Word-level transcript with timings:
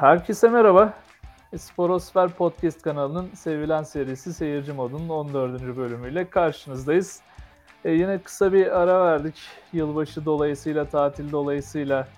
Herkese 0.00 0.48
merhaba. 0.48 0.92
Sporosfer 1.56 2.30
Podcast 2.30 2.82
kanalının 2.82 3.30
sevilen 3.34 3.82
serisi 3.82 4.34
Seyirci 4.34 4.72
Mod'un 4.72 5.08
14. 5.08 5.76
bölümüyle 5.76 6.30
karşınızdayız. 6.30 7.20
E, 7.84 7.90
yine 7.92 8.18
kısa 8.18 8.52
bir 8.52 8.80
ara 8.80 9.04
verdik 9.04 9.34
yılbaşı 9.72 10.24
dolayısıyla, 10.24 10.84
tatil 10.84 11.32
dolayısıyla 11.32 12.08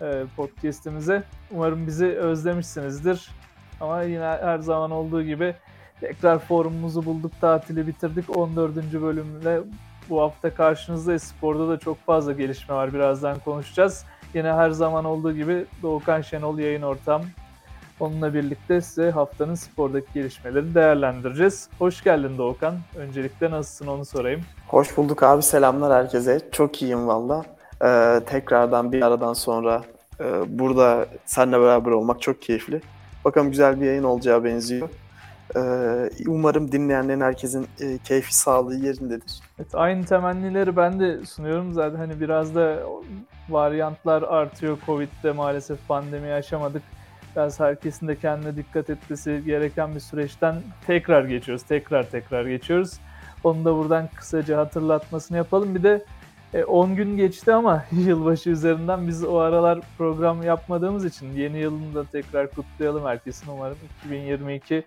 e, 0.00 0.24
podcast'imize. 0.36 1.22
Umarım 1.50 1.86
bizi 1.86 2.06
özlemişsinizdir. 2.06 3.30
Ama 3.80 4.02
yine 4.02 4.24
her 4.24 4.58
zaman 4.58 4.90
olduğu 4.90 5.22
gibi 5.22 5.54
tekrar 6.00 6.38
forumumuzu 6.38 7.04
bulduk, 7.04 7.32
tatili 7.40 7.86
bitirdik. 7.86 8.36
14. 8.36 8.76
bölümle 8.92 9.60
bu 10.10 10.20
hafta 10.20 10.54
karşınızdayız. 10.54 11.22
Sporda 11.22 11.68
da 11.68 11.78
çok 11.78 12.06
fazla 12.06 12.32
gelişme 12.32 12.74
var. 12.74 12.94
Birazdan 12.94 13.38
konuşacağız. 13.38 14.04
Yine 14.34 14.52
her 14.52 14.70
zaman 14.70 15.04
olduğu 15.04 15.32
gibi 15.32 15.64
Doğukan 15.82 16.20
Şenol 16.20 16.58
yayın 16.58 16.82
ortam. 16.82 17.22
Onunla 18.00 18.34
birlikte 18.34 18.80
size 18.80 19.10
haftanın 19.10 19.54
spordaki 19.54 20.06
gelişmeleri 20.14 20.74
değerlendireceğiz. 20.74 21.68
Hoş 21.78 22.04
geldin 22.04 22.38
Doğukan. 22.38 22.74
Öncelikle 22.96 23.50
nasılsın 23.50 23.86
onu 23.86 24.04
sorayım. 24.04 24.40
Hoş 24.68 24.96
bulduk 24.96 25.22
abi. 25.22 25.42
Selamlar 25.42 25.92
herkese. 26.04 26.40
Çok 26.52 26.82
iyiyim 26.82 27.08
valla. 27.08 27.44
Ee, 27.84 28.20
tekrardan 28.26 28.92
bir 28.92 29.02
aradan 29.02 29.32
sonra 29.32 29.82
e, 30.20 30.24
burada 30.58 31.06
seninle 31.24 31.60
beraber 31.60 31.90
olmak 31.90 32.22
çok 32.22 32.42
keyifli. 32.42 32.80
Bakalım 33.24 33.50
güzel 33.50 33.80
bir 33.80 33.86
yayın 33.86 34.04
olacağı 34.04 34.44
benziyor. 34.44 34.88
Ee, 35.56 36.10
umarım 36.26 36.72
dinleyenlerin 36.72 37.20
herkesin 37.20 37.66
e, 37.80 37.98
keyfi 37.98 38.36
sağlığı 38.36 38.76
yerindedir. 38.76 39.40
Evet, 39.58 39.74
aynı 39.74 40.04
temennileri 40.04 40.76
ben 40.76 41.00
de 41.00 41.26
sunuyorum. 41.26 41.72
Zaten 41.72 41.98
hani 41.98 42.20
biraz 42.20 42.54
da 42.54 42.78
varyantlar 43.48 44.22
artıyor. 44.22 44.78
Covid'de 44.86 45.32
maalesef 45.32 45.88
pandemi 45.88 46.28
yaşamadık. 46.28 46.82
Biraz 47.36 47.60
herkesin 47.60 48.08
de 48.08 48.16
kendine 48.16 48.56
dikkat 48.56 48.90
etmesi 48.90 49.42
gereken 49.46 49.94
bir 49.94 50.00
süreçten 50.00 50.62
tekrar 50.86 51.24
geçiyoruz. 51.24 51.62
Tekrar 51.62 52.10
tekrar 52.10 52.46
geçiyoruz. 52.46 53.00
Onu 53.44 53.64
da 53.64 53.76
buradan 53.76 54.08
kısaca 54.16 54.58
hatırlatmasını 54.58 55.36
yapalım. 55.36 55.74
Bir 55.74 55.82
de 55.82 56.04
10 56.66 56.90
e, 56.90 56.94
gün 56.94 57.16
geçti 57.16 57.52
ama 57.52 57.84
yılbaşı 57.92 58.50
üzerinden 58.50 59.08
biz 59.08 59.24
o 59.24 59.38
aralar 59.38 59.80
program 59.98 60.42
yapmadığımız 60.42 61.04
için 61.04 61.32
yeni 61.32 61.58
yılını 61.58 61.94
da 61.94 62.04
tekrar 62.04 62.50
kutlayalım 62.50 63.04
herkesin. 63.04 63.50
Umarım 63.50 63.78
2022 64.04 64.84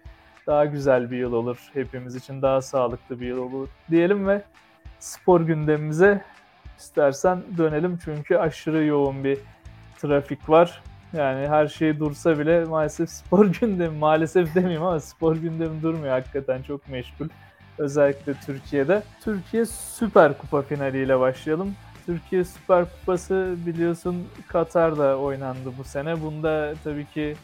daha 0.48 0.66
güzel 0.66 1.12
bir 1.12 1.18
yıl 1.18 1.34
olur. 1.34 1.58
Hepimiz 1.74 2.16
için 2.16 2.42
daha 2.42 2.62
sağlıklı 2.62 3.20
bir 3.20 3.28
yıl 3.28 3.38
olur 3.38 3.68
diyelim 3.92 4.28
ve 4.28 4.42
spor 5.00 5.42
gündemimize 5.42 6.22
istersen 6.78 7.44
dönelim. 7.58 8.00
Çünkü 8.06 8.38
aşırı 8.38 8.86
yoğun 8.86 9.24
bir 9.24 9.38
trafik 9.98 10.50
var. 10.50 10.82
Yani 11.14 11.48
her 11.48 11.68
şey 11.68 12.00
dursa 12.00 12.40
bile 12.40 12.66
maalesef 12.66 13.10
spor 13.10 13.46
gündemi, 13.62 13.98
maalesef 13.98 14.56
demeyeyim 14.56 14.84
ama 14.84 15.00
spor 15.00 15.36
gündemi 15.36 15.82
durmuyor. 15.82 16.14
Hakikaten 16.14 16.62
çok 16.62 16.90
meşgul. 16.90 17.28
Özellikle 17.78 18.34
Türkiye'de. 18.34 19.04
Türkiye 19.22 19.66
Süper 19.66 20.38
Kupa 20.38 20.62
finaliyle 20.62 21.20
başlayalım. 21.20 21.76
Türkiye 22.06 22.44
Süper 22.44 22.86
Kupası 22.86 23.56
biliyorsun 23.66 24.28
Katar'da 24.48 25.18
oynandı 25.18 25.72
bu 25.78 25.84
sene. 25.84 26.22
Bunda 26.22 26.74
tabii 26.84 27.06
ki 27.06 27.36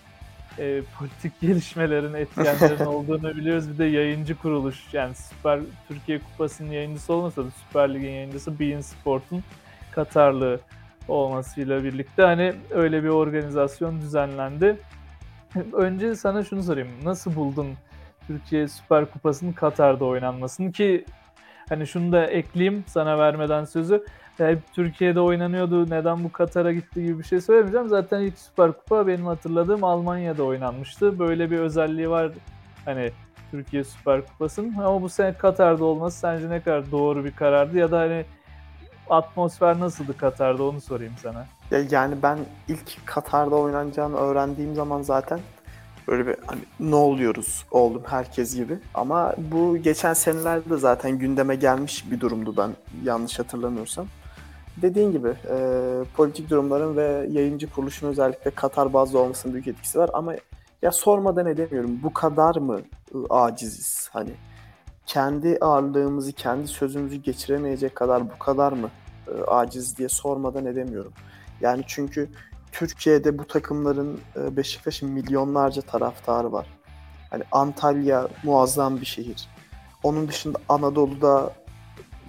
e, 0.60 0.82
politik 1.00 1.42
gelişmelerin, 1.42 2.14
etkenlerin 2.14 2.86
olduğunu 2.86 3.36
biliyoruz. 3.36 3.70
Bir 3.70 3.78
de 3.78 3.86
yayıncı 3.86 4.38
kuruluş 4.38 4.94
yani 4.94 5.16
Süper 5.16 5.60
Türkiye 5.88 6.20
Kupası'nın 6.20 6.72
yayıncısı 6.72 7.14
olmasa 7.14 7.44
da 7.44 7.48
Süper 7.52 7.94
Lig'in 7.94 8.10
yayıncısı 8.10 8.60
Bein 8.60 8.82
Sport'un 8.82 9.44
Katarlı 9.92 10.60
olmasıyla 11.08 11.84
birlikte 11.84 12.24
hani 12.24 12.54
öyle 12.72 13.04
bir 13.04 13.10
organizasyon 13.10 14.02
düzenlendi. 14.02 14.78
Önce 15.74 16.16
sana 16.16 16.44
şunu 16.44 16.64
sorayım. 16.64 16.90
Nasıl 17.04 17.36
buldun 17.36 17.68
Türkiye 18.28 18.68
Süper 18.68 19.06
Kupası'nın 19.06 19.54
Katar'da 19.54 20.06
oynanmasını 20.06 20.72
ki 20.72 21.06
hani 21.70 21.88
şunu 21.88 22.12
da 22.12 22.26
ekleyeyim 22.26 22.84
sana 22.88 23.18
vermeden 23.18 23.66
sözü 23.66 24.06
hep 24.38 24.60
Türkiye'de 24.74 25.20
oynanıyordu 25.20 25.90
neden 25.90 26.24
bu 26.24 26.32
Katar'a 26.32 26.74
gitti 26.74 27.04
gibi 27.04 27.20
bir 27.20 27.24
şey 27.24 27.42
söylemeyeceğim. 27.42 27.90
Zaten 27.90 28.20
ilk 28.20 28.38
Süper 28.38 28.72
Kupa 28.72 29.08
benim 29.08 29.26
hatırladığım 29.26 29.84
Almanya'da 29.84 30.44
oynanmıştı. 30.44 31.20
Böyle 31.20 31.52
bir 31.52 31.60
özelliği 31.60 32.10
var 32.10 32.32
hani 32.86 33.12
Türkiye 33.52 33.84
Süper 33.84 34.26
Kupası'nın. 34.26 34.74
Ama 34.74 35.02
bu 35.02 35.10
sene 35.10 35.34
Katar'da 35.34 35.86
olması 35.86 36.20
sence 36.20 36.50
ne 36.50 36.62
kadar 36.62 36.92
doğru 36.92 37.26
bir 37.26 37.32
karardı 37.32 37.78
ya 37.78 37.92
da 37.92 38.00
hani 38.00 38.26
atmosfer 39.10 39.80
nasıldı 39.80 40.18
Katar'da 40.18 40.64
onu 40.64 40.82
sorayım 40.82 41.14
sana. 41.22 41.46
Ya 41.72 41.80
yani 41.92 42.16
ben 42.24 42.40
ilk 42.68 43.06
Katar'da 43.06 43.56
oynanacağını 43.56 44.16
öğrendiğim 44.16 44.76
zaman 44.76 45.02
zaten 45.02 45.40
böyle 46.08 46.28
bir 46.28 46.36
hani 46.46 46.62
ne 46.80 46.96
oluyoruz 46.96 47.66
oldum 47.72 48.04
herkes 48.10 48.56
gibi. 48.56 48.78
Ama 48.94 49.34
bu 49.38 49.78
geçen 49.78 50.14
senelerde 50.14 50.78
zaten 50.78 51.20
gündeme 51.20 51.56
gelmiş 51.56 52.12
bir 52.12 52.20
durumdu 52.20 52.58
ben 52.58 52.72
yanlış 53.04 53.40
hatırlamıyorsam. 53.40 54.08
Dediğin 54.82 55.12
gibi 55.12 55.28
e, 55.50 55.58
politik 56.16 56.50
durumların 56.50 56.98
ve 56.98 57.28
yayıncı 57.32 57.70
kuruluşun 57.70 58.08
özellikle 58.08 58.52
Katar 58.52 58.94
bazlı 58.94 59.20
olmasının 59.20 59.54
büyük 59.54 59.68
etkisi 59.68 60.00
var 60.00 60.10
ama 60.14 60.34
ya 60.82 60.92
sormadan 60.92 61.46
edemiyorum. 61.46 62.00
Bu 62.04 62.14
kadar 62.14 62.56
mı 62.56 62.82
ıı, 63.16 63.26
aciziz? 63.30 64.10
Hani 64.14 64.32
kendi 65.06 65.58
ağırlığımızı, 65.62 66.32
kendi 66.32 66.68
sözümüzü 66.68 67.16
geçiremeyecek 67.16 67.96
kadar 67.96 68.30
bu 68.30 68.40
kadar 68.40 68.72
mı 68.72 68.90
e, 69.28 69.44
aciz 69.44 69.98
diye 69.98 70.10
sormadan 70.10 70.66
edemiyorum. 70.66 71.14
Yani 71.62 71.84
çünkü 71.88 72.30
Türkiye'de 72.72 73.38
bu 73.38 73.48
takımların 73.48 74.20
e, 74.36 74.58
Beşiktaş'ın 74.58 75.10
milyonlarca 75.10 75.82
taraftarı 75.82 76.52
var. 76.52 76.68
Hani 77.30 77.44
Antalya 77.52 78.28
muazzam 78.44 79.02
bir 79.02 79.06
şehir. 79.06 79.48
Onun 80.04 80.28
dışında 80.28 80.58
Anadolu'da 80.70 81.54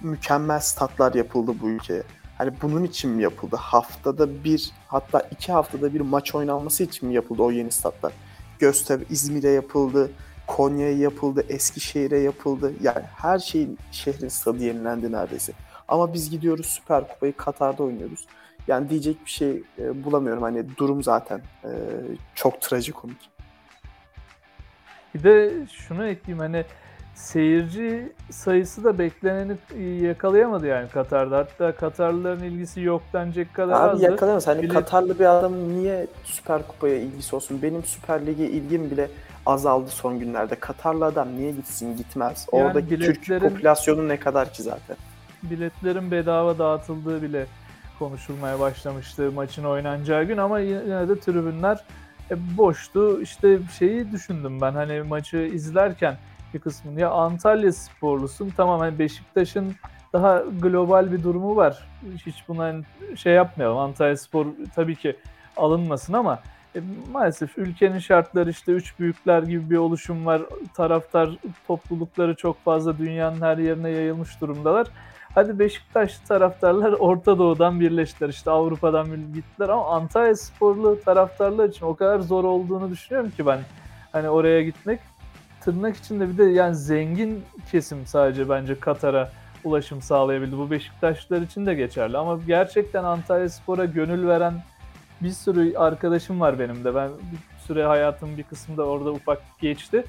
mükemmel 0.01 0.59
statlar 0.59 1.13
yapıldı 1.13 1.51
bu 1.61 1.69
ülkeye. 1.69 2.03
Hani 2.37 2.53
bunun 2.61 2.83
için 2.83 3.11
mi 3.11 3.23
yapıldı? 3.23 3.55
Haftada 3.55 4.43
bir 4.43 4.71
hatta 4.87 5.19
iki 5.19 5.51
haftada 5.51 5.93
bir 5.93 6.01
maç 6.01 6.35
oynanması 6.35 6.83
için 6.83 7.07
mi 7.07 7.15
yapıldı 7.15 7.41
o 7.41 7.51
yeni 7.51 7.71
statlar? 7.71 8.13
Göztepe 8.59 9.05
İzmir'e 9.09 9.49
yapıldı, 9.49 10.11
Konya'ya 10.47 10.97
yapıldı, 10.97 11.45
Eskişehir'e 11.49 12.19
yapıldı. 12.19 12.73
Yani 12.81 13.03
her 13.15 13.39
şeyin 13.39 13.79
şehrin 13.91 14.27
stadı 14.27 14.63
yenilendi 14.63 15.11
neredeyse. 15.11 15.53
Ama 15.87 16.13
biz 16.13 16.29
gidiyoruz 16.29 16.65
Süper 16.65 17.07
Kupayı 17.07 17.37
Katar'da 17.37 17.83
oynuyoruz. 17.83 18.25
Yani 18.67 18.89
diyecek 18.89 19.25
bir 19.25 19.31
şey 19.31 19.63
e, 19.79 20.03
bulamıyorum. 20.03 20.43
Hani 20.43 20.77
durum 20.77 21.03
zaten 21.03 21.41
e, 21.63 21.69
çok 22.35 22.61
trajikomik. 22.61 23.29
Bir 25.15 25.23
de 25.23 25.53
şunu 25.71 26.07
ekleyeyim 26.07 26.39
hani 26.39 26.65
seyirci 27.15 28.13
sayısı 28.29 28.83
da 28.83 28.99
bekleneni 28.99 29.57
yakalayamadı 30.05 30.67
yani 30.67 30.89
Katar'da. 30.89 31.37
Hatta 31.37 31.75
Katarlıların 31.75 32.43
ilgisi 32.43 32.81
yok 32.81 33.01
denecek 33.13 33.53
kadar 33.53 33.81
Abi 33.81 33.91
azdı. 33.91 34.03
yakalayamaz. 34.03 34.47
Hani 34.47 34.61
Bilet... 34.61 34.73
Katarlı 34.73 35.19
bir 35.19 35.25
adam 35.25 35.69
niye 35.69 36.07
Süper 36.23 36.67
Kupa'ya 36.67 36.95
ilgisi 36.95 37.35
olsun? 37.35 37.61
Benim 37.61 37.83
Süper 37.83 38.25
Lig'e 38.25 38.45
ilgim 38.45 38.91
bile 38.91 39.09
azaldı 39.45 39.89
son 39.89 40.19
günlerde. 40.19 40.55
Katarlı 40.55 41.05
adam 41.05 41.35
niye 41.35 41.51
gitsin 41.51 41.97
gitmez. 41.97 42.47
Yani 42.53 42.63
Oradaki 42.63 42.91
biletlerin, 42.91 43.39
Türk 43.39 43.49
popülasyonu 43.51 44.07
ne 44.07 44.19
kadar 44.19 44.53
ki 44.53 44.63
zaten. 44.63 44.97
Biletlerin 45.43 46.11
bedava 46.11 46.57
dağıtıldığı 46.59 47.21
bile 47.21 47.45
konuşulmaya 47.99 48.59
başlamıştı 48.59 49.31
maçın 49.31 49.63
oynanacağı 49.63 50.23
gün 50.23 50.37
ama 50.37 50.59
yine 50.59 51.09
de 51.09 51.19
tribünler 51.19 51.83
e, 52.31 52.57
boştu. 52.57 53.21
İşte 53.21 53.59
şeyi 53.79 54.11
düşündüm 54.11 54.61
ben 54.61 54.71
hani 54.71 55.01
maçı 55.01 55.37
izlerken 55.37 56.17
bir 56.55 56.59
kısmını 56.59 57.01
ya 57.01 57.09
Antalya 57.09 57.73
sporlusun 57.73 58.49
tamam 58.57 58.79
hani 58.79 58.99
Beşiktaş'ın 58.99 59.75
daha 60.13 60.43
global 60.61 61.11
bir 61.11 61.23
durumu 61.23 61.55
var. 61.55 61.87
Hiç 62.25 62.43
buna 62.47 62.73
şey 63.15 63.33
yapmayalım. 63.33 63.77
Antalya 63.77 64.17
Spor 64.17 64.45
tabii 64.75 64.95
ki 64.95 65.15
alınmasın 65.57 66.13
ama 66.13 66.39
e, 66.75 66.79
maalesef 67.11 67.57
ülkenin 67.57 67.99
şartları 67.99 68.49
işte 68.49 68.71
üç 68.71 68.99
büyükler 68.99 69.43
gibi 69.43 69.69
bir 69.69 69.77
oluşum 69.77 70.25
var. 70.25 70.41
Taraftar 70.73 71.29
toplulukları 71.67 72.35
çok 72.35 72.63
fazla 72.63 72.97
dünyanın 72.97 73.41
her 73.41 73.57
yerine 73.57 73.89
yayılmış 73.89 74.41
durumdalar. 74.41 74.87
Hadi 75.35 75.59
Beşiktaş 75.59 76.17
taraftarlar 76.17 76.91
Orta 76.99 77.37
Doğu'dan 77.37 77.79
birleştiler. 77.79 78.29
işte 78.29 78.51
Avrupa'dan 78.51 79.07
gittiler 79.33 79.69
ama 79.69 79.89
Antalya 79.89 80.35
sporlu 80.35 80.99
taraftarlar 81.05 81.69
için 81.69 81.85
o 81.85 81.95
kadar 81.95 82.19
zor 82.19 82.43
olduğunu 82.43 82.91
düşünüyorum 82.91 83.31
ki 83.31 83.45
ben. 83.45 83.59
Hani 84.11 84.29
oraya 84.29 84.63
gitmek 84.63 84.99
tırnak 85.65 85.97
içinde 85.97 86.29
bir 86.29 86.37
de 86.37 86.43
yani 86.43 86.75
zengin 86.75 87.43
kesim 87.71 88.05
sadece 88.05 88.49
bence 88.49 88.79
Katar'a 88.79 89.31
ulaşım 89.63 90.01
sağlayabildi. 90.01 90.57
Bu 90.57 90.71
Beşiktaşlılar 90.71 91.41
için 91.41 91.65
de 91.65 91.73
geçerli 91.73 92.17
ama 92.17 92.39
gerçekten 92.47 93.03
Antalya 93.03 93.49
Spor'a 93.49 93.85
gönül 93.85 94.27
veren 94.27 94.53
bir 95.21 95.29
sürü 95.29 95.77
arkadaşım 95.77 96.39
var 96.39 96.59
benim 96.59 96.83
de. 96.83 96.95
Ben 96.95 97.09
bir 97.09 97.63
süre 97.67 97.85
hayatım 97.85 98.37
bir 98.37 98.43
kısmında 98.43 98.83
orada 98.83 99.11
ufak 99.11 99.41
geçti. 99.61 100.03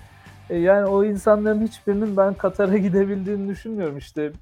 E 0.50 0.56
yani 0.56 0.86
o 0.86 1.04
insanların 1.04 1.66
hiçbirinin 1.66 2.16
ben 2.16 2.34
Katar'a 2.34 2.76
gidebildiğini 2.86 3.48
düşünmüyorum. 3.48 3.98
İşte 3.98 4.32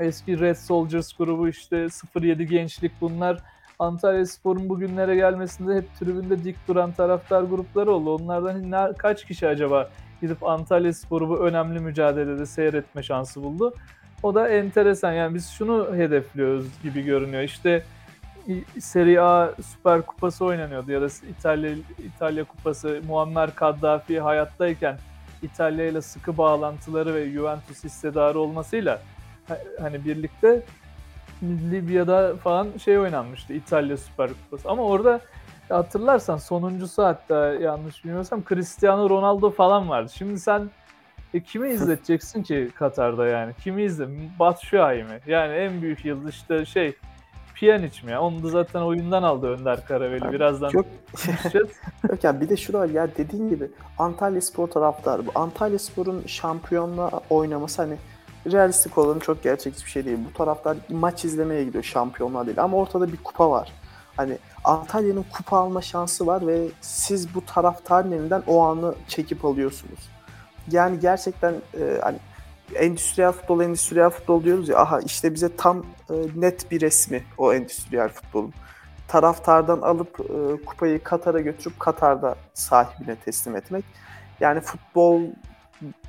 eski 0.00 0.40
Red 0.40 0.56
Soldiers 0.56 1.12
grubu 1.12 1.48
işte 1.48 1.86
07 2.20 2.46
gençlik 2.46 2.92
bunlar 3.00 3.42
Antalya 3.78 4.26
Spor'un 4.26 4.68
bugünlere 4.68 5.16
gelmesinde 5.16 5.76
hep 5.76 5.94
tribünde 5.98 6.44
dik 6.44 6.68
duran 6.68 6.92
taraftar 6.92 7.42
grupları 7.42 7.90
oldu. 7.92 8.14
Onlardan 8.14 8.92
kaç 8.92 9.24
kişi 9.24 9.48
acaba 9.48 9.90
gidip 10.20 10.42
Antalya 10.42 10.92
Spor'u 10.92 11.28
bu 11.28 11.38
önemli 11.38 11.80
mücadelede 11.80 12.46
seyretme 12.46 13.02
şansı 13.02 13.42
buldu? 13.42 13.74
O 14.22 14.34
da 14.34 14.48
enteresan. 14.48 15.12
Yani 15.12 15.34
biz 15.34 15.48
şunu 15.50 15.96
hedefliyoruz 15.96 16.66
gibi 16.82 17.02
görünüyor. 17.02 17.42
İşte 17.42 17.84
Serie 18.80 19.18
A 19.18 19.54
Süper 19.62 20.02
Kupası 20.02 20.44
oynanıyordu 20.44 20.92
ya 20.92 21.02
da 21.02 21.06
İtalya 21.30 21.74
İtalya 21.98 22.44
Kupası 22.44 23.00
Muammer 23.06 23.54
Kaddafi 23.54 24.20
hayattayken 24.20 24.98
İtalya 25.42 25.86
ile 25.86 26.02
sıkı 26.02 26.38
bağlantıları 26.38 27.14
ve 27.14 27.30
Juventus 27.30 27.84
hissedarı 27.84 28.38
olmasıyla 28.38 29.02
hani 29.80 30.04
birlikte 30.04 30.62
Libya'da 31.42 32.36
falan 32.36 32.68
şey 32.84 32.98
oynanmıştı 32.98 33.52
İtalya 33.52 33.96
Süper 33.96 34.30
Kupası. 34.30 34.68
Ama 34.68 34.82
orada 34.82 35.20
hatırlarsan 35.68 36.36
sonuncusu 36.36 37.02
hatta 37.02 37.54
yanlış 37.54 38.04
bilmiyorsam 38.04 38.42
Cristiano 38.48 39.10
Ronaldo 39.10 39.50
falan 39.50 39.88
vardı. 39.88 40.12
Şimdi 40.14 40.40
sen 40.40 40.70
e, 41.34 41.40
kimi 41.40 41.68
izleteceksin 41.72 42.42
ki 42.42 42.70
Katar'da 42.74 43.26
yani? 43.26 43.52
Kimi 43.64 43.82
izle? 43.82 44.08
Batshuayi 44.38 45.04
mi? 45.04 45.20
Yani 45.26 45.54
en 45.54 45.82
büyük 45.82 46.04
yıldız 46.04 46.30
işte 46.30 46.64
şey 46.64 46.96
Pjanic 47.54 48.06
mi 48.06 48.12
ya? 48.12 48.22
Onu 48.22 48.42
da 48.42 48.48
zaten 48.48 48.80
oyundan 48.80 49.22
aldı 49.22 49.46
Önder 49.46 49.86
Karaveli. 49.86 50.32
Birazdan 50.32 50.68
Çok... 50.68 50.86
Yok 52.10 52.24
yani 52.24 52.40
bir 52.40 52.48
de 52.48 52.56
şu 52.56 52.72
da 52.72 52.86
ya 52.86 53.08
dediğin 53.16 53.48
gibi 53.48 53.70
Antalya 53.98 54.40
Spor 54.40 54.68
taraftarı. 54.68 55.26
Bu 55.26 55.30
Antalya 55.34 55.78
Spor'un 55.78 56.22
şampiyonla 56.26 57.10
oynaması 57.30 57.82
hani 57.82 57.96
realistik 58.52 58.98
olanı 58.98 59.20
çok 59.20 59.42
gerçekçi 59.42 59.84
bir 59.84 59.90
şey 59.90 60.04
değil. 60.04 60.18
Bu 60.30 60.38
taraftar 60.38 60.76
maç 60.88 61.24
izlemeye 61.24 61.64
gidiyor 61.64 61.84
şampiyonlar 61.84 62.46
değil 62.46 62.62
ama 62.62 62.76
ortada 62.76 63.12
bir 63.12 63.16
kupa 63.16 63.50
var. 63.50 63.72
Hani 64.16 64.38
Antalya'nın 64.68 65.24
kupa 65.32 65.58
alma 65.58 65.82
şansı 65.82 66.26
var 66.26 66.46
ve 66.46 66.68
siz 66.80 67.34
bu 67.34 67.46
taraftarın 67.46 68.12
elinden 68.12 68.42
o 68.46 68.62
anı 68.62 68.94
çekip 69.08 69.44
alıyorsunuz. 69.44 70.10
Yani 70.70 71.00
gerçekten 71.00 71.54
e, 71.80 71.98
hani 72.02 72.18
endüstriyel 72.74 73.32
futbol, 73.32 73.60
endüstriyel 73.60 74.10
futbol 74.10 74.44
diyoruz 74.44 74.68
ya. 74.68 74.78
Aha 74.78 75.00
işte 75.00 75.34
bize 75.34 75.56
tam 75.56 75.78
e, 76.10 76.14
net 76.36 76.70
bir 76.70 76.80
resmi 76.80 77.24
o 77.38 77.54
endüstriyel 77.54 78.08
futbolun. 78.08 78.52
Taraftardan 79.08 79.80
alıp 79.80 80.20
e, 80.20 80.64
kupayı 80.64 81.02
Katar'a 81.02 81.40
götürüp 81.40 81.80
Katar'da 81.80 82.36
sahibine 82.54 83.16
teslim 83.16 83.56
etmek. 83.56 83.84
Yani 84.40 84.60
futbol 84.60 85.22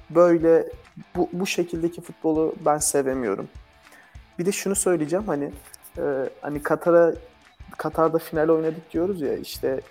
böyle 0.09 0.69
bu, 1.15 1.29
bu 1.33 1.45
şekildeki 1.45 2.01
futbolu 2.01 2.56
ben 2.65 2.77
sevemiyorum. 2.77 3.47
Bir 4.39 4.45
de 4.45 4.51
şunu 4.51 4.75
söyleyeceğim 4.75 5.25
hani 5.27 5.51
e, 5.97 6.29
hani 6.41 6.63
Katar'a 6.63 7.13
Katar'da 7.77 8.18
final 8.18 8.50
oynadık 8.50 8.94
diyoruz 8.94 9.21
ya 9.21 9.38
işte 9.38 9.81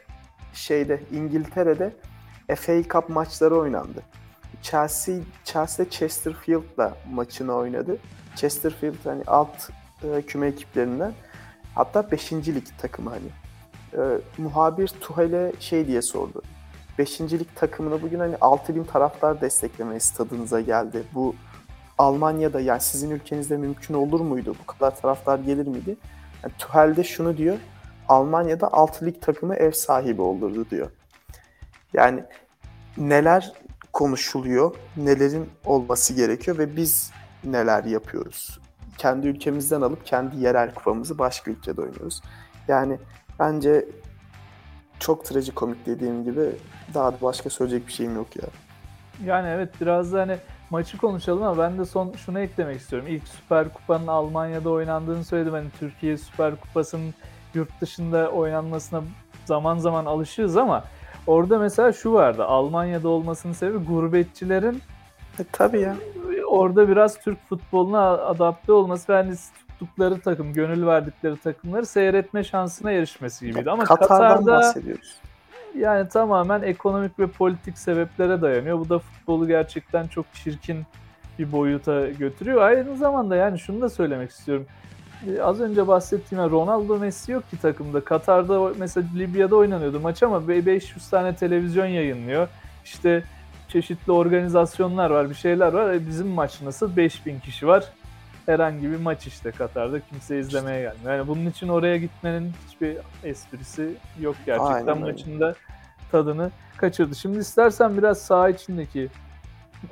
şeyde 0.52 1.00
İngiltere'de 1.12 1.92
FA 2.56 2.82
Cup 2.82 3.08
maçları 3.08 3.56
oynandı. 3.56 4.02
Chelsea 4.62 5.16
Chelsea 5.44 5.90
Chesterfield'la 5.90 6.96
maçını 7.12 7.54
oynadı. 7.54 7.96
Chesterfield 8.36 9.04
hani 9.04 9.22
alt 9.26 9.70
e, 10.04 10.22
küme 10.22 10.46
ekiplerinden 10.46 11.12
hatta 11.74 12.10
5. 12.10 12.32
lig 12.32 12.66
takımı 12.78 13.10
hani. 13.10 13.28
E, 14.02 14.20
muhabir 14.38 14.88
Tuhel'e 14.88 15.52
şey 15.60 15.86
diye 15.86 16.02
sordu. 16.02 16.42
5. 16.98 17.20
lig 17.20 17.46
takımını 17.54 18.02
bugün 18.02 18.18
hani 18.18 18.36
6000 18.40 18.84
taraftar 18.84 19.40
desteklemeye 19.40 20.00
stadınıza 20.00 20.60
geldi. 20.60 21.02
Bu 21.14 21.34
Almanya'da 21.98 22.60
yani 22.60 22.80
sizin 22.80 23.10
ülkenizde 23.10 23.56
mümkün 23.56 23.94
olur 23.94 24.20
muydu? 24.20 24.54
Bu 24.62 24.66
kadar 24.66 25.00
taraftar 25.00 25.38
gelir 25.38 25.66
miydi? 25.66 25.96
Yani 26.42 26.52
Tuhel 26.58 26.96
de 26.96 27.04
şunu 27.04 27.36
diyor. 27.36 27.58
Almanya'da 28.08 28.72
6 28.72 29.06
lig 29.06 29.20
takımı 29.20 29.54
ev 29.54 29.72
sahibi 29.72 30.22
olurdu 30.22 30.70
diyor. 30.70 30.90
Yani 31.92 32.24
neler 32.96 33.52
konuşuluyor, 33.92 34.74
nelerin 34.96 35.50
olması 35.64 36.14
gerekiyor 36.14 36.58
ve 36.58 36.76
biz 36.76 37.12
neler 37.44 37.84
yapıyoruz. 37.84 38.60
Kendi 38.98 39.26
ülkemizden 39.26 39.80
alıp 39.80 40.06
kendi 40.06 40.36
yerel 40.36 40.74
kupamızı 40.74 41.18
başka 41.18 41.50
ülkede 41.50 41.80
oynuyoruz. 41.80 42.22
Yani 42.68 42.98
bence 43.38 43.84
çok 45.00 45.24
trajikomik 45.24 45.86
dediğim 45.86 46.24
gibi 46.24 46.52
daha 46.94 47.12
da 47.12 47.16
başka 47.22 47.50
söyleyecek 47.50 47.86
bir 47.88 47.92
şeyim 47.92 48.14
yok 48.14 48.36
ya. 48.36 48.48
Yani 49.24 49.48
evet 49.48 49.68
biraz 49.80 50.12
da 50.12 50.20
hani 50.20 50.38
maçı 50.70 50.98
konuşalım 50.98 51.42
ama 51.42 51.62
ben 51.62 51.78
de 51.78 51.84
son 51.84 52.12
şunu 52.12 52.40
eklemek 52.40 52.80
istiyorum. 52.80 53.08
İlk 53.10 53.28
Süper 53.28 53.68
Kupa'nın 53.72 54.06
Almanya'da 54.06 54.70
oynandığını 54.70 55.24
söyledim. 55.24 55.52
Hani 55.52 55.68
Türkiye 55.80 56.16
Süper 56.16 56.56
Kupası'nın 56.56 57.14
yurt 57.54 57.80
dışında 57.80 58.30
oynanmasına 58.30 59.02
zaman 59.46 59.78
zaman 59.78 60.06
alışığız 60.06 60.56
ama 60.56 60.84
Orada 61.28 61.58
mesela 61.58 61.92
şu 61.92 62.12
vardı. 62.12 62.44
Almanya'da 62.44 63.08
olmasının 63.08 63.52
sebebi 63.52 63.84
gurbetçilerin 63.84 64.82
e, 65.38 65.44
tabii 65.52 65.80
ya. 65.80 65.96
Orada 66.48 66.88
biraz 66.88 67.20
Türk 67.20 67.48
futboluna 67.48 68.10
adapte 68.10 68.72
olması 68.72 69.12
ve 69.12 69.16
hani 69.16 69.34
tuttukları 69.68 70.20
takım, 70.20 70.52
gönül 70.52 70.86
verdikleri 70.86 71.36
takımları 71.36 71.86
seyretme 71.86 72.44
şansına 72.44 72.92
erişmesi 72.92 73.46
gibiydi. 73.46 73.70
Ama 73.70 73.84
Katar'dan 73.84 74.18
Katar'da 74.18 74.52
bahsediyoruz. 74.52 75.16
Yani 75.78 76.08
tamamen 76.08 76.62
ekonomik 76.62 77.18
ve 77.18 77.26
politik 77.26 77.78
sebeplere 77.78 78.42
dayanıyor. 78.42 78.78
Bu 78.78 78.88
da 78.88 78.98
futbolu 78.98 79.48
gerçekten 79.48 80.06
çok 80.06 80.26
çirkin 80.34 80.82
bir 81.38 81.52
boyuta 81.52 82.08
götürüyor. 82.08 82.62
Aynı 82.62 82.96
zamanda 82.96 83.36
yani 83.36 83.58
şunu 83.58 83.80
da 83.80 83.88
söylemek 83.88 84.30
istiyorum. 84.30 84.66
Ee, 85.26 85.42
az 85.42 85.60
önce 85.60 85.88
bahsettiğim 85.88 86.50
Ronaldo 86.50 86.98
Messi 86.98 87.32
yok 87.32 87.50
ki 87.50 87.60
takımda. 87.60 88.04
Katar'da 88.04 88.72
mesela 88.78 89.06
Libya'da 89.16 89.56
oynanıyordu 89.56 90.00
maç 90.00 90.22
ama 90.22 90.48
500 90.48 91.08
tane 91.10 91.36
televizyon 91.36 91.86
yayınlıyor. 91.86 92.48
İşte 92.84 93.22
çeşitli 93.68 94.12
organizasyonlar 94.12 95.10
var, 95.10 95.30
bir 95.30 95.34
şeyler 95.34 95.72
var. 95.72 95.92
E 95.92 96.06
bizim 96.06 96.28
maç 96.28 96.62
nasıl? 96.62 96.96
5000 96.96 97.40
kişi 97.40 97.66
var. 97.66 97.84
Herhangi 98.48 98.90
bir 98.90 98.96
maç 98.96 99.26
işte 99.26 99.50
Katar'da 99.50 100.00
kimse 100.00 100.38
izlemeye 100.38 100.80
gelmiyor. 100.80 101.14
Yani 101.14 101.28
bunun 101.28 101.46
için 101.46 101.68
oraya 101.68 101.96
gitmenin 101.96 102.52
hiçbir 102.66 102.96
esprisi 103.24 103.94
yok 104.20 104.36
gerçekten 104.46 104.86
Aynen 104.86 104.98
maçında 104.98 105.54
tadını 106.10 106.50
kaçırdı. 106.76 107.14
Şimdi 107.14 107.38
istersen 107.38 107.98
biraz 107.98 108.18
saha 108.18 108.48
içindeki 108.48 109.08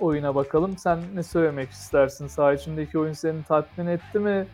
oyuna 0.01 0.35
bakalım. 0.35 0.79
Sen 0.79 0.99
ne 1.15 1.23
söylemek 1.23 1.71
istersin? 1.71 2.27
Saha 2.27 2.53
içindeki 2.53 2.99
oyun 2.99 3.13
seni 3.13 3.43
tatmin 3.43 3.87
etti 3.87 4.19
mi? 4.19 4.47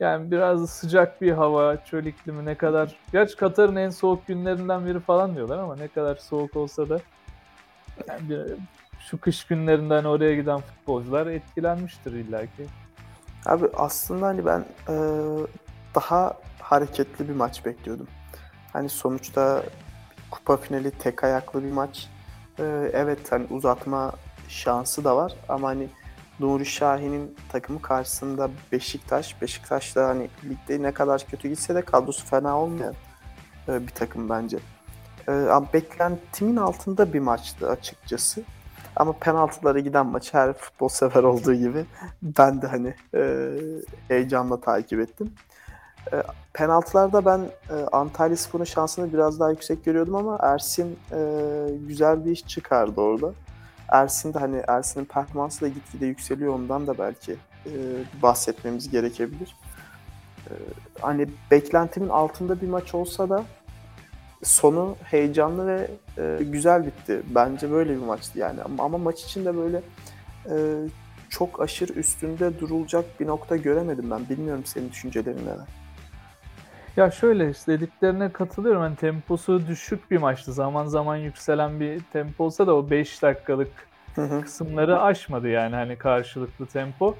Yani 0.00 0.30
biraz 0.30 0.70
sıcak 0.70 1.22
bir 1.22 1.32
hava, 1.32 1.84
çöl 1.84 2.04
iklimi 2.04 2.44
ne 2.44 2.54
kadar... 2.54 2.96
Gerçi 3.12 3.36
Katar'ın 3.36 3.76
en 3.76 3.90
soğuk 3.90 4.26
günlerinden 4.26 4.86
biri 4.86 5.00
falan 5.00 5.34
diyorlar 5.34 5.58
ama 5.58 5.76
ne 5.76 5.88
kadar 5.88 6.16
soğuk 6.16 6.56
olsa 6.56 6.88
da 6.88 6.98
yani 8.08 8.38
şu 9.00 9.20
kış 9.20 9.44
günlerinden 9.44 10.04
oraya 10.04 10.34
giden 10.34 10.60
futbolcular 10.60 11.26
etkilenmiştir 11.26 12.12
illaki. 12.12 12.66
Abi 13.46 13.66
aslında 13.76 14.26
hani 14.26 14.46
ben 14.46 14.64
e, 14.88 14.94
daha 15.94 16.34
hareketli 16.60 17.28
bir 17.28 17.34
maç 17.34 17.64
bekliyordum. 17.64 18.08
Hani 18.72 18.88
sonuçta 18.88 19.62
kupa 20.30 20.56
finali 20.56 20.90
tek 20.90 21.24
ayaklı 21.24 21.64
bir 21.64 21.72
maç. 21.72 22.08
E, 22.58 22.90
evet 22.92 23.32
hani 23.32 23.46
uzatma 23.50 24.12
şansı 24.48 25.04
da 25.04 25.16
var 25.16 25.34
ama 25.48 25.68
hani 25.68 25.88
Nuri 26.40 26.66
Şahin'in 26.66 27.36
takımı 27.52 27.82
karşısında 27.82 28.50
Beşiktaş. 28.72 29.42
Beşiktaş 29.42 29.96
da 29.96 30.08
hani 30.08 30.30
ligde 30.44 30.82
ne 30.82 30.92
kadar 30.92 31.26
kötü 31.30 31.48
gitse 31.48 31.74
de 31.74 31.82
kadrosu 31.82 32.26
fena 32.26 32.60
olmayan 32.60 32.94
e, 33.68 33.86
bir 33.86 33.92
takım 33.92 34.28
bence. 34.28 34.58
E, 35.28 35.32
beklentimin 35.72 36.56
altında 36.56 37.12
bir 37.12 37.20
maçtı 37.20 37.70
açıkçası. 37.70 38.42
Ama 38.96 39.12
penaltılara 39.12 39.78
giden 39.78 40.06
maç 40.06 40.34
her 40.34 40.52
futbol 40.52 40.88
sever 40.88 41.22
olduğu 41.22 41.54
gibi 41.54 41.84
ben 42.22 42.62
de 42.62 42.66
hani 42.66 42.94
e, 43.14 43.50
heyecanla 44.08 44.60
takip 44.60 45.00
ettim. 45.00 45.32
E, 46.12 46.22
penaltılarda 46.52 47.24
ben 47.24 47.40
e, 47.70 47.74
Antalya 47.92 48.36
Spor'un 48.36 48.64
şansını 48.64 49.12
biraz 49.12 49.40
daha 49.40 49.50
yüksek 49.50 49.84
görüyordum 49.84 50.14
ama 50.14 50.38
Ersin 50.42 50.98
e, 51.12 51.18
güzel 51.86 52.24
bir 52.24 52.30
iş 52.30 52.46
çıkardı 52.46 53.00
orada. 53.00 53.32
Ersin 53.88 54.34
de 54.34 54.38
hani 54.38 54.62
Ersin'in 54.68 55.04
performansı 55.04 55.60
da 55.60 55.68
gitgide 55.68 56.06
yükseliyor 56.06 56.54
ondan 56.54 56.86
da 56.86 56.98
belki 56.98 57.36
e, 57.66 57.72
bahsetmemiz 58.22 58.90
gerekebilir. 58.90 59.56
E, 60.46 60.52
hani 61.00 61.28
beklentimin 61.50 62.08
altında 62.08 62.60
bir 62.60 62.68
maç 62.68 62.94
olsa 62.94 63.28
da 63.28 63.44
sonu 64.46 64.96
heyecanlı 65.04 65.66
ve 65.66 65.88
e, 66.18 66.44
güzel 66.44 66.86
bitti. 66.86 67.22
Bence 67.34 67.70
böyle 67.70 67.90
bir 67.90 68.04
maçtı 68.04 68.38
yani. 68.38 68.62
Ama, 68.62 68.84
ama 68.84 68.98
maç 68.98 69.24
içinde 69.24 69.56
böyle 69.56 69.82
e, 70.50 70.54
çok 71.30 71.60
aşırı 71.60 71.92
üstünde 71.92 72.60
durulacak 72.60 73.04
bir 73.20 73.26
nokta 73.26 73.56
göremedim 73.56 74.10
ben. 74.10 74.28
Bilmiyorum 74.28 74.62
senin 74.64 74.90
düşüncelerin 74.90 75.46
neler. 75.46 75.66
Ya 76.96 77.10
şöyle 77.10 77.52
dediklerine 77.54 78.32
katılıyorum. 78.32 78.80
Hani 78.80 78.96
temposu 78.96 79.66
düşük 79.66 80.10
bir 80.10 80.16
maçtı. 80.16 80.52
Zaman 80.52 80.86
zaman 80.86 81.16
yükselen 81.16 81.80
bir 81.80 82.00
tempo 82.12 82.44
olsa 82.44 82.66
da 82.66 82.74
o 82.74 82.90
5 82.90 83.22
dakikalık 83.22 83.72
kısımları 84.42 85.00
aşmadı 85.00 85.48
yani 85.48 85.74
hani 85.74 85.96
karşılıklı 85.96 86.66
tempo. 86.66 87.16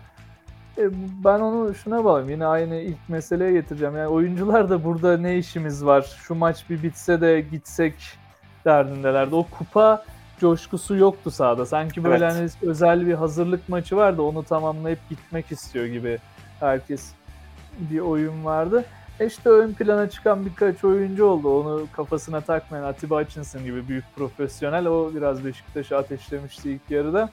E, 0.79 0.83
ben 1.25 1.41
onu 1.41 1.75
şuna 1.75 2.05
bağlayayım. 2.05 2.31
Yine 2.31 2.47
aynı 2.47 2.75
ilk 2.75 3.09
meseleye 3.09 3.53
getireceğim. 3.53 3.97
Yani 3.97 4.09
oyuncular 4.09 4.71
da 4.71 4.85
burada 4.85 5.17
ne 5.17 5.39
işimiz 5.39 5.85
var? 5.85 6.17
Şu 6.19 6.35
maç 6.35 6.71
bir 6.71 6.83
bitse 6.83 7.21
de 7.21 7.41
gitsek 7.41 7.95
derdindelerdi. 8.65 9.35
O 9.35 9.47
kupa 9.59 10.05
coşkusu 10.41 10.97
yoktu 10.97 11.31
sahada. 11.31 11.67
Sanki 11.67 12.05
böyle 12.05 12.25
evet. 12.25 12.35
hani 12.35 12.71
özel 12.71 13.07
bir 13.07 13.15
hazırlık 13.15 13.69
maçı 13.69 13.97
vardı. 13.97 14.23
Onu 14.23 14.45
tamamlayıp 14.45 15.09
gitmek 15.09 15.53
istiyor 15.53 15.87
gibi 15.87 16.19
herkes 16.61 17.13
bir 17.79 17.99
oyun 17.99 18.45
vardı. 18.45 18.85
E 19.21 19.27
işte 19.27 19.51
ön 19.51 19.73
plana 19.73 20.11
çıkan 20.11 20.47
birkaç 20.47 20.85
oyuncu 20.85 21.25
oldu. 21.25 21.61
Onu 21.61 21.87
kafasına 21.93 22.41
takmayan 22.41 22.85
Atiba 22.85 23.21
Hutchinson 23.21 23.65
gibi 23.65 23.89
büyük 23.89 24.05
profesyonel. 24.17 24.87
O 24.87 25.11
biraz 25.15 25.45
Beşiktaş'ı 25.45 25.97
ateşlemişti 25.97 26.71
ilk 26.71 26.91
yarıda. 26.91 27.31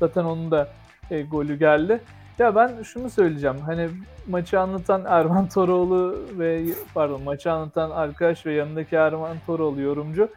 Zaten 0.00 0.24
onun 0.24 0.50
da 0.50 0.68
e, 1.10 1.22
golü 1.22 1.58
geldi. 1.58 2.00
Ya 2.38 2.54
ben 2.54 2.82
şunu 2.82 3.10
söyleyeceğim. 3.10 3.58
Hani 3.58 3.88
maçı 4.28 4.60
anlatan 4.60 5.04
Erman 5.06 5.48
Toroğlu 5.54 6.18
ve 6.38 6.62
pardon 6.94 7.22
maçı 7.22 7.52
anlatan 7.52 7.90
arkadaş 7.90 8.46
ve 8.46 8.54
yanındaki 8.54 8.96
Erman 8.96 9.36
Toroğlu 9.46 9.80
yorumcu 9.80 10.28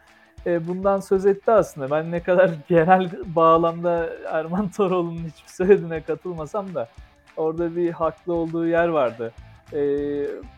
e, 0.46 0.68
bundan 0.68 1.00
söz 1.00 1.26
etti 1.26 1.50
aslında. 1.50 1.90
Ben 1.90 2.10
ne 2.10 2.20
kadar 2.20 2.50
genel 2.68 3.10
bağlamda 3.26 4.10
Erman 4.30 4.68
Toroğlu'nun 4.68 5.24
hiçbir 5.24 5.50
söylediğine 5.50 6.02
katılmasam 6.02 6.74
da 6.74 6.88
orada 7.36 7.76
bir 7.76 7.90
haklı 7.90 8.32
olduğu 8.32 8.66
yer 8.66 8.88
vardı. 8.88 9.32
E, 9.72 9.80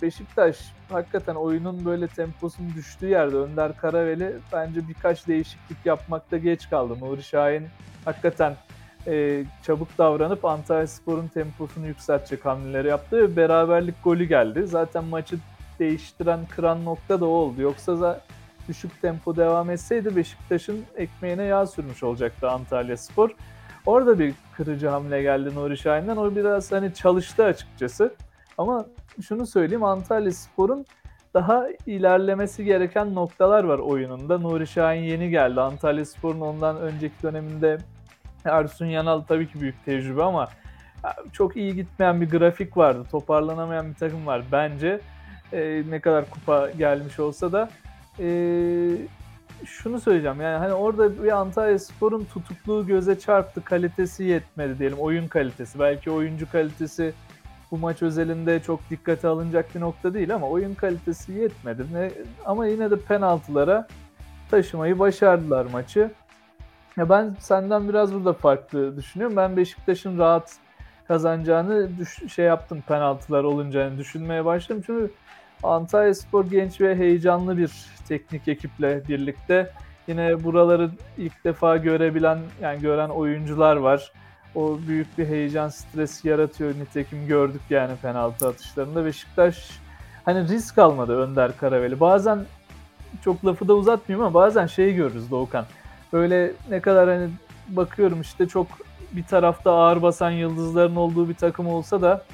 Beşiktaş 0.02 0.58
hakikaten 0.88 1.34
oyunun 1.34 1.84
böyle 1.84 2.06
temposunun 2.08 2.74
düştüğü 2.74 3.06
yerde 3.06 3.36
Önder 3.36 3.76
Karaveli 3.76 4.32
bence 4.52 4.88
birkaç 4.88 5.28
değişiklik 5.28 5.78
yapmakta 5.84 6.38
geç 6.38 6.70
kaldı. 6.70 6.94
Nuri 7.00 7.22
Şahin 7.22 7.66
hakikaten 8.04 8.54
e, 9.06 9.44
çabuk 9.62 9.98
davranıp 9.98 10.44
Antalya 10.44 10.86
Spor'un 10.86 11.28
temposunu 11.28 11.86
yükseltecek 11.86 12.44
hamleleri 12.44 12.88
yaptı 12.88 13.16
ve 13.16 13.36
beraberlik 13.36 14.04
golü 14.04 14.24
geldi. 14.24 14.66
Zaten 14.66 15.04
maçı 15.04 15.36
değiştiren 15.78 16.40
kıran 16.56 16.84
nokta 16.84 17.20
da 17.20 17.24
oldu. 17.24 17.62
Yoksa 17.62 18.00
da 18.00 18.20
düşük 18.68 19.02
tempo 19.02 19.36
devam 19.36 19.70
etseydi 19.70 20.16
Beşiktaş'ın 20.16 20.84
ekmeğine 20.96 21.44
yağ 21.44 21.66
sürmüş 21.66 22.02
olacaktı 22.02 22.50
Antalya 22.50 22.96
Spor. 22.96 23.30
Orada 23.86 24.18
bir 24.18 24.34
kırıcı 24.56 24.88
hamle 24.88 25.22
geldi 25.22 25.54
Nuri 25.54 25.76
Şahin'den. 25.78 26.16
O 26.16 26.36
biraz 26.36 26.72
hani 26.72 26.94
çalıştı 26.94 27.44
açıkçası. 27.44 28.14
Ama 28.58 28.86
şunu 29.22 29.46
söyleyeyim 29.46 29.84
Antalya 29.84 30.32
Spor'un 30.32 30.86
daha 31.34 31.66
ilerlemesi 31.86 32.64
gereken 32.64 33.14
noktalar 33.14 33.64
var 33.64 33.78
oyununda. 33.78 34.38
Nuri 34.38 34.66
Şahin 34.66 35.02
yeni 35.02 35.30
geldi. 35.30 35.60
Antalya 35.60 36.06
Spor'un 36.06 36.40
ondan 36.40 36.76
önceki 36.76 37.22
döneminde 37.22 37.78
Ersun 38.50 38.86
Yanal 38.86 39.20
tabii 39.20 39.48
ki 39.48 39.60
büyük 39.60 39.84
tecrübe 39.84 40.22
ama 40.22 40.48
çok 41.32 41.56
iyi 41.56 41.74
gitmeyen 41.74 42.20
bir 42.20 42.30
grafik 42.30 42.76
vardı. 42.76 43.06
Toparlanamayan 43.10 43.90
bir 43.90 43.94
takım 43.94 44.26
var 44.26 44.42
bence. 44.52 45.00
E, 45.52 45.82
ne 45.90 46.00
kadar 46.00 46.30
kupa 46.30 46.70
gelmiş 46.70 47.20
olsa 47.20 47.52
da 47.52 47.70
e, 48.18 48.26
şunu 49.64 50.00
söyleyeceğim 50.00 50.40
yani 50.40 50.58
hani 50.58 50.72
orada 50.72 51.22
bir 51.22 51.32
Antalya 51.32 51.78
Spor'un 51.78 52.24
tutukluğu 52.24 52.86
göze 52.86 53.18
çarptı 53.18 53.64
kalitesi 53.64 54.24
yetmedi 54.24 54.78
diyelim 54.78 54.98
oyun 54.98 55.28
kalitesi 55.28 55.80
belki 55.80 56.10
oyuncu 56.10 56.50
kalitesi 56.52 57.12
bu 57.70 57.78
maç 57.78 58.02
özelinde 58.02 58.60
çok 58.60 58.90
dikkate 58.90 59.28
alınacak 59.28 59.74
bir 59.74 59.80
nokta 59.80 60.14
değil 60.14 60.34
ama 60.34 60.48
oyun 60.48 60.74
kalitesi 60.74 61.32
yetmedi 61.32 61.82
ne, 61.92 62.10
ama 62.44 62.66
yine 62.66 62.90
de 62.90 62.96
penaltılara 62.96 63.88
taşımayı 64.50 64.98
başardılar 64.98 65.66
maçı. 65.66 66.10
Ya 66.96 67.08
ben 67.08 67.36
senden 67.38 67.88
biraz 67.88 68.14
burada 68.14 68.32
farklı 68.32 68.96
düşünüyorum. 68.96 69.36
Ben 69.36 69.56
Beşiktaş'ın 69.56 70.18
rahat 70.18 70.56
kazanacağını 71.08 71.98
düş 71.98 72.32
şey 72.32 72.44
yaptım 72.44 72.82
penaltılar 72.88 73.44
olunca 73.44 73.98
düşünmeye 73.98 74.44
başladım. 74.44 74.82
Çünkü 74.86 75.10
Antalya 75.62 76.14
Spor 76.14 76.44
genç 76.44 76.80
ve 76.80 76.96
heyecanlı 76.96 77.58
bir 77.58 77.70
teknik 78.08 78.48
ekiple 78.48 79.08
birlikte. 79.08 79.70
Yine 80.06 80.44
buraları 80.44 80.90
ilk 81.18 81.44
defa 81.44 81.76
görebilen 81.76 82.38
yani 82.62 82.80
gören 82.80 83.08
oyuncular 83.08 83.76
var. 83.76 84.12
O 84.54 84.78
büyük 84.88 85.18
bir 85.18 85.26
heyecan, 85.26 85.68
stres 85.68 86.24
yaratıyor. 86.24 86.74
Nitekim 86.74 87.26
gördük 87.26 87.62
yani 87.70 87.96
penaltı 88.02 88.48
atışlarında. 88.48 89.04
Beşiktaş 89.04 89.70
hani 90.24 90.48
risk 90.48 90.78
almadı 90.78 91.16
Önder 91.16 91.56
Karaveli. 91.56 92.00
Bazen 92.00 92.44
çok 93.24 93.46
lafı 93.46 93.68
da 93.68 93.74
uzatmayayım 93.74 94.26
ama 94.26 94.34
bazen 94.34 94.66
şeyi 94.66 94.94
görürüz 94.94 95.30
Doğukan 95.30 95.64
böyle 96.12 96.52
ne 96.70 96.80
kadar 96.80 97.08
hani 97.08 97.30
bakıyorum 97.68 98.20
işte 98.20 98.48
çok 98.48 98.66
bir 99.12 99.24
tarafta 99.24 99.72
ağır 99.72 100.02
basan 100.02 100.30
yıldızların 100.30 100.96
olduğu 100.96 101.28
bir 101.28 101.34
takım 101.34 101.66
olsa 101.66 102.02
da 102.02 102.24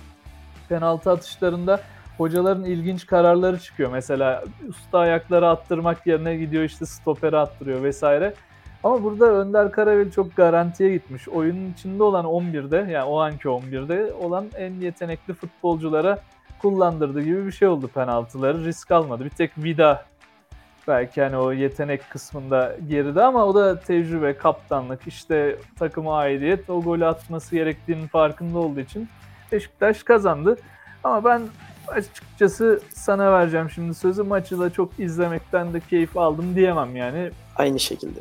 penaltı 0.68 1.10
atışlarında 1.10 1.80
hocaların 2.18 2.64
ilginç 2.64 3.06
kararları 3.06 3.60
çıkıyor. 3.60 3.92
Mesela 3.92 4.44
usta 4.68 4.98
ayakları 4.98 5.48
attırmak 5.48 6.06
yerine 6.06 6.36
gidiyor 6.36 6.62
işte 6.62 6.86
stoperi 6.86 7.36
attırıyor 7.36 7.82
vesaire. 7.82 8.34
Ama 8.84 9.02
burada 9.02 9.26
Önder 9.26 9.72
Karaveli 9.72 10.12
çok 10.12 10.36
garantiye 10.36 10.92
gitmiş. 10.92 11.28
Oyunun 11.28 11.72
içinde 11.72 12.02
olan 12.02 12.24
11'de 12.24 12.92
yani 12.92 13.04
o 13.04 13.20
anki 13.20 13.48
11'de 13.48 14.12
olan 14.12 14.46
en 14.56 14.74
yetenekli 14.74 15.34
futbolculara 15.34 16.18
kullandırdığı 16.58 17.22
gibi 17.22 17.46
bir 17.46 17.52
şey 17.52 17.68
oldu 17.68 17.88
penaltıları. 17.88 18.64
Risk 18.64 18.90
almadı. 18.90 19.24
Bir 19.24 19.30
tek 19.30 19.58
Vida 19.58 20.04
belki 20.88 21.22
hani 21.22 21.36
o 21.36 21.52
yetenek 21.52 22.10
kısmında 22.10 22.76
geride 22.88 23.22
ama 23.22 23.46
o 23.46 23.54
da 23.54 23.80
tecrübe, 23.80 24.36
kaptanlık, 24.36 25.06
işte 25.06 25.56
takıma 25.78 26.18
aidiyet, 26.18 26.70
o 26.70 26.82
golü 26.82 27.06
atması 27.06 27.54
gerektiğinin 27.54 28.06
farkında 28.06 28.58
olduğu 28.58 28.80
için 28.80 29.08
Beşiktaş 29.52 30.02
kazandı. 30.02 30.56
Ama 31.04 31.24
ben 31.24 31.42
açıkçası 31.88 32.80
sana 32.92 33.32
vereceğim 33.32 33.70
şimdi 33.70 33.94
sözü. 33.94 34.22
Maçı 34.22 34.58
da 34.58 34.70
çok 34.70 35.00
izlemekten 35.00 35.74
de 35.74 35.80
keyif 35.80 36.16
aldım 36.16 36.54
diyemem 36.54 36.96
yani. 36.96 37.30
Aynı 37.56 37.80
şekilde. 37.80 38.20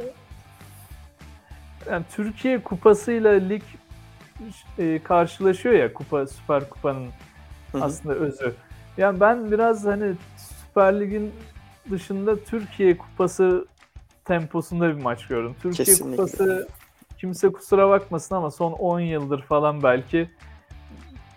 Yani 1.90 2.04
Türkiye 2.12 2.64
kupasıyla 2.64 3.32
lig 3.32 3.64
e, 4.80 5.00
karşılaşıyor 5.04 5.76
ya 5.76 5.94
kupa 5.94 6.28
Süper 6.28 6.70
Kupa'nın 6.70 7.10
aslında 7.82 8.16
özü. 8.16 8.54
Yani 8.98 9.20
ben 9.20 9.52
biraz 9.52 9.86
hani 9.86 10.14
Süper 10.38 11.00
Lig'in 11.00 11.32
dışında 11.92 12.44
Türkiye 12.44 12.98
Kupası 12.98 13.66
temposunda 14.26 14.98
bir 14.98 15.04
maç 15.04 15.28
gördüm. 15.28 15.56
Türkiye 15.62 15.86
Kesinlikle. 15.86 16.16
Kupası 16.16 16.68
kimse 17.18 17.52
kusura 17.52 17.90
bakmasın 17.90 18.36
ama 18.36 18.52
son 18.52 18.72
10 18.72 19.00
yıldır 19.00 19.42
falan 19.42 19.84
belki 19.84 20.30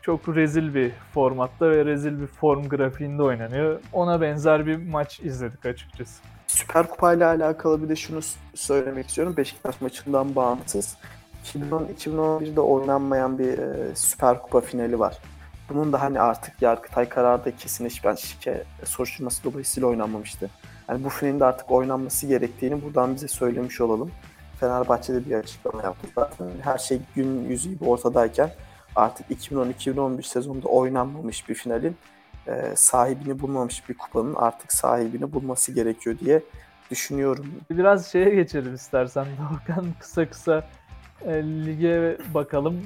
çok 0.03 0.29
rezil 0.29 0.75
bir 0.75 0.93
formatta 1.15 1.71
ve 1.71 1.85
rezil 1.85 2.21
bir 2.21 2.27
form 2.27 2.69
grafiğinde 2.69 3.23
oynanıyor. 3.23 3.81
Ona 3.93 4.21
benzer 4.21 4.67
bir 4.67 4.77
maç 4.77 5.21
izledik 5.21 5.67
açıkçası. 5.67 6.23
Süper 6.47 6.91
Kupa 6.91 7.15
ile 7.15 7.25
alakalı 7.25 7.83
bir 7.83 7.89
de 7.89 7.97
şunu 7.97 8.21
söylemek 8.55 9.09
istiyorum. 9.09 9.35
Beşiktaş 9.37 9.81
maçından 9.81 10.35
bağımsız. 10.37 10.97
2010-2011'de 11.45 12.61
oynanmayan 12.61 13.39
bir 13.39 13.59
e, 13.59 13.95
Süper 13.95 14.43
Kupa 14.43 14.61
finali 14.61 14.99
var. 14.99 15.19
Bunun 15.71 15.93
da 15.93 16.03
hani 16.03 16.21
artık 16.21 16.63
Yargıtay 16.63 17.09
kararı 17.09 17.45
da 17.45 17.57
kesinleşen 17.57 18.15
şike 18.15 18.65
soruşturması 18.85 19.45
dolayısıyla 19.45 19.89
oynanmamıştı. 19.89 20.51
Yani 20.89 21.05
bu 21.05 21.09
finalin 21.09 21.41
de 21.41 21.45
artık 21.45 21.71
oynanması 21.71 22.27
gerektiğini 22.27 22.83
buradan 22.83 23.15
bize 23.15 23.29
söylemiş 23.29 23.81
olalım. 23.81 24.11
Fenerbahçe'de 24.61 25.27
bir 25.27 25.35
açıklama 25.35 25.83
yaptı. 25.83 26.09
Zaten 26.15 26.47
her 26.63 26.79
şey 26.79 27.01
gün 27.15 27.49
yüzü 27.49 27.71
gibi 27.71 27.85
ortadayken 27.85 28.51
artık 28.97 29.31
2010-2011 29.31 30.23
sezonunda 30.23 30.69
oynanmamış 30.69 31.49
bir 31.49 31.55
finalin 31.55 31.97
e, 32.47 32.73
sahibini 32.77 33.41
bulmamış 33.41 33.89
bir 33.89 33.95
kupanın 33.95 34.35
artık 34.35 34.73
sahibini 34.73 35.33
bulması 35.33 35.73
gerekiyor 35.73 36.19
diye 36.19 36.43
düşünüyorum. 36.91 37.47
Biraz 37.71 38.07
şeye 38.07 38.31
geçelim 38.35 38.75
istersen 38.75 39.27
Doğukan 39.39 39.87
kısa 40.01 40.31
kısa 40.31 40.69
e, 41.25 41.43
lige 41.43 42.19
bakalım. 42.35 42.83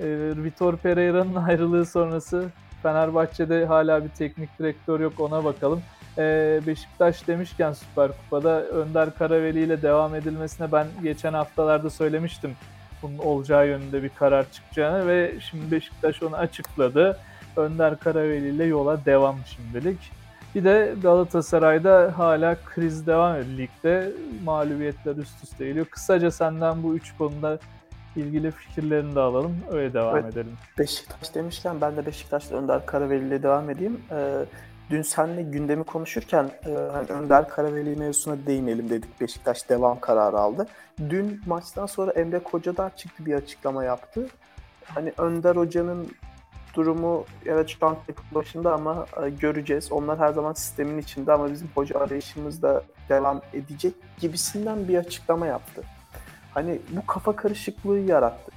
E, 0.00 0.06
Vitor 0.44 0.76
Pereira'nın 0.76 1.34
ayrılığı 1.48 1.86
sonrası 1.86 2.48
Fenerbahçe'de 2.82 3.66
hala 3.66 4.04
bir 4.04 4.08
teknik 4.08 4.58
direktör 4.58 5.00
yok 5.00 5.20
ona 5.20 5.44
bakalım. 5.44 5.82
E, 6.18 6.60
Beşiktaş 6.66 7.28
demişken 7.28 7.72
Süper 7.72 8.08
Kupa'da 8.08 8.62
Önder 8.62 9.14
Karaveli 9.14 9.60
ile 9.60 9.82
devam 9.82 10.14
edilmesine 10.14 10.72
ben 10.72 10.86
geçen 11.02 11.32
haftalarda 11.32 11.90
söylemiştim. 11.90 12.56
Bunun 13.02 13.18
olacağı 13.18 13.68
yönünde 13.68 14.02
bir 14.02 14.08
karar 14.08 14.52
çıkacağını 14.52 15.06
ve 15.06 15.34
şimdi 15.40 15.70
Beşiktaş 15.70 16.22
onu 16.22 16.36
açıkladı. 16.36 17.18
Önder 17.56 17.98
Karaveli 17.98 18.48
ile 18.48 18.64
yola 18.64 19.04
devam 19.04 19.36
şimdilik. 19.46 19.98
Bir 20.54 20.64
de 20.64 20.94
Galatasaray'da 21.02 22.12
hala 22.16 22.56
kriz 22.64 23.06
devam 23.06 23.36
ediyor 23.36 23.58
ligde. 23.58 24.12
Mağlubiyetler 24.44 25.16
üst 25.16 25.44
üste 25.44 25.66
geliyor. 25.66 25.86
Kısaca 25.86 26.30
senden 26.30 26.82
bu 26.82 26.94
üç 26.94 27.16
konuda 27.16 27.58
ilgili 28.16 28.50
fikirlerini 28.50 29.14
de 29.14 29.20
alalım. 29.20 29.56
Öyle 29.70 29.94
devam 29.94 30.16
evet, 30.16 30.32
edelim. 30.32 30.56
Beşiktaş 30.78 31.34
demişken 31.34 31.80
ben 31.80 31.96
de 31.96 32.06
Beşiktaş'ta 32.06 32.56
Önder 32.56 32.86
Karaveli 32.86 33.26
ile 33.26 33.42
devam 33.42 33.70
edeyim. 33.70 34.00
Ee, 34.10 34.44
dün 34.90 35.02
seninle 35.02 35.42
gündemi 35.42 35.84
konuşurken 35.84 36.50
e, 36.66 36.70
hani 36.92 37.06
Önder 37.08 37.48
Karaveli 37.48 37.96
mevzusuna 37.96 38.36
değinelim 38.46 38.90
dedik. 38.90 39.20
Beşiktaş 39.20 39.68
devam 39.68 40.00
kararı 40.00 40.38
aldı. 40.38 40.66
Dün 41.10 41.40
maçtan 41.46 41.86
sonra 41.86 42.10
Emre 42.10 42.38
Kocadağ 42.38 42.90
çıktı 42.96 43.26
bir 43.26 43.34
açıklama 43.34 43.84
yaptı. 43.84 44.26
hani 44.84 45.12
Önder 45.18 45.56
Hoca'nın 45.56 46.08
durumu 46.74 47.24
evet 47.46 47.68
şu 47.68 47.86
an 47.86 47.96
başında 48.34 48.74
ama 48.74 49.06
e, 49.24 49.30
göreceğiz. 49.30 49.92
Onlar 49.92 50.18
her 50.18 50.32
zaman 50.32 50.52
sistemin 50.52 50.98
içinde 50.98 51.32
ama 51.32 51.52
bizim 51.52 51.68
hoca 51.74 52.00
arayışımız 52.00 52.62
da 52.62 52.82
devam 53.08 53.40
edecek 53.52 53.94
gibisinden 54.18 54.88
bir 54.88 54.98
açıklama 54.98 55.46
yaptı. 55.46 55.82
Hani 56.58 56.78
bu 56.90 57.06
kafa 57.06 57.36
karışıklığı 57.36 57.98
yarattı. 57.98 58.52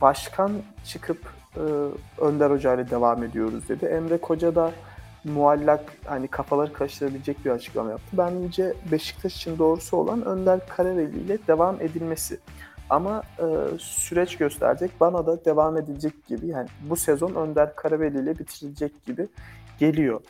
Başkan 0.00 0.52
çıkıp 0.84 1.18
e, 1.56 1.60
Önder 2.20 2.50
Hoca 2.50 2.74
ile 2.74 2.90
devam 2.90 3.22
ediyoruz 3.22 3.68
dedi. 3.68 3.86
Emre 3.86 4.18
Koca 4.18 4.54
da 4.54 4.72
muallak 5.24 5.92
hani 6.04 6.28
kafaları 6.28 6.72
karıştırabilecek 6.72 7.44
bir 7.44 7.50
açıklama 7.50 7.90
yaptı. 7.90 8.06
Bence 8.12 8.74
Beşiktaş 8.92 9.36
için 9.36 9.58
doğrusu 9.58 9.96
olan 9.96 10.24
Önder 10.24 10.68
Karareli 10.68 11.18
ile 11.18 11.38
devam 11.48 11.80
edilmesi. 11.80 12.38
Ama 12.90 13.22
e, 13.38 13.78
süreç 13.78 14.36
gösterecek. 14.36 14.90
Bana 15.00 15.26
da 15.26 15.44
devam 15.44 15.76
edilecek 15.76 16.26
gibi 16.26 16.46
yani 16.46 16.68
bu 16.80 16.96
sezon 16.96 17.34
Önder 17.34 17.76
Karabeli 17.76 18.22
ile 18.22 18.38
bitirilecek 18.38 19.04
gibi 19.04 19.28
geliyor. 19.78 20.20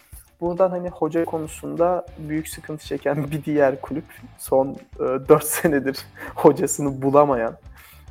Buradan 0.40 0.70
hani 0.70 0.88
hoca 0.88 1.24
konusunda 1.24 2.06
büyük 2.18 2.48
sıkıntı 2.48 2.86
çeken 2.86 3.24
bir 3.30 3.44
diğer 3.44 3.80
kulüp 3.80 4.04
son 4.38 4.76
e, 4.96 5.28
4 5.28 5.44
senedir 5.44 5.98
hocasını 6.34 7.02
bulamayan 7.02 7.56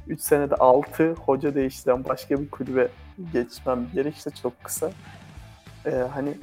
3 0.07 0.21
senede 0.21 0.55
6 0.55 1.11
hoca 1.11 1.55
değiştiren 1.55 2.05
başka 2.05 2.39
bir 2.39 2.49
kulübe 2.49 2.87
geçmem 3.33 3.87
gerekirse 3.93 4.29
çok 4.41 4.63
kısa. 4.63 4.91
E, 5.85 5.91
hani 5.91 6.37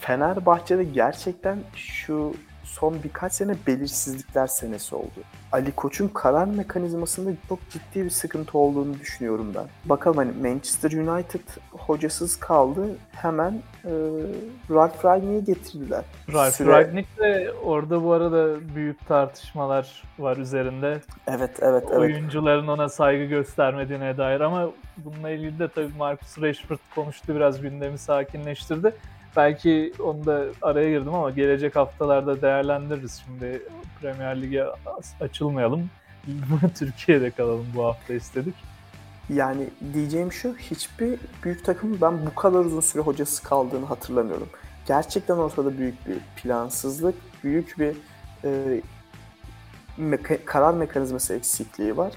Fenerbahçe'de 0.00 0.84
gerçekten 0.84 1.58
şu 1.74 2.34
son 2.64 3.02
birkaç 3.04 3.32
sene 3.32 3.54
belirsizlikler 3.66 4.46
senesi 4.46 4.94
oldu. 4.94 5.20
Ali 5.52 5.72
Koç'un 5.72 6.08
karar 6.08 6.46
mekanizmasında 6.46 7.30
çok 7.48 7.70
ciddi 7.70 8.04
bir 8.04 8.10
sıkıntı 8.10 8.58
olduğunu 8.58 8.94
düşünüyorum 9.00 9.52
ben. 9.54 9.64
Bakalım 9.84 10.16
hani 10.16 10.32
Manchester 10.32 10.92
United 10.92 11.40
hocasız 11.70 12.36
kaldı. 12.36 12.86
Hemen 13.12 13.52
e, 13.84 13.90
Ralf 14.70 15.04
Rangnick'i 15.04 15.44
getirdiler. 15.44 16.04
Ralf 16.32 16.54
Süre- 16.60 16.66
Rangnick 16.68 17.08
de 17.18 17.52
orada 17.64 18.04
bu 18.04 18.12
arada 18.12 18.74
büyük 18.74 19.06
tartışmalar 19.08 20.02
var 20.18 20.36
üzerinde. 20.36 21.00
Evet, 21.26 21.50
evet, 21.60 21.84
evet. 21.88 21.98
Oyuncuların 22.00 22.68
ona 22.68 22.88
saygı 22.88 23.24
göstermediğine 23.24 24.16
dair 24.18 24.40
ama 24.40 24.70
bununla 24.96 25.30
ilgili 25.30 25.58
de 25.58 25.68
tabii 25.68 25.92
Marcus 25.98 26.42
Rashford 26.42 26.78
konuştu 26.94 27.34
biraz 27.34 27.60
gündemi 27.60 27.98
sakinleştirdi. 27.98 28.94
Belki 29.36 29.92
onu 30.02 30.26
da 30.26 30.44
araya 30.62 30.90
girdim 30.90 31.14
ama 31.14 31.30
gelecek 31.30 31.76
haftalarda 31.76 32.42
değerlendiririz. 32.42 33.22
Şimdi 33.26 33.62
Premier 34.00 34.42
Lig'e 34.42 34.66
açılmayalım. 35.20 35.90
Türkiye'de 36.78 37.30
kalalım 37.30 37.66
bu 37.76 37.84
hafta 37.84 38.14
istedik. 38.14 38.54
Yani 39.28 39.68
diyeceğim 39.94 40.32
şu, 40.32 40.56
hiçbir 40.56 41.18
büyük 41.44 41.64
takım 41.64 41.98
ben 42.00 42.26
bu 42.26 42.34
kadar 42.34 42.58
uzun 42.58 42.80
süre 42.80 43.02
hocası 43.02 43.42
kaldığını 43.42 43.86
hatırlamıyorum. 43.86 44.48
Gerçekten 44.86 45.36
ortada 45.36 45.78
büyük 45.78 46.08
bir 46.08 46.16
plansızlık, 46.36 47.14
büyük 47.44 47.78
bir 47.78 47.96
e, 48.44 48.80
meka- 49.98 50.44
karar 50.44 50.74
mekanizması 50.74 51.34
eksikliği 51.34 51.96
var. 51.96 52.12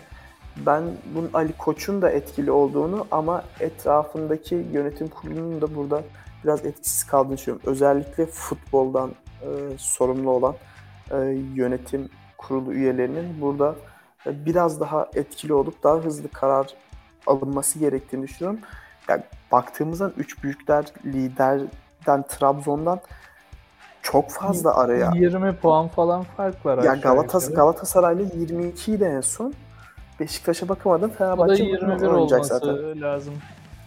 Ben 0.65 0.83
bunun 1.15 1.29
Ali 1.33 1.53
Koç'un 1.53 2.01
da 2.01 2.11
etkili 2.11 2.51
olduğunu 2.51 3.07
ama 3.11 3.43
etrafındaki 3.59 4.55
yönetim 4.73 5.07
kurulunun 5.07 5.61
da 5.61 5.75
burada 5.75 6.03
biraz 6.47 6.65
etkisiz 6.65 7.03
kaldığını 7.03 7.37
düşünüyorum. 7.37 7.71
Özellikle 7.71 8.25
futboldan 8.25 9.11
e, 9.41 9.47
sorumlu 9.77 10.31
olan 10.31 10.55
e, 11.11 11.17
yönetim 11.55 12.09
kurulu 12.37 12.73
üyelerinin 12.73 13.41
burada 13.41 13.75
e, 14.27 14.45
biraz 14.45 14.79
daha 14.79 15.07
etkili 15.15 15.53
olup 15.53 15.83
daha 15.83 15.95
hızlı 15.95 16.27
karar 16.29 16.67
alınması 17.27 17.79
gerektiğini 17.79 18.23
düşünüyorum. 18.23 18.59
Yani 19.09 19.23
baktığımızda 19.51 20.11
üç 20.17 20.43
büyükler 20.43 20.85
liderden 21.05 22.23
Trabzon'dan 22.27 22.99
çok 24.01 24.31
fazla 24.31 24.75
araya. 24.75 25.11
20 25.15 25.55
puan 25.55 25.87
falan 25.87 26.23
fark 26.23 26.65
var 26.65 26.83
Ya 26.83 26.93
Galatas. 26.93 27.53
Galatasaray'la 27.53 28.23
22 28.35 28.93
idi 28.93 29.03
en 29.03 29.21
son. 29.21 29.53
Beşiktaş'a 30.19 30.69
bakamadım. 30.69 31.09
O 31.09 31.13
da 31.13 31.17
Fenerbahçe 31.17 31.63
21 31.63 31.95
bugün 31.95 32.07
oynayacak 32.07 32.39
olması 32.39 32.53
zaten. 32.53 33.01
lazım. 33.01 33.33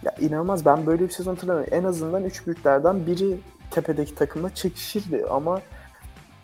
Ya 0.03 0.11
inanılmaz 0.19 0.65
ben 0.65 0.85
böyle 0.85 1.03
bir 1.03 1.09
sezon 1.09 1.33
hatırlamıyorum. 1.33 1.73
En 1.73 1.83
azından 1.83 2.23
üç 2.23 2.47
büyüklerden 2.47 3.05
biri 3.05 3.37
tepedeki 3.71 4.15
takımla 4.15 4.55
çekişirdi 4.55 5.25
ama 5.29 5.61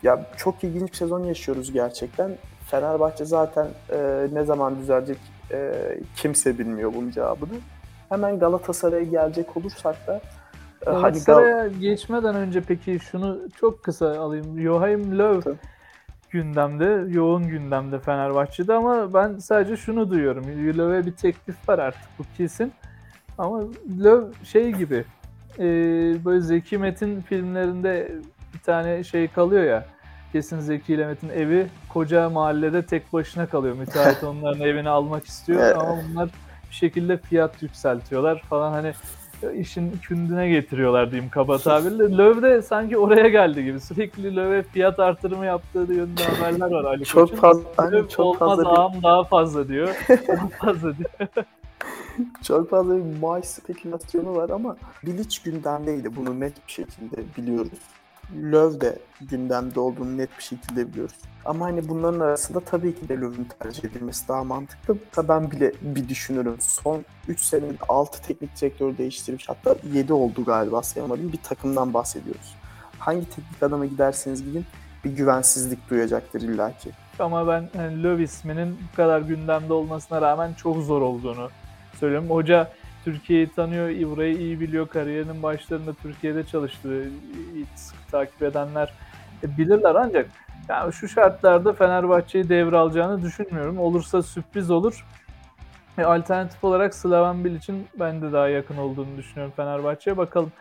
ya 0.02 0.26
çok 0.36 0.64
ilginç 0.64 0.90
bir 0.90 0.96
sezon 0.96 1.24
yaşıyoruz 1.24 1.72
gerçekten. 1.72 2.30
Fenerbahçe 2.70 3.24
zaten 3.24 3.68
e, 3.92 4.26
ne 4.32 4.44
zaman 4.44 4.78
düzelecek 4.78 5.18
e, 5.52 5.72
kimse 6.16 6.58
bilmiyor 6.58 6.94
bunun 6.94 7.10
cevabını. 7.10 7.54
Hemen 8.08 8.38
Galatasaray'a 8.38 9.04
gelecek 9.04 9.56
olursak 9.56 10.06
da 10.06 10.20
e, 10.86 10.90
hani 10.90 11.16
Gal- 11.16 11.24
Galatasaray'a 11.24 11.68
geçmeden 11.68 12.34
önce 12.34 12.60
peki 12.60 12.98
şunu 13.00 13.38
çok 13.60 13.82
kısa 13.82 14.20
alayım. 14.20 14.60
Joachim 14.60 15.18
Löw 15.18 15.40
Tabii. 15.40 15.58
gündemde, 16.30 17.14
yoğun 17.14 17.48
gündemde 17.48 17.98
Fenerbahçe'de 17.98 18.74
ama 18.74 19.14
ben 19.14 19.38
sadece 19.38 19.76
şunu 19.76 20.10
duyuyorum. 20.10 20.44
Löw'e 20.78 21.06
bir 21.06 21.12
teklif 21.12 21.68
var 21.68 21.78
artık 21.78 22.08
bu 22.18 22.22
kesin. 22.36 22.72
Ama 23.38 23.60
Löw 24.02 24.44
şey 24.44 24.72
gibi 24.72 25.04
e, 25.58 25.64
böyle 26.24 26.40
Zeki 26.40 26.78
Metin 26.78 27.20
filmlerinde 27.20 28.12
bir 28.54 28.58
tane 28.58 29.04
şey 29.04 29.28
kalıyor 29.28 29.64
ya 29.64 29.86
kesin 30.32 30.60
Zeki 30.60 30.94
ile 30.94 31.06
Metin 31.06 31.28
evi 31.28 31.66
koca 31.88 32.30
mahallede 32.30 32.86
tek 32.86 33.12
başına 33.12 33.46
kalıyor. 33.46 33.76
Müteahhit 33.76 34.24
onların 34.24 34.60
evini 34.60 34.88
almak 34.88 35.24
istiyor 35.24 35.76
ama 35.76 35.98
bunlar 36.10 36.28
bir 36.70 36.74
şekilde 36.74 37.16
fiyat 37.16 37.62
yükseltiyorlar 37.62 38.42
falan 38.42 38.72
hani 38.72 38.92
işin 39.54 39.92
kündüne 40.02 40.48
getiriyorlar 40.48 41.10
diyeyim 41.10 41.30
kaba 41.30 41.58
tabirle. 41.58 42.02
Löw 42.18 42.50
de 42.50 42.62
sanki 42.62 42.98
oraya 42.98 43.28
geldi 43.28 43.64
gibi. 43.64 43.80
Sürekli 43.80 44.36
Löw'e 44.36 44.62
fiyat 44.62 45.00
artırımı 45.00 45.46
yaptığı 45.46 45.78
yönünde 45.78 46.24
haberler 46.24 46.70
var 46.70 46.84
Ali 46.84 47.04
çok 47.04 47.30
Koç'un. 47.30 47.36
fazla 47.36 47.90
Löw 47.90 48.08
çok 48.08 48.26
olmaz 48.26 48.38
fazla 48.38 48.68
ağam 48.68 49.02
daha 49.02 49.24
fazla 49.24 49.68
diyor. 49.68 49.88
Daha 50.28 50.48
fazla 50.48 50.96
diyor. 50.96 51.10
Çok 52.42 52.70
fazla 52.70 52.96
bir 52.96 53.18
maaş 53.20 53.44
spekülasyonu 53.44 54.36
var 54.36 54.50
ama 54.50 54.76
Bilic 55.06 55.40
gündemdeydi. 55.44 56.16
Bunu 56.16 56.40
net 56.40 56.66
bir 56.66 56.72
şekilde 56.72 57.16
biliyoruz. 57.36 57.78
Löw 58.36 58.80
de 58.80 58.98
gündemde 59.20 59.80
olduğunu 59.80 60.18
net 60.18 60.38
bir 60.38 60.42
şekilde 60.42 60.92
biliyoruz. 60.92 61.14
Ama 61.44 61.66
hani 61.66 61.88
bunların 61.88 62.20
arasında 62.20 62.60
tabii 62.60 62.94
ki 62.94 63.08
de 63.08 63.14
Löw'ün 63.14 63.48
tercih 63.58 63.84
edilmesi 63.84 64.28
daha 64.28 64.44
mantıklı. 64.44 64.96
Hatta 65.04 65.28
ben 65.28 65.50
bile 65.50 65.72
bir 65.82 66.08
düşünürüm. 66.08 66.56
Son 66.60 67.04
3 67.28 67.40
senede 67.40 67.76
6 67.88 68.22
teknik 68.22 68.60
direktör 68.60 68.98
değiştirmiş. 68.98 69.48
Hatta 69.48 69.76
7 69.92 70.12
oldu 70.12 70.44
galiba 70.44 70.82
sayamadım. 70.82 71.32
Bir 71.32 71.42
takımdan 71.42 71.94
bahsediyoruz. 71.94 72.54
Hangi 72.98 73.30
teknik 73.30 73.62
adama 73.62 73.86
giderseniz 73.86 74.44
gidin 74.44 74.64
bir 75.04 75.10
güvensizlik 75.10 75.90
duyacaktır 75.90 76.40
illaki. 76.40 76.90
Ama 77.18 77.46
ben 77.46 77.68
yani 77.78 78.02
Löw 78.02 78.22
isminin 78.22 78.78
bu 78.92 78.96
kadar 78.96 79.20
gündemde 79.20 79.72
olmasına 79.72 80.22
rağmen 80.22 80.54
çok 80.54 80.76
zor 80.76 81.02
olduğunu 81.02 81.48
söylüyorum. 82.00 82.30
Hoca 82.30 82.70
Türkiye'yi 83.04 83.48
tanıyor, 83.48 83.88
İbra'yı 83.88 84.36
iyi 84.36 84.60
biliyor. 84.60 84.88
Kariyerinin 84.88 85.42
başlarında 85.42 85.92
Türkiye'de 85.94 86.44
çalıştı. 86.44 87.04
Sıkı 87.74 88.10
takip 88.10 88.42
edenler 88.42 88.92
e, 89.44 89.58
bilirler 89.58 89.94
ancak 89.94 90.30
yani 90.68 90.92
şu 90.92 91.08
şartlarda 91.08 91.72
Fenerbahçe'yi 91.72 92.48
devralacağını 92.48 93.22
düşünmüyorum. 93.22 93.78
Olursa 93.78 94.22
sürpriz 94.22 94.70
olur. 94.70 95.04
E, 95.98 96.02
alternatif 96.04 96.64
olarak 96.64 96.94
Slaven 96.94 97.44
Bilic'in 97.44 97.86
ben 98.00 98.22
de 98.22 98.32
daha 98.32 98.48
yakın 98.48 98.76
olduğunu 98.76 99.16
düşünüyorum 99.16 99.52
Fenerbahçe'ye. 99.56 100.16
Bakalım 100.16 100.52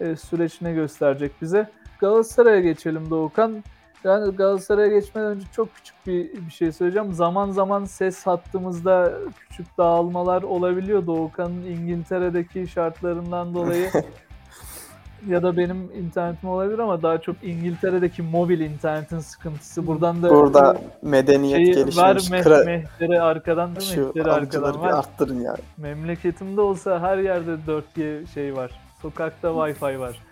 e, 0.00 0.16
süreç 0.16 0.60
ne 0.60 0.72
gösterecek 0.72 1.32
bize. 1.42 1.70
Galatasaray'a 1.98 2.60
geçelim 2.60 3.10
Doğukan. 3.10 3.64
Yani 4.04 4.36
Galatasaray'a 4.36 4.88
geçmeden 4.88 5.28
önce 5.28 5.46
çok 5.56 5.74
küçük 5.74 5.94
bir, 6.06 6.46
bir 6.46 6.52
şey 6.52 6.72
söyleyeceğim. 6.72 7.12
Zaman 7.12 7.50
zaman 7.50 7.84
ses 7.84 8.26
hattımızda 8.26 9.12
küçük 9.38 9.78
dağılmalar 9.78 10.42
olabiliyor 10.42 11.06
Doğukan'ın 11.06 11.62
İngiltere'deki 11.62 12.66
şartlarından 12.66 13.54
dolayı. 13.54 13.90
ya 15.28 15.42
da 15.42 15.56
benim 15.56 15.90
internetim 15.98 16.48
olabilir 16.48 16.78
ama 16.78 17.02
daha 17.02 17.18
çok 17.18 17.36
İngiltere'deki 17.42 18.22
mobil 18.22 18.60
internetin 18.60 19.18
sıkıntısı. 19.18 19.86
Buradan 19.86 20.22
da 20.22 20.30
Burada 20.30 20.76
medeniyet 21.02 21.56
şeyi 21.56 21.74
gelişmiş. 21.74 22.30
meh, 22.30 22.42
Kra- 22.42 22.64
Mehter'i 22.64 23.20
arkadan 23.20 23.76
değil 23.76 23.98
mi? 23.98 24.04
Mehter'i 24.04 24.32
arkadan 24.32 24.74
bir 24.74 24.88
ver. 24.88 24.92
arttırın 24.92 25.40
ya. 25.40 25.56
Memleketimde 25.76 26.60
olsa 26.60 27.00
her 27.00 27.18
yerde 27.18 27.50
4G 27.66 28.26
şey 28.34 28.56
var. 28.56 28.70
Sokakta 29.02 29.48
Wi-Fi 29.48 29.98
var. 29.98 30.22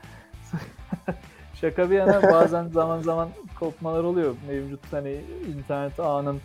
Şaka 1.63 1.91
bir 1.91 1.97
yana 1.97 2.23
bazen 2.23 2.69
zaman 2.73 3.01
zaman 3.01 3.29
kopmalar 3.59 4.05
oluyor. 4.05 4.35
Mevcut 4.49 4.93
hani 4.93 5.21
internet 5.57 6.01
ağının 6.01 6.41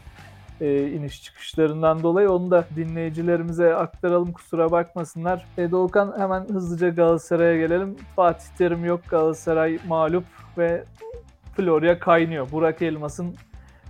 e, 0.62 0.88
iniş 0.90 1.24
çıkışlarından 1.24 2.04
dolayı 2.04 2.32
onu 2.32 2.52
da 2.52 2.66
dinleyicilerimize 2.76 3.76
aktaralım 3.76 4.32
kusura 4.32 4.72
bakmasınlar. 4.72 5.46
E, 5.58 5.72
Doğukan 5.72 6.14
hemen 6.18 6.46
hızlıca 6.50 6.90
Galatasaray'a 6.90 7.58
gelelim. 7.58 7.96
Fatih 8.16 8.46
Terim 8.58 8.86
yok 8.86 9.02
Galatasaray 9.10 9.80
mağlup 9.88 10.24
ve 10.58 10.84
Florya 11.56 12.00
kaynıyor. 12.00 12.52
Burak 12.52 12.82
Elmas'ın 12.82 13.36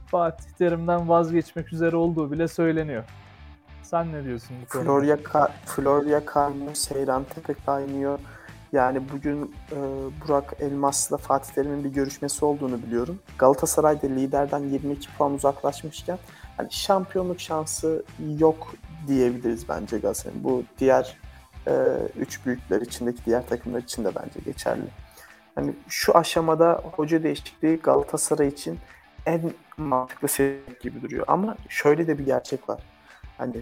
Fatih 0.06 0.50
Terim'den 0.58 1.10
vazgeçmek 1.10 1.74
üzere 1.74 1.96
olduğu 1.96 2.32
bile 2.32 2.48
söyleniyor. 2.48 3.04
Sen 3.84 4.14
ne 4.14 4.24
diyorsun 4.24 4.56
bu 4.66 4.70
konuda? 4.70 4.86
Florya, 4.86 5.16
ka- 5.16 5.50
Florya 5.66 6.26
kaynıyor, 6.26 6.74
Seyran 6.74 7.24
Tepe 7.24 7.54
kaynıyor. 7.66 8.20
Yani 8.78 9.02
bugün 9.14 9.56
e, 9.72 9.78
Burak 10.22 10.54
Elmas'la 10.60 11.18
Fatih 11.18 11.54
Terim'in 11.54 11.84
bir 11.84 11.90
görüşmesi 11.90 12.46
olduğunu 12.46 12.84
biliyorum. 12.84 13.20
Galatasaray 13.38 14.02
da 14.02 14.08
liderden 14.08 14.60
22 14.60 15.18
puan 15.18 15.34
uzaklaşmışken 15.34 16.18
hani 16.58 16.72
şampiyonluk 16.72 17.40
şansı 17.40 18.04
yok 18.40 18.74
diyebiliriz 19.08 19.70
bence 19.70 19.98
Galatasaray'ın. 19.98 20.44
Bu 20.44 20.64
diğer 20.80 21.18
e, 21.68 21.74
üç 22.20 22.46
büyükler 22.46 22.82
içindeki 22.82 23.26
diğer 23.26 23.48
takımlar 23.48 23.80
için 23.80 24.06
de 24.06 24.12
bence 24.16 24.40
geçerli. 24.46 24.88
Hani 25.56 25.74
şu 25.88 26.18
aşamada 26.18 26.82
hoca 26.96 27.24
değişikliği 27.24 27.78
Galatasaray 27.78 28.48
için 28.48 28.80
en 29.26 29.54
mantıklı 29.78 30.28
seçenek 30.28 30.82
gibi 30.82 31.02
duruyor. 31.02 31.26
Ama 31.28 31.56
şöyle 31.70 32.08
de 32.08 32.20
bir 32.20 32.26
gerçek 32.26 32.70
var. 32.70 32.84
Hani 33.38 33.56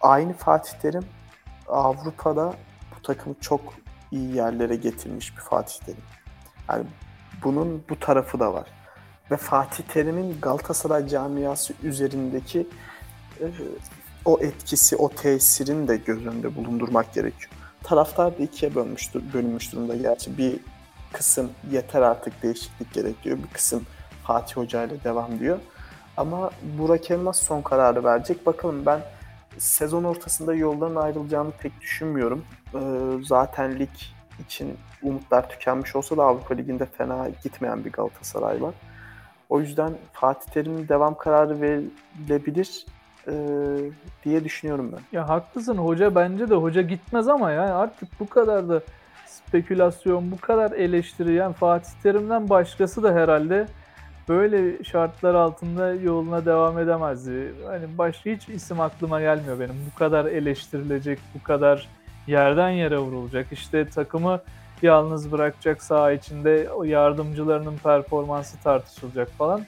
aynı 0.00 0.32
Fatih 0.32 0.72
Terim 0.72 1.04
Avrupa'da 1.68 2.54
bu 2.96 3.02
takımı 3.02 3.34
çok 3.40 3.60
iyi 4.12 4.36
yerlere 4.36 4.76
getirmiş 4.76 5.36
bir 5.36 5.42
Fatih 5.42 5.80
Terim. 5.86 6.02
Yani 6.68 6.84
bunun 7.44 7.84
bu 7.88 8.00
tarafı 8.00 8.40
da 8.40 8.54
var. 8.54 8.66
Ve 9.30 9.36
Fatih 9.36 9.84
Terim'in 9.84 10.40
Galatasaray 10.40 11.08
camiası 11.08 11.74
üzerindeki 11.82 12.66
e, 13.40 13.46
o 14.24 14.38
etkisi, 14.40 14.96
o 14.96 15.08
tesirini 15.08 15.88
de 15.88 15.96
göz 15.96 16.26
önünde 16.26 16.56
bulundurmak 16.56 17.14
gerekiyor. 17.14 17.50
Taraftar 17.82 18.38
da 18.38 18.42
ikiye 18.42 18.74
bölmüştür, 18.74 19.22
bölünmüş 19.32 19.72
durumda 19.72 19.96
gerçi. 19.96 20.38
Bir 20.38 20.60
kısım 21.12 21.50
yeter 21.70 22.02
artık 22.02 22.42
değişiklik 22.42 22.92
gerekiyor. 22.92 23.38
Bir 23.38 23.48
kısım 23.48 23.86
Fatih 24.24 24.56
Hoca 24.56 24.84
ile 24.84 25.04
devam 25.04 25.38
diyor. 25.38 25.58
Ama 26.16 26.50
Burak 26.78 27.10
Elmas 27.10 27.42
son 27.42 27.62
kararı 27.62 28.04
verecek. 28.04 28.46
Bakalım 28.46 28.86
ben 28.86 29.00
sezon 29.58 30.04
ortasında 30.04 30.54
yolların 30.54 30.96
ayrılacağını 30.96 31.50
pek 31.50 31.80
düşünmüyorum. 31.80 32.44
Ee, 32.74 32.78
zaten 33.24 33.78
lig 33.78 33.90
için 34.40 34.76
umutlar 35.02 35.48
tükenmiş 35.48 35.96
olsa 35.96 36.16
da 36.16 36.24
Avrupa 36.24 36.54
Ligi'nde 36.54 36.86
fena 36.86 37.28
gitmeyen 37.42 37.84
bir 37.84 37.92
Galatasaray 37.92 38.62
var. 38.62 38.74
O 39.48 39.60
yüzden 39.60 39.92
Fatih 40.12 40.52
Terim'in 40.52 40.88
devam 40.88 41.18
kararı 41.18 41.60
verilebilir 41.60 42.86
e, 43.28 43.32
diye 44.24 44.44
düşünüyorum 44.44 44.92
ben. 44.92 45.18
Ya 45.18 45.28
haklısın 45.28 45.76
hoca 45.76 46.14
bence 46.14 46.50
de 46.50 46.54
hoca 46.54 46.82
gitmez 46.82 47.28
ama 47.28 47.50
yani 47.50 47.72
artık 47.72 48.20
bu 48.20 48.28
kadar 48.28 48.68
da 48.68 48.80
spekülasyon, 49.26 50.30
bu 50.30 50.38
kadar 50.40 50.72
eleştiri 50.72 51.32
yani 51.32 51.54
Fatih 51.54 51.90
Terim'den 52.02 52.48
başkası 52.48 53.02
da 53.02 53.14
herhalde 53.14 53.66
böyle 54.30 54.84
şartlar 54.84 55.34
altında 55.34 55.92
yoluna 55.94 56.46
devam 56.46 56.78
edemezdi. 56.78 57.54
Hani 57.66 57.98
başka 57.98 58.30
hiç 58.30 58.48
isim 58.48 58.80
aklıma 58.80 59.20
gelmiyor 59.20 59.60
benim. 59.60 59.74
Bu 59.92 59.98
kadar 59.98 60.24
eleştirilecek, 60.24 61.18
bu 61.34 61.42
kadar 61.42 61.88
yerden 62.26 62.70
yere 62.70 62.98
vurulacak. 62.98 63.52
İşte 63.52 63.88
takımı 63.88 64.40
yalnız 64.82 65.32
bırakacak 65.32 65.82
saha 65.82 66.12
içinde 66.12 66.68
yardımcılarının 66.84 67.76
performansı 67.76 68.62
tartışılacak 68.62 69.30
falan. 69.30 69.66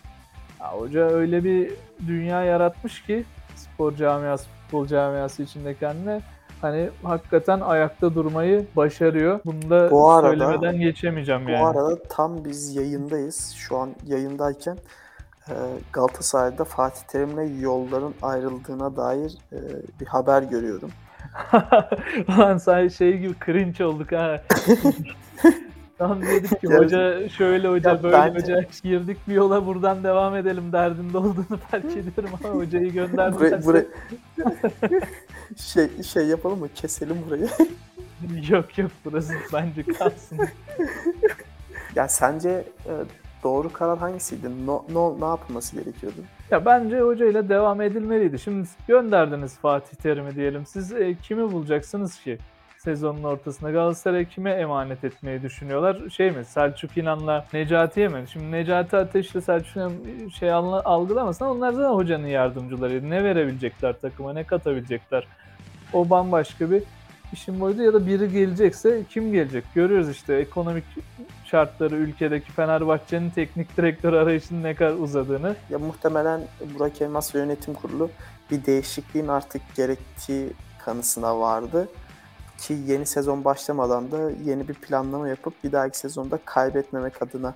Ya 0.61 0.73
hoca 0.73 1.01
öyle 1.01 1.45
bir 1.45 1.73
dünya 2.07 2.45
yaratmış 2.45 3.03
ki 3.03 3.25
spor 3.57 3.97
camiası, 3.97 4.49
futbol 4.49 4.87
camiası 4.87 5.43
içinde 5.43 5.75
kendine 5.75 6.21
hani 6.63 6.91
hakikaten 7.03 7.61
ayakta 7.61 8.15
durmayı 8.15 8.67
başarıyor. 8.77 9.41
Bunu 9.45 9.71
da 9.71 9.91
Bu 9.91 10.11
arada- 10.11 10.29
söylemeden 10.29 10.79
geçemeyeceğim 10.81 11.47
Bu 11.47 11.51
yani. 11.51 11.65
arada 11.67 12.03
tam 12.03 12.45
biz 12.45 12.77
yayındayız. 12.77 13.51
Şu 13.57 13.77
an 13.79 13.91
yayındayken 14.07 14.79
e, 15.49 15.55
Galatasaray'da 15.93 16.65
Fatih 16.65 17.03
Terim'le 17.03 17.61
yolların 17.61 18.15
ayrıldığına 18.23 18.97
dair 18.97 19.39
e, 19.53 19.59
bir 20.01 20.07
haber 20.07 20.43
görüyorum. 20.43 20.91
Lan 22.39 22.57
sen 22.59 22.89
şey 22.89 23.19
gibi 23.19 23.35
cringe 23.47 23.85
olduk 23.85 24.13
ha. 24.13 24.43
Tam 26.09 26.23
dedik 26.23 26.61
ki 26.61 26.67
hoca 26.67 27.29
şöyle 27.29 27.69
hoca 27.69 27.91
Ya 27.91 28.03
böyle 28.03 28.17
bence- 28.17 28.55
hoca 28.55 28.65
girdik 28.83 29.19
bir 29.29 29.35
yola 29.35 29.67
buradan 29.67 30.05
devam 30.05 30.37
edelim 30.37 30.73
derdinde 30.73 31.19
olduğunu 31.19 31.59
fark 31.71 31.85
ediyorum 31.85 32.31
ama 32.45 32.55
hocayı 32.55 32.85
Buraya, 32.85 33.07
gönderdilerse 33.07 33.67
buraya... 33.67 33.85
şey 35.57 36.03
şey 36.03 36.27
yapalım 36.27 36.59
mı? 36.59 36.69
Keselim 36.75 37.17
burayı. 37.27 37.49
yok 38.51 38.79
yok 38.79 38.91
burası 39.05 39.35
bence 39.53 39.83
kalsın. 39.83 40.39
ya 41.97 42.09
sence 42.09 42.49
e, 42.87 42.93
doğru 43.43 43.73
karar 43.73 43.99
hangisiydi? 43.99 44.67
No, 44.67 44.85
no, 44.93 45.21
ne 45.21 45.25
yapılması 45.25 45.77
gerekiyordu? 45.77 46.19
Ya 46.51 46.65
bence 46.65 47.01
hocayla 47.01 47.49
devam 47.49 47.81
edilmeliydi. 47.81 48.39
Şimdi 48.39 48.69
gönderdiniz 48.89 49.59
Fatih 49.59 49.97
Terim'i 49.97 50.35
diyelim. 50.35 50.67
Siz 50.67 50.93
e, 50.93 51.15
kimi 51.23 51.53
bulacaksınız 51.53 52.21
ki? 52.21 52.39
Sezonun 52.85 53.23
ortasında 53.23 53.71
Galatasaray 53.71 54.29
kime 54.29 54.51
emanet 54.51 55.05
etmeyi 55.05 55.43
düşünüyorlar? 55.43 56.11
Şey 56.11 56.31
mi? 56.31 56.45
Selçuk 56.45 56.97
İnan'la 56.97 57.47
Necati'ye 57.53 58.09
mi? 58.09 58.25
Şimdi 58.33 58.51
Necati 58.51 58.97
Ateş'le 58.97 59.45
Selçuk 59.45 59.77
İnan 59.77 59.93
şey 60.39 60.53
algılamasın 60.53 61.45
ama 61.45 61.55
onlar 61.55 61.73
zaten 61.73 61.95
hocanın 61.95 62.27
yardımcılarıydı. 62.27 63.11
Ne 63.11 63.25
verebilecekler 63.25 64.01
takıma? 64.01 64.33
Ne 64.33 64.45
katabilecekler? 64.45 65.27
O 65.93 66.11
bambaşka 66.11 66.71
bir 66.71 66.83
işin 67.33 67.61
boyutu 67.61 67.83
ya 67.83 67.93
da 67.93 68.07
biri 68.07 68.33
gelecekse 68.33 69.03
kim 69.11 69.33
gelecek? 69.33 69.65
Görüyoruz 69.75 70.11
işte 70.11 70.35
ekonomik 70.35 70.85
şartları 71.45 71.97
ülkedeki 71.97 72.53
Fenerbahçe'nin 72.53 73.31
teknik 73.31 73.77
direktör 73.77 74.13
arayışının 74.13 74.63
ne 74.63 74.75
kadar 74.75 74.95
uzadığını. 74.95 75.57
Ya 75.71 75.79
muhtemelen 75.79 76.41
Burak 76.75 77.03
Elmas 77.03 77.35
ve 77.35 77.39
yönetim 77.39 77.75
kurulu 77.75 78.11
bir 78.51 78.67
değişikliğin 78.67 79.29
artık 79.29 79.63
gerektiği 79.77 80.49
kanısına 80.85 81.41
vardı. 81.41 81.89
Ki 82.59 82.79
yeni 82.87 83.07
sezon 83.07 83.45
başlamadan 83.45 84.13
da 84.13 84.31
yeni 84.45 84.69
bir 84.69 84.75
planlama 84.75 85.29
yapıp 85.29 85.65
bir 85.65 85.73
dahaki 85.73 85.99
sezonda 85.99 86.39
kaybetmemek 86.45 87.23
adına 87.23 87.55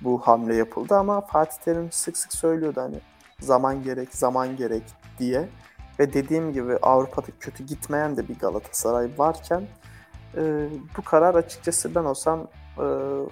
bu 0.00 0.18
hamle 0.18 0.54
yapıldı. 0.54 0.94
Ama 0.94 1.20
Fatih 1.20 1.58
Terim 1.64 1.92
sık 1.92 2.16
sık 2.16 2.32
söylüyordu 2.32 2.80
hani 2.80 3.00
zaman 3.40 3.82
gerek, 3.82 4.14
zaman 4.14 4.56
gerek 4.56 4.82
diye. 5.18 5.48
Ve 5.98 6.12
dediğim 6.12 6.52
gibi 6.52 6.76
Avrupa'da 6.82 7.26
kötü 7.40 7.64
gitmeyen 7.64 8.16
de 8.16 8.28
bir 8.28 8.38
Galatasaray 8.38 9.10
varken 9.16 9.62
e, 10.36 10.68
bu 10.96 11.02
karar 11.02 11.34
açıkçası 11.34 11.94
ben 11.94 12.04
olsam 12.04 12.46
e, 12.78 12.86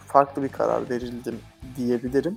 farklı 0.07 0.43
bir 0.43 0.49
karar 0.49 0.91
verildim 0.91 1.41
diyebilirim. 1.77 2.37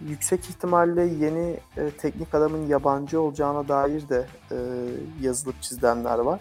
Yüksek 0.00 0.40
ihtimalle 0.40 1.02
yeni 1.02 1.56
e, 1.76 1.90
teknik 1.90 2.34
adamın 2.34 2.66
yabancı 2.66 3.20
olacağına 3.20 3.68
dair 3.68 4.08
de 4.08 4.26
e, 4.50 4.56
yazılıp 5.20 5.62
çizilenler 5.62 6.18
var. 6.18 6.40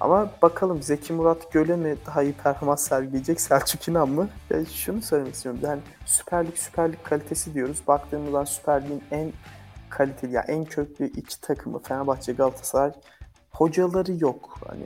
Ama 0.00 0.30
bakalım 0.42 0.82
Zeki 0.82 1.12
Murat 1.12 1.52
Göle 1.52 1.76
mi 1.76 1.96
daha 2.06 2.22
iyi 2.22 2.32
performans 2.32 2.88
sergileyecek 2.88 3.40
Selçuk 3.40 3.88
İnan 3.88 4.08
mı? 4.08 4.28
Ya 4.50 4.64
şunu 4.64 5.02
söylemek 5.02 5.34
istiyorum. 5.34 5.60
Yani 5.64 5.80
Süper 6.06 6.46
Lig 6.46 6.56
Süper 6.56 6.92
Lig 6.92 7.02
kalitesi 7.02 7.54
diyoruz. 7.54 7.82
Baktığımızda 7.86 8.46
Süper 8.46 8.84
Lig'in 8.84 9.02
en 9.10 9.32
kaliteli 9.90 10.32
ya 10.32 10.42
en 10.48 10.64
köklü 10.64 11.06
iki 11.06 11.40
takımı 11.40 11.78
Fenerbahçe 11.78 12.32
Galatasaray 12.32 12.92
hocaları 13.50 14.12
yok. 14.12 14.58
Hani 14.68 14.84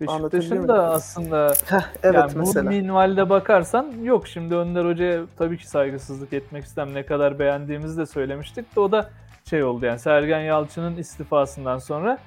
Beşiktaş'ın 0.00 0.68
da 0.68 0.90
aslında 0.90 1.54
evet 2.02 2.14
yani 2.14 2.32
mesela. 2.36 2.64
bu 2.64 2.68
minvalde 2.68 3.30
bakarsan 3.30 3.92
yok 4.02 4.28
şimdi 4.28 4.54
Önder 4.54 4.84
Hoca'ya 4.84 5.22
tabii 5.38 5.58
ki 5.58 5.68
saygısızlık 5.68 6.32
etmek 6.32 6.64
istem 6.64 6.94
ne 6.94 7.06
kadar 7.06 7.38
beğendiğimizi 7.38 7.96
de 7.98 8.06
söylemiştik 8.06 8.76
de 8.76 8.80
o 8.80 8.92
da 8.92 9.10
şey 9.50 9.64
oldu 9.64 9.86
yani 9.86 9.98
Sergen 9.98 10.40
Yalçın'ın 10.40 10.96
istifasından 10.96 11.78
sonra 11.78 12.18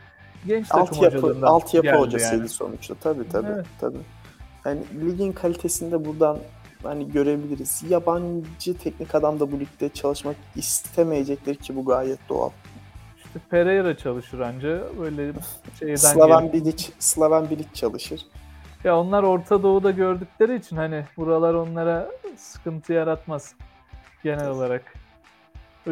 genç 0.48 0.68
takım 0.68 0.82
altyapı, 0.98 1.18
hocalığından 1.18 1.48
altyapı 1.48 1.88
geldi 1.88 1.98
hocasıydı 1.98 2.38
yani. 2.38 2.50
sonuçta. 2.50 2.96
Tabii 2.96 3.30
tabii. 3.30 3.52
Evet. 3.52 3.66
tabii. 3.80 3.98
Yani 4.66 4.82
ligin 5.06 5.32
kalitesini 5.32 5.92
de 5.92 6.06
buradan 6.06 6.38
hani 6.84 7.12
görebiliriz. 7.12 7.84
Yabancı 7.90 8.78
teknik 8.78 9.16
adam 9.16 9.40
da 9.40 9.52
bu 9.52 9.60
ligde 9.60 9.90
çalışmak 9.90 10.36
istemeyecektir 10.56 11.56
ki 11.56 11.76
bu 11.76 11.86
gayet 11.86 12.20
doğal. 12.30 12.50
İşte 13.18 13.40
Pereira 13.50 13.98
çalışır 13.98 14.40
anca 14.40 14.82
böyle 15.00 15.32
şeyden 15.80 15.96
Slaven 15.96 16.42
gelip- 16.52 16.54
Bilic, 16.54 16.86
Slaven 17.00 17.50
Bilic 17.50 17.70
çalışır. 17.74 18.26
Ya 18.84 19.00
onlar 19.00 19.24
Orta 19.24 19.64
Doğu'da 19.64 19.92
gördükleri 19.92 20.56
için 20.56 20.76
hani 20.76 21.06
buralar 21.18 21.54
onlara 21.54 22.12
sıkıntı 22.38 22.94
yaratmaz 22.94 23.56
genel 24.24 24.50
olarak. 24.50 24.94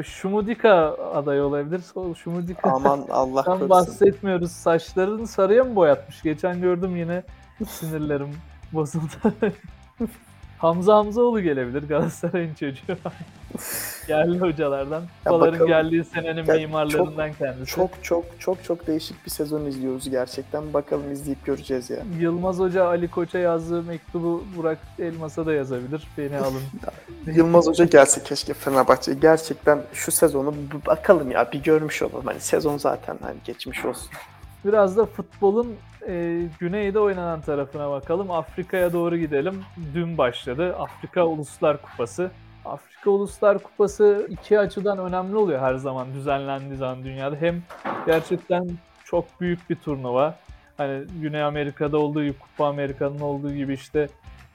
Şumudika 0.04 0.96
aday 1.14 1.42
olabilir. 1.42 1.82
O 1.96 2.16
Şumudika 2.16 2.72
Aman 2.72 3.06
Allah 3.12 3.44
korusun. 3.44 3.70
bahsetmiyoruz. 3.70 4.52
Saçlarını 4.52 5.28
sarıya 5.28 5.64
mı 5.64 5.76
boyatmış? 5.76 6.22
Geçen 6.22 6.62
gördüm 6.62 6.96
yine 6.96 7.24
sinirlerim 7.70 8.30
bozuldu. 8.74 9.14
Hamza 10.62 10.96
Hamzaoğlu 10.96 11.42
gelebilir 11.42 11.88
Galatasaray'ın 11.88 12.54
çocuğu. 12.54 12.98
Yerli 14.08 14.40
hocalardan. 14.40 15.04
Kupaların 15.26 15.68
geldiği 15.68 16.04
senenin 16.04 16.46
Ya 16.46 16.56
mimarlarından 16.56 17.34
kendisi. 17.34 17.66
Çok 17.66 18.04
çok 18.04 18.26
çok 18.40 18.64
çok 18.64 18.88
değişik 18.88 19.26
bir 19.26 19.32
sezon 19.32 19.66
izliyoruz 19.66 20.10
gerçekten. 20.10 20.74
Bakalım 20.74 21.12
izleyip 21.12 21.46
göreceğiz 21.46 21.90
ya. 21.90 21.98
Yılmaz 22.20 22.60
Hoca 22.60 22.86
Ali 22.86 23.08
Koç'a 23.08 23.40
yazdığı 23.40 23.84
mektubu 23.84 24.44
Burak 24.58 24.78
Elmas'a 25.00 25.46
da 25.46 25.54
yazabilir. 25.54 26.08
Beni 26.18 26.38
alın. 26.38 26.62
Yılmaz 27.36 27.68
Hoca 27.68 27.86
gelse 27.86 28.24
keşke 28.24 28.54
Fenerbahçe. 28.54 29.14
Gerçekten 29.14 29.82
şu 29.94 30.12
sezonu 30.12 30.54
bakalım 30.88 31.32
ya 31.32 31.52
bir 31.52 31.64
görmüş 31.64 32.02
olalım. 32.02 32.26
Hani 32.26 32.40
sezon 32.40 32.78
zaten 32.78 33.18
hani 33.22 33.38
geçmiş 33.46 33.86
olsun. 33.86 34.10
Biraz 34.66 34.98
da 34.98 35.06
futbolun 35.06 35.76
e, 36.08 36.42
güneyde 36.60 37.00
oynanan 37.00 37.42
tarafına 37.42 37.92
bakalım. 37.92 38.32
Afrika'ya 38.32 38.94
doğru 38.94 39.18
gidelim. 39.18 39.64
Dün 39.94 40.18
başladı. 40.18 40.76
Afrika 40.76 41.26
Uluslar 41.26 41.82
Kupası. 41.82 42.32
Afrika 42.66 43.10
Uluslar 43.10 43.60
Kupası 43.60 44.28
iki 44.30 44.60
açıdan 44.60 44.98
önemli 44.98 45.36
oluyor 45.36 45.60
her 45.60 45.76
zaman 45.76 46.14
düzenlendiği 46.14 46.76
zaman 46.78 47.04
dünyada. 47.04 47.36
Hem 47.36 47.62
gerçekten 48.06 48.70
çok 49.06 49.42
büyük 49.42 49.70
bir 49.70 49.76
turnuva. 49.76 50.36
Hani 50.78 51.04
Güney 51.22 51.44
Amerika'da 51.44 51.98
olduğu 51.98 52.24
gibi, 52.24 52.40
Kupa 52.40 52.68
Amerika'nın 52.68 53.20
olduğu 53.20 53.54
gibi 53.54 53.74
işte 53.74 54.08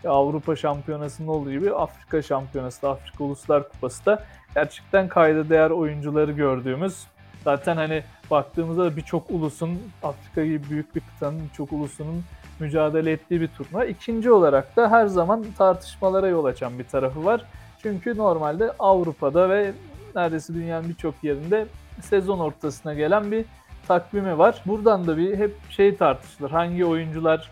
Avrupa 0.07 0.57
Şampiyonası'nın 0.57 1.29
olduğu 1.29 1.51
gibi 1.51 1.75
Afrika 1.75 2.23
Şampiyonası 2.23 2.83
da, 2.83 2.91
Afrika 2.91 3.25
Uluslar 3.25 3.69
Kupası 3.69 4.07
da 4.07 4.25
gerçekten 4.55 5.09
kayda 5.09 5.49
değer 5.49 5.71
oyuncuları 5.71 6.33
gördüğümüz 6.33 7.07
zaten 7.45 7.77
hani 7.77 8.03
baktığımızda 8.31 8.97
birçok 8.97 9.31
ulusun 9.31 9.79
Afrika 10.03 10.45
gibi 10.45 10.71
büyük 10.71 10.95
bir 10.95 11.01
kıtanın 11.01 11.49
birçok 11.49 11.73
ulusunun 11.73 12.25
mücadele 12.61 13.13
ettiği 13.13 13.41
bir 13.41 13.49
turnuva. 13.49 13.85
İkinci 13.85 14.31
olarak 14.31 14.77
da 14.77 14.91
her 14.91 15.07
zaman 15.07 15.45
tartışmalara 15.59 16.29
yol 16.29 16.45
açan 16.45 16.79
bir 16.79 16.85
tarafı 16.85 17.25
var. 17.25 17.45
Çünkü 17.83 18.17
normalde 18.17 18.73
Avrupa'da 18.79 19.51
ve 19.51 19.73
neredeyse 20.15 20.55
dünyanın 20.55 20.89
birçok 20.89 21.15
yerinde 21.23 21.67
sezon 22.03 22.39
ortasına 22.39 22.95
gelen 22.95 23.33
bir 23.33 23.45
takvimi 23.89 24.39
var. 24.39 24.63
Buradan 24.67 25.07
da 25.07 25.17
bir 25.17 25.37
hep 25.39 25.55
şey 25.71 25.97
tartışılır. 25.97 26.51
Hangi 26.51 26.85
oyuncular 26.85 27.51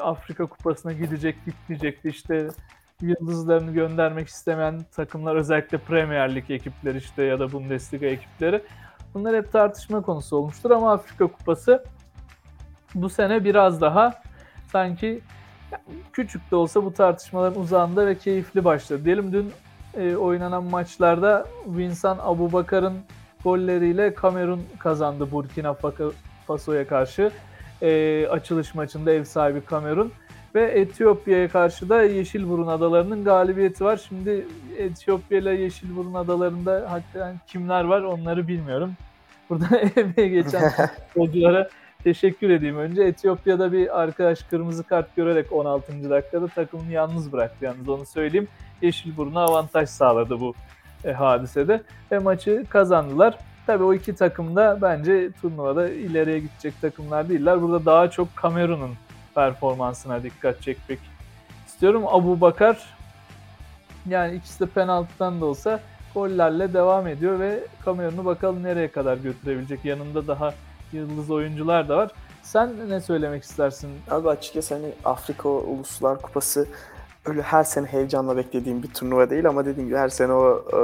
Afrika 0.00 0.46
Kupası'na 0.46 0.92
gidecek, 0.92 1.36
gitmeyecek 1.46 1.98
işte 2.04 2.48
yıldızlarını 3.00 3.72
göndermek 3.72 4.28
istemeyen 4.28 4.80
takımlar 4.96 5.36
özellikle 5.36 5.78
Premier 5.78 6.34
Lig 6.34 6.50
ekipleri 6.50 6.98
işte 6.98 7.22
ya 7.22 7.40
da 7.40 7.52
Bundesliga 7.52 8.06
ekipleri 8.06 8.62
bunlar 9.14 9.36
hep 9.36 9.52
tartışma 9.52 10.02
konusu 10.02 10.36
olmuştur 10.36 10.70
ama 10.70 10.92
Afrika 10.92 11.26
Kupası 11.26 11.84
bu 12.94 13.08
sene 13.08 13.44
biraz 13.44 13.80
daha 13.80 14.14
sanki 14.72 15.20
küçük 16.12 16.50
de 16.50 16.56
olsa 16.56 16.84
bu 16.84 16.92
tartışmaların 16.92 17.60
uzağında 17.60 18.06
ve 18.06 18.18
keyifli 18.18 18.64
başladı. 18.64 19.04
Diyelim 19.04 19.32
dün 19.32 19.52
e, 19.96 20.16
oynanan 20.16 20.64
maçlarda 20.64 21.46
Vincent 21.66 22.20
Abubakar'ın 22.20 22.98
golleriyle 23.44 24.14
Kamerun 24.14 24.62
kazandı 24.78 25.32
Burkina 25.32 25.76
Faso'ya 26.46 26.88
karşı. 26.88 27.30
E, 27.82 28.26
açılış 28.30 28.74
maçında 28.74 29.12
ev 29.12 29.24
sahibi 29.24 29.60
Kamerun. 29.60 30.12
Ve 30.54 30.62
Etiyopya'ya 30.62 31.48
karşı 31.48 31.88
da 31.88 32.02
Yeşilburun 32.02 32.66
Adaları'nın 32.66 33.24
galibiyeti 33.24 33.84
var. 33.84 34.00
Şimdi 34.08 34.46
Etiyopya 34.78 35.38
ile 35.38 35.50
Yeşilburun 35.50 36.14
Adaları'nda 36.14 36.86
hatta 36.90 37.34
kimler 37.46 37.84
var 37.84 38.02
onları 38.02 38.48
bilmiyorum. 38.48 38.92
Burada 39.50 39.76
emeğe 39.96 40.28
geçen 40.28 40.70
futbolculara 41.14 41.68
teşekkür 42.04 42.50
edeyim. 42.50 42.78
Önce 42.78 43.02
Etiyopya'da 43.02 43.72
bir 43.72 44.00
arkadaş 44.00 44.42
kırmızı 44.42 44.82
kart 44.82 45.16
görerek 45.16 45.52
16. 45.52 46.10
dakikada 46.10 46.48
takımını 46.48 46.92
yalnız 46.92 47.32
bıraktı 47.32 47.64
yalnız 47.64 47.88
onu 47.88 48.06
söyleyeyim. 48.06 48.48
Yeşilburun'a 48.82 49.40
avantaj 49.40 49.88
sağladı 49.88 50.40
bu 50.40 50.54
e, 51.04 51.12
hadisede 51.12 51.82
ve 52.12 52.18
maçı 52.18 52.64
kazandılar. 52.68 53.38
Tabii 53.66 53.84
o 53.84 53.94
iki 53.94 54.14
takım 54.14 54.56
da 54.56 54.78
bence 54.82 55.30
turnuvada 55.42 55.88
ileriye 55.88 56.38
gidecek 56.38 56.80
takımlar 56.80 57.28
değiller. 57.28 57.62
Burada 57.62 57.84
daha 57.86 58.10
çok 58.10 58.36
Kamerun'un 58.36 58.90
performansına 59.34 60.22
dikkat 60.22 60.62
çekmek 60.62 60.98
istiyorum. 61.66 62.02
Abu 62.06 62.40
Bakar 62.40 62.96
yani 64.08 64.34
ikisi 64.34 64.60
de 64.60 64.66
penaltıdan 64.66 65.40
da 65.40 65.44
olsa 65.46 65.80
gollerle 66.14 66.74
devam 66.74 67.06
ediyor 67.06 67.40
ve 67.40 67.60
Kamerun'u 67.84 68.24
bakalım 68.24 68.62
nereye 68.62 68.88
kadar 68.88 69.16
götürebilecek. 69.16 69.84
Yanında 69.84 70.26
daha 70.26 70.54
yıldız 70.92 71.30
oyuncular 71.30 71.88
da 71.88 71.96
var. 71.96 72.10
Sen 72.42 72.90
ne 72.90 73.00
söylemek 73.00 73.42
istersin? 73.42 73.90
Abi 74.10 74.28
açıkçası 74.28 74.74
hani 74.74 74.92
Afrika 75.04 75.48
Uluslar 75.48 76.22
Kupası 76.22 76.68
öyle 77.24 77.42
her 77.42 77.64
sene 77.64 77.86
heyecanla 77.86 78.36
beklediğim 78.36 78.82
bir 78.82 78.88
turnuva 78.88 79.30
değil 79.30 79.48
ama 79.48 79.64
dediğim 79.64 79.88
gibi 79.88 79.98
her 79.98 80.08
sene 80.08 80.32
o 80.32 80.64
e, 80.72 80.78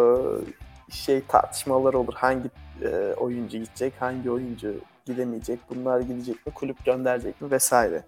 şey 0.92 1.22
tartışmalar 1.28 1.94
olur. 1.94 2.14
Hangi 2.16 2.48
e, 2.82 3.14
oyuncu 3.16 3.58
gidecek, 3.58 3.92
hangi 4.00 4.30
oyuncu 4.30 4.74
gidemeyecek, 5.06 5.60
bunlar 5.70 6.00
gidecek 6.00 6.46
mi, 6.46 6.52
kulüp 6.52 6.84
gönderecek 6.84 7.40
mi 7.40 7.50
vesaire. 7.50 8.02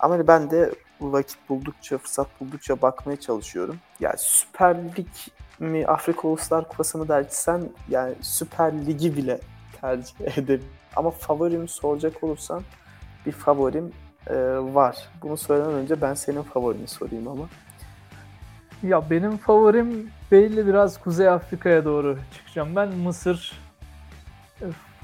Ama 0.00 0.14
hani 0.14 0.26
ben 0.26 0.50
de 0.50 0.74
vakit 1.00 1.38
buldukça, 1.48 1.98
fırsat 1.98 2.26
buldukça 2.40 2.82
bakmaya 2.82 3.20
çalışıyorum. 3.20 3.76
Yani 4.00 4.16
Süper 4.18 4.76
Lig 4.76 5.06
mi, 5.58 5.86
Afrika 5.86 6.28
Uluslar 6.28 6.68
Kupası 6.68 6.98
mı 6.98 7.08
dersen 7.08 7.68
yani 7.88 8.14
Süper 8.20 8.86
Ligi 8.86 9.16
bile 9.16 9.40
tercih 9.80 10.14
ederim. 10.38 10.64
Ama 10.96 11.10
favorimi 11.10 11.68
soracak 11.68 12.24
olursan 12.24 12.62
bir 13.26 13.32
favorim 13.32 13.92
e, 14.26 14.34
var. 14.58 15.08
Bunu 15.22 15.36
söylemeden 15.36 15.74
önce 15.74 16.00
ben 16.00 16.14
senin 16.14 16.42
favorini 16.42 16.86
sorayım 16.86 17.28
ama. 17.28 17.48
Ya 18.82 19.10
benim 19.10 19.36
favorim 19.36 20.10
belli 20.30 20.66
biraz 20.66 21.00
Kuzey 21.00 21.28
Afrika'ya 21.28 21.84
doğru 21.84 22.18
çıkacağım. 22.34 22.76
Ben 22.76 22.88
Mısır 22.88 23.52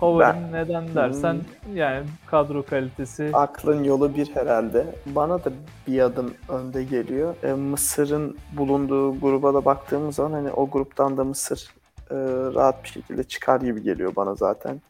favorim 0.04 0.52
ben, 0.52 0.52
neden 0.52 0.94
dersen 0.94 1.34
hmm, 1.34 1.76
yani 1.76 2.06
kadro 2.26 2.62
kalitesi. 2.62 3.30
Aklın 3.32 3.84
yolu 3.84 4.14
bir 4.14 4.34
herhalde. 4.34 4.86
Bana 5.06 5.44
da 5.44 5.50
bir 5.86 6.00
adım 6.00 6.34
önde 6.48 6.84
geliyor. 6.84 7.34
E, 7.42 7.52
Mısır'ın 7.52 8.36
bulunduğu 8.52 9.20
gruba 9.20 9.54
da 9.54 9.64
baktığımız 9.64 10.14
zaman 10.14 10.32
hani 10.32 10.50
o 10.50 10.70
gruptan 10.70 11.16
da 11.16 11.24
Mısır 11.24 11.68
e, 12.10 12.14
rahat 12.54 12.84
bir 12.84 12.88
şekilde 12.88 13.24
çıkar 13.24 13.60
gibi 13.60 13.82
geliyor 13.82 14.16
bana 14.16 14.34
zaten. 14.34 14.80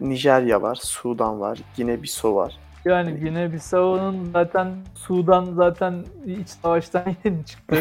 Nijerya 0.00 0.62
var, 0.62 0.78
Sudan 0.82 1.40
var, 1.40 1.58
Gine 1.76 2.02
Biso 2.02 2.34
var. 2.34 2.58
Yani 2.84 3.20
Gine 3.20 3.52
Bissau'nun 3.52 4.30
zaten 4.32 4.68
Sudan 4.94 5.44
zaten 5.44 5.94
iç 6.26 6.48
savaştan 6.48 7.04
yeni 7.24 7.44
çıktı. 7.44 7.76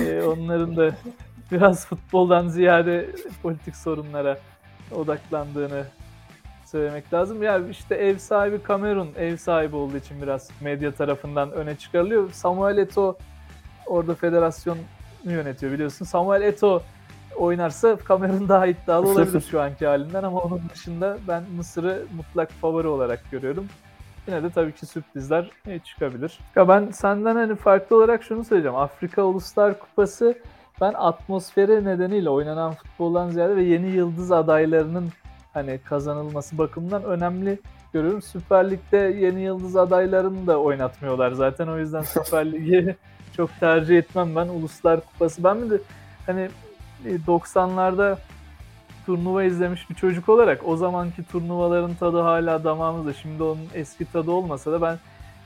ee, 0.00 0.22
onların 0.26 0.76
da 0.76 0.90
biraz 1.52 1.86
futboldan 1.86 2.48
ziyade 2.48 3.10
politik 3.42 3.76
sorunlara 3.76 4.38
odaklandığını 4.94 5.84
söylemek 6.64 7.12
lazım. 7.12 7.42
Yani 7.42 7.70
işte 7.70 7.94
ev 7.94 8.18
sahibi 8.18 8.62
Kamerun 8.62 9.08
ev 9.18 9.36
sahibi 9.36 9.76
olduğu 9.76 9.96
için 9.96 10.22
biraz 10.22 10.50
medya 10.60 10.92
tarafından 10.92 11.52
öne 11.52 11.76
çıkarılıyor. 11.76 12.30
Samuel 12.32 12.78
Eto'o 12.78 13.16
orada 13.86 14.14
federasyon 14.14 14.78
yönetiyor 15.24 15.72
biliyorsun. 15.72 16.04
Samuel 16.04 16.42
Eto'o 16.42 16.82
oynarsa 17.36 17.96
Kamerun 17.96 18.48
daha 18.48 18.66
iddialı 18.66 19.08
olabilir 19.08 19.40
şu 19.50 19.60
anki 19.60 19.86
halinden 19.86 20.22
ama 20.22 20.40
onun 20.40 20.62
dışında 20.74 21.18
ben 21.28 21.42
Mısır'ı 21.56 22.02
mutlak 22.16 22.50
favori 22.50 22.86
olarak 22.86 23.30
görüyorum. 23.30 23.68
Yine 24.28 24.42
de 24.42 24.50
tabii 24.50 24.72
ki 24.72 24.86
sürprizler 24.86 25.50
çıkabilir. 25.84 26.38
Ya 26.56 26.68
ben 26.68 26.90
senden 26.90 27.36
hani 27.36 27.56
farklı 27.56 27.96
olarak 27.96 28.22
şunu 28.22 28.44
söyleyeceğim. 28.44 28.76
Afrika 28.76 29.22
Uluslar 29.22 29.78
Kupası 29.78 30.38
ben 30.80 30.94
atmosferi 30.96 31.84
nedeniyle 31.84 32.30
oynanan 32.30 32.74
futboldan 32.74 33.30
ziyade 33.30 33.56
ve 33.56 33.62
yeni 33.62 33.90
yıldız 33.90 34.32
adaylarının 34.32 35.08
hani 35.54 35.78
kazanılması 35.84 36.58
bakımından 36.58 37.04
önemli 37.04 37.58
görüyorum. 37.92 38.22
Süper 38.22 38.70
Lig'de 38.70 38.96
yeni 38.96 39.42
yıldız 39.42 39.76
adaylarını 39.76 40.46
da 40.46 40.60
oynatmıyorlar 40.60 41.32
zaten. 41.32 41.68
O 41.68 41.78
yüzden 41.78 42.02
Süper 42.02 42.46
Lig'i 42.52 42.96
çok 43.36 43.50
tercih 43.60 43.98
etmem 43.98 44.36
ben. 44.36 44.48
Uluslar 44.48 45.00
Kupası. 45.00 45.44
Ben 45.44 45.56
mi 45.56 45.70
de 45.70 45.80
hani 46.26 46.48
90'larda 47.26 48.12
e, 48.12 48.16
turnuva 49.06 49.44
izlemiş 49.44 49.90
bir 49.90 49.94
çocuk 49.94 50.28
olarak 50.28 50.68
o 50.68 50.76
zamanki 50.76 51.24
turnuvaların 51.24 51.94
tadı 51.94 52.20
hala 52.20 52.64
damağımızda. 52.64 53.12
Şimdi 53.12 53.42
onun 53.42 53.68
eski 53.74 54.12
tadı 54.12 54.30
olmasa 54.30 54.72
da 54.72 54.82
ben 54.82 54.98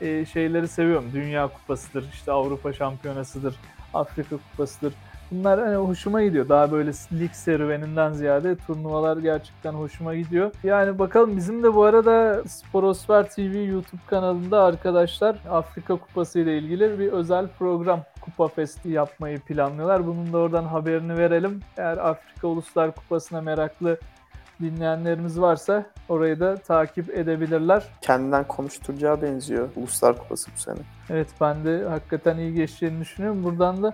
e, 0.06 0.26
şeyleri 0.26 0.68
seviyorum. 0.68 1.10
Dünya 1.12 1.48
Kupası'dır, 1.48 2.08
işte 2.12 2.32
Avrupa 2.32 2.72
Şampiyonası'dır, 2.72 3.54
Afrika 3.94 4.36
Kupası'dır. 4.36 4.94
Bunlar 5.30 5.60
hani 5.60 5.76
hoşuma 5.76 6.22
gidiyor. 6.22 6.48
Daha 6.48 6.72
böyle 6.72 6.90
lig 7.12 7.32
serüveninden 7.32 8.12
ziyade 8.12 8.56
turnuvalar 8.56 9.16
gerçekten 9.16 9.72
hoşuma 9.72 10.14
gidiyor. 10.14 10.52
Yani 10.62 10.98
bakalım 10.98 11.36
bizim 11.36 11.62
de 11.62 11.74
bu 11.74 11.84
arada 11.84 12.42
Sporosfer 12.48 13.30
TV 13.30 13.64
YouTube 13.70 14.00
kanalında 14.06 14.62
arkadaşlar 14.62 15.36
Afrika 15.50 15.96
Kupası 15.96 16.38
ile 16.38 16.58
ilgili 16.58 16.98
bir 16.98 17.12
özel 17.12 17.48
program 17.58 18.02
Kupa 18.20 18.48
Festi 18.48 18.88
yapmayı 18.88 19.40
planlıyorlar. 19.40 20.06
Bunun 20.06 20.32
da 20.32 20.38
oradan 20.38 20.64
haberini 20.64 21.18
verelim. 21.18 21.60
Eğer 21.76 21.98
Afrika 21.98 22.48
Uluslar 22.48 22.94
Kupası'na 22.94 23.40
meraklı 23.40 23.98
dinleyenlerimiz 24.60 25.40
varsa 25.40 25.84
orayı 26.08 26.40
da 26.40 26.56
takip 26.56 27.10
edebilirler. 27.10 27.82
Kendinden 28.00 28.44
konuşturacağı 28.44 29.22
benziyor 29.22 29.68
Uluslar 29.76 30.18
Kupası 30.18 30.50
bu 30.56 30.60
sene. 30.60 30.78
Evet 31.10 31.28
ben 31.40 31.64
de 31.64 31.84
hakikaten 31.88 32.36
iyi 32.38 32.54
geçeceğini 32.54 33.00
düşünüyorum. 33.00 33.44
Buradan 33.44 33.82
da 33.82 33.92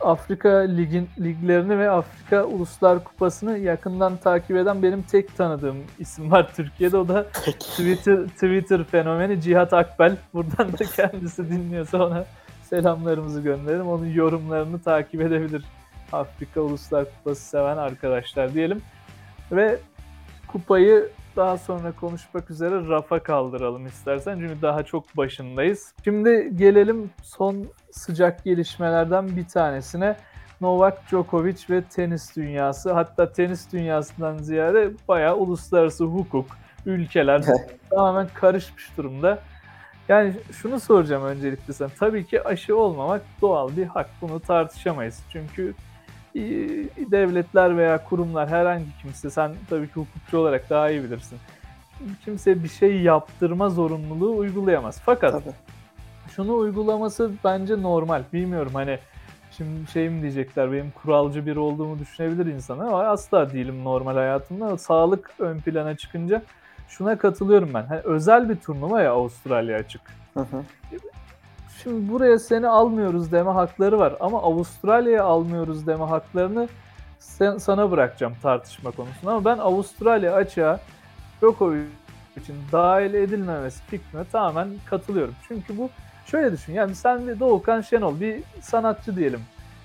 Afrika 0.00 0.48
Ligin 0.48 1.08
liglerini 1.20 1.78
ve 1.78 1.90
Afrika 1.90 2.44
Uluslar 2.44 3.04
Kupası'nı 3.04 3.58
yakından 3.58 4.16
takip 4.16 4.56
eden 4.56 4.82
benim 4.82 5.02
tek 5.02 5.36
tanıdığım 5.36 5.76
isim 5.98 6.30
var 6.30 6.54
Türkiye'de. 6.56 6.96
O 6.96 7.08
da 7.08 7.26
Twitter 7.58 8.26
Twitter 8.26 8.84
fenomeni 8.84 9.40
Cihat 9.40 9.72
Akbel. 9.72 10.16
Buradan 10.34 10.72
da 10.72 10.84
kendisi 10.96 11.50
dinliyorsa 11.50 12.06
ona 12.06 12.24
selamlarımızı 12.62 13.40
gönderelim. 13.40 13.88
Onun 13.88 14.06
yorumlarını 14.06 14.82
takip 14.82 15.20
edebilir. 15.20 15.64
Afrika 16.12 16.60
Uluslar 16.60 17.04
Kupası 17.04 17.42
seven 17.42 17.76
arkadaşlar 17.76 18.54
diyelim. 18.54 18.82
Ve 19.52 19.78
kupayı 20.48 21.08
daha 21.36 21.58
sonra 21.58 21.92
konuşmak 21.92 22.50
üzere 22.50 22.88
rafa 22.88 23.22
kaldıralım 23.22 23.86
istersen. 23.86 24.38
Çünkü 24.38 24.62
daha 24.62 24.82
çok 24.82 25.16
başındayız. 25.16 25.94
Şimdi 26.04 26.50
gelelim 26.56 27.10
son 27.22 27.66
sıcak 27.90 28.44
gelişmelerden 28.44 29.36
bir 29.36 29.48
tanesine. 29.48 30.16
Novak 30.60 31.08
Djokovic 31.08 31.56
ve 31.70 31.82
tenis 31.82 32.36
dünyası. 32.36 32.92
Hatta 32.92 33.32
tenis 33.32 33.72
dünyasından 33.72 34.38
ziyade 34.38 34.90
bayağı 35.08 35.36
uluslararası 35.36 36.04
hukuk, 36.04 36.46
ülkeler 36.86 37.44
tamamen 37.90 38.28
karışmış 38.34 38.96
durumda. 38.96 39.38
Yani 40.08 40.34
şunu 40.52 40.80
soracağım 40.80 41.24
öncelikle 41.24 41.72
sen. 41.72 41.90
Tabii 41.98 42.26
ki 42.26 42.44
aşı 42.44 42.76
olmamak 42.76 43.22
doğal 43.40 43.76
bir 43.76 43.86
hak. 43.86 44.10
Bunu 44.20 44.40
tartışamayız. 44.40 45.20
Çünkü 45.32 45.74
devletler 47.10 47.76
veya 47.76 48.04
kurumlar 48.04 48.48
herhangi 48.48 48.86
kimse 49.02 49.30
sen 49.30 49.52
tabii 49.70 49.86
ki 49.86 49.94
hukukçu 49.94 50.38
olarak 50.38 50.70
daha 50.70 50.90
iyi 50.90 51.04
bilirsin. 51.04 51.38
Kimse 52.24 52.62
bir 52.62 52.68
şey 52.68 53.00
yaptırma 53.00 53.70
zorunluluğu 53.70 54.36
uygulayamaz. 54.36 55.00
Fakat 55.04 55.32
tabii. 55.32 55.54
şunu 56.36 56.56
uygulaması 56.56 57.30
bence 57.44 57.82
normal. 57.82 58.22
Bilmiyorum 58.32 58.70
hani 58.74 58.98
şimdi 59.50 59.90
şey 59.90 60.08
mi 60.08 60.22
diyecekler 60.22 60.72
benim 60.72 60.90
kuralcı 60.90 61.46
biri 61.46 61.58
olduğumu 61.58 61.98
düşünebilir 61.98 62.46
insan 62.46 62.78
ama 62.78 63.04
asla 63.04 63.52
değilim 63.52 63.84
normal 63.84 64.14
hayatımda. 64.14 64.78
Sağlık 64.78 65.30
ön 65.38 65.58
plana 65.58 65.96
çıkınca 65.96 66.42
şuna 66.88 67.18
katılıyorum 67.18 67.70
ben. 67.74 67.82
Hani 67.82 68.00
özel 68.00 68.48
bir 68.48 68.56
turnuva 68.56 69.02
ya 69.02 69.12
Avustralya 69.12 69.78
açık. 69.78 70.00
Hı 70.34 70.40
hı. 70.40 70.62
Şimdi 71.82 72.12
buraya 72.12 72.38
seni 72.38 72.68
almıyoruz 72.68 73.32
deme 73.32 73.50
hakları 73.50 73.98
var 73.98 74.14
ama 74.20 74.42
Avustralya'ya 74.42 75.24
almıyoruz 75.24 75.86
deme 75.86 76.04
haklarını 76.04 76.68
sen, 77.18 77.58
sana 77.58 77.90
bırakacağım 77.90 78.34
tartışma 78.42 78.90
konusunda 78.90 79.32
ama 79.32 79.44
ben 79.44 79.58
Avustralya 79.58 80.34
açığa 80.34 80.80
Djokovic 81.40 81.82
için 82.36 82.56
dahil 82.72 83.14
edilmemesi 83.14 83.82
fikrine 83.82 84.24
tamamen 84.32 84.68
katılıyorum. 84.86 85.34
Çünkü 85.48 85.78
bu 85.78 85.90
şöyle 86.26 86.52
düşün 86.52 86.72
yani 86.72 86.94
sen 86.94 87.28
bir 87.28 87.40
Doğukan 87.40 87.80
Şenol 87.80 88.20
bir 88.20 88.42
sanatçı 88.60 89.16
diyelim 89.16 89.40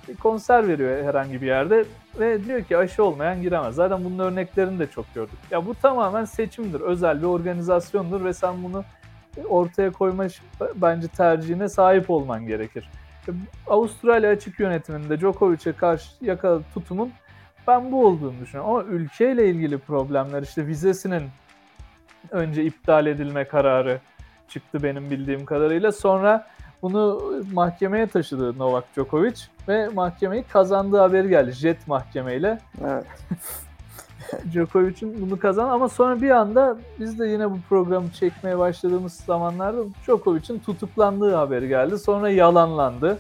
bir 0.08 0.16
konser 0.16 0.68
veriyor 0.68 1.04
herhangi 1.04 1.42
bir 1.42 1.48
yerde 1.48 1.86
ve 2.20 2.46
diyor 2.46 2.64
ki 2.64 2.78
aşı 2.78 3.04
olmayan 3.04 3.42
giremez. 3.42 3.76
Zaten 3.76 4.04
bunun 4.04 4.20
örneklerini 4.20 4.80
de 4.80 4.88
çok 4.88 5.14
gördük. 5.14 5.40
Ya 5.52 5.66
bu 5.66 5.76
tamamen 5.76 6.26
seçimdir, 6.26 6.82
özel 6.82 7.22
bir 7.22 7.28
organizasyondur 7.28 8.26
ve 8.26 8.34
sen 8.34 8.64
bunu 8.64 8.84
ortaya 9.50 9.92
koyma 9.92 10.28
bence 10.76 11.08
tercihine 11.08 11.70
sahip 11.70 12.10
olman 12.10 12.48
gerekir. 12.48 12.90
Avustralya 13.68 14.30
açık 14.32 14.60
yönetiminde 14.60 15.20
Djokovic'e 15.20 15.74
karşı 15.74 16.10
yakaladığı 16.22 16.66
tutumun 16.74 17.12
ben 17.68 17.92
bu 17.92 18.06
olduğunu 18.06 18.34
düşünüyorum. 18.42 18.72
Ama 18.72 18.84
ülkeyle 18.84 19.50
ilgili 19.50 19.78
problemler 19.78 20.44
işte 20.44 20.68
vizesinin 20.68 21.24
önce 22.32 22.64
iptal 22.64 23.08
edilme 23.08 23.44
kararı 23.44 24.00
çıktı 24.50 24.84
benim 24.84 25.10
bildiğim 25.10 25.46
kadarıyla. 25.46 25.92
Sonra 25.92 26.48
bunu 26.82 27.34
mahkemeye 27.54 28.08
taşıdı 28.08 28.58
Novak 28.58 28.96
Djokovic 28.96 29.42
ve 29.68 29.88
mahkemeyi 29.88 30.44
kazandığı 30.44 30.98
haberi 30.98 31.30
geldi 31.30 31.52
jet 31.52 31.88
mahkemeyle. 31.88 32.60
Evet. 32.86 33.06
Djokovic'in 34.52 35.22
bunu 35.22 35.40
kazan 35.40 35.70
ama 35.70 35.90
sonra 35.90 36.22
bir 36.22 36.30
anda 36.30 36.78
biz 37.00 37.20
de 37.20 37.28
yine 37.28 37.52
bu 37.52 37.58
programı 37.70 38.12
çekmeye 38.12 38.58
başladığımız 38.58 39.14
zamanlarda 39.14 39.82
Djokovic'in 40.06 40.60
tutuklandığı 40.60 41.36
haberi 41.36 41.68
geldi. 41.68 42.00
Sonra 42.00 42.30
yalanlandı. 42.30 43.18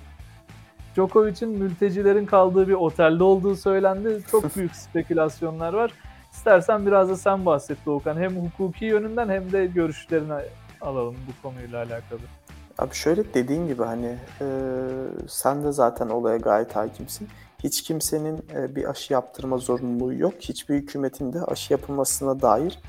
Djokovic'in 0.95 1.49
mültecilerin 1.49 2.25
kaldığı 2.25 2.67
bir 2.67 2.73
otelde 2.73 3.23
olduğu 3.23 3.55
söylendi. 3.55 4.19
Çok 4.31 4.55
büyük 4.55 4.75
spekülasyonlar 4.75 5.73
var. 5.73 5.91
İstersen 6.33 6.85
biraz 6.85 7.09
da 7.09 7.15
sen 7.15 7.45
bahset 7.45 7.77
Doğukan. 7.85 8.17
Hem 8.17 8.35
hukuki 8.35 8.85
yönünden 8.85 9.29
hem 9.29 9.51
de 9.51 9.65
görüşlerini 9.65 10.33
alalım 10.81 11.15
bu 11.27 11.47
konuyla 11.47 11.77
alakalı. 11.77 12.19
Abi 12.77 12.95
şöyle 12.95 13.33
dediğin 13.33 13.67
gibi 13.67 13.83
hani 13.83 14.15
e, 14.41 14.45
sen 15.27 15.63
de 15.63 15.71
zaten 15.71 16.09
olaya 16.09 16.37
gayet 16.37 16.75
hakimsin. 16.75 17.27
Hiç 17.63 17.83
kimsenin 17.83 18.45
e, 18.55 18.75
bir 18.75 18.89
aşı 18.89 19.13
yaptırma 19.13 19.57
zorunluluğu 19.57 20.13
yok. 20.13 20.33
Hiçbir 20.39 20.75
hükümetin 20.75 21.33
de 21.33 21.43
aşı 21.43 21.73
yapılmasına 21.73 22.41
dair 22.41 22.79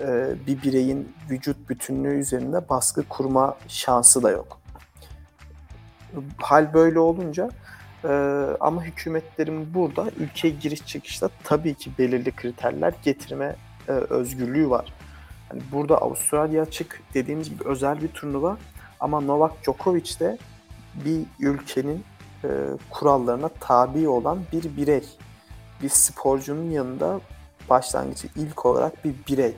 e, 0.00 0.34
bir 0.46 0.62
bireyin 0.62 1.12
vücut 1.30 1.68
bütünlüğü 1.68 2.18
üzerinde 2.18 2.68
baskı 2.68 3.08
kurma 3.08 3.56
şansı 3.68 4.22
da 4.22 4.30
yok. 4.30 4.60
Hal 6.38 6.74
böyle 6.74 6.98
olunca 6.98 7.50
e, 8.04 8.08
ama 8.60 8.84
hükümetlerin 8.84 9.74
burada 9.74 10.10
ülkeye 10.16 10.50
giriş 10.50 10.86
çıkışta 10.86 11.30
tabii 11.44 11.74
ki 11.74 11.90
belirli 11.98 12.32
kriterler 12.32 12.94
getirme 13.02 13.56
özgürlüğü 13.88 14.70
var. 14.70 14.94
Yani 15.50 15.62
burada 15.72 15.98
Avustralya 15.98 16.62
açık 16.62 17.02
dediğimiz 17.14 17.50
gibi 17.50 17.64
özel 17.64 18.02
bir 18.02 18.08
turnuva 18.08 18.58
ama 19.00 19.20
Novak 19.20 19.62
Djokovic 19.62 20.20
de 20.20 20.38
bir 21.04 21.20
ülkenin 21.40 22.04
e, 22.44 22.48
kurallarına 22.90 23.48
tabi 23.48 24.08
olan 24.08 24.38
bir 24.52 24.76
birey. 24.76 25.04
Bir 25.82 25.88
sporcunun 25.88 26.70
yanında 26.70 27.20
başlangıcı 27.70 28.28
ilk 28.36 28.66
olarak 28.66 29.04
bir 29.04 29.14
birey. 29.28 29.56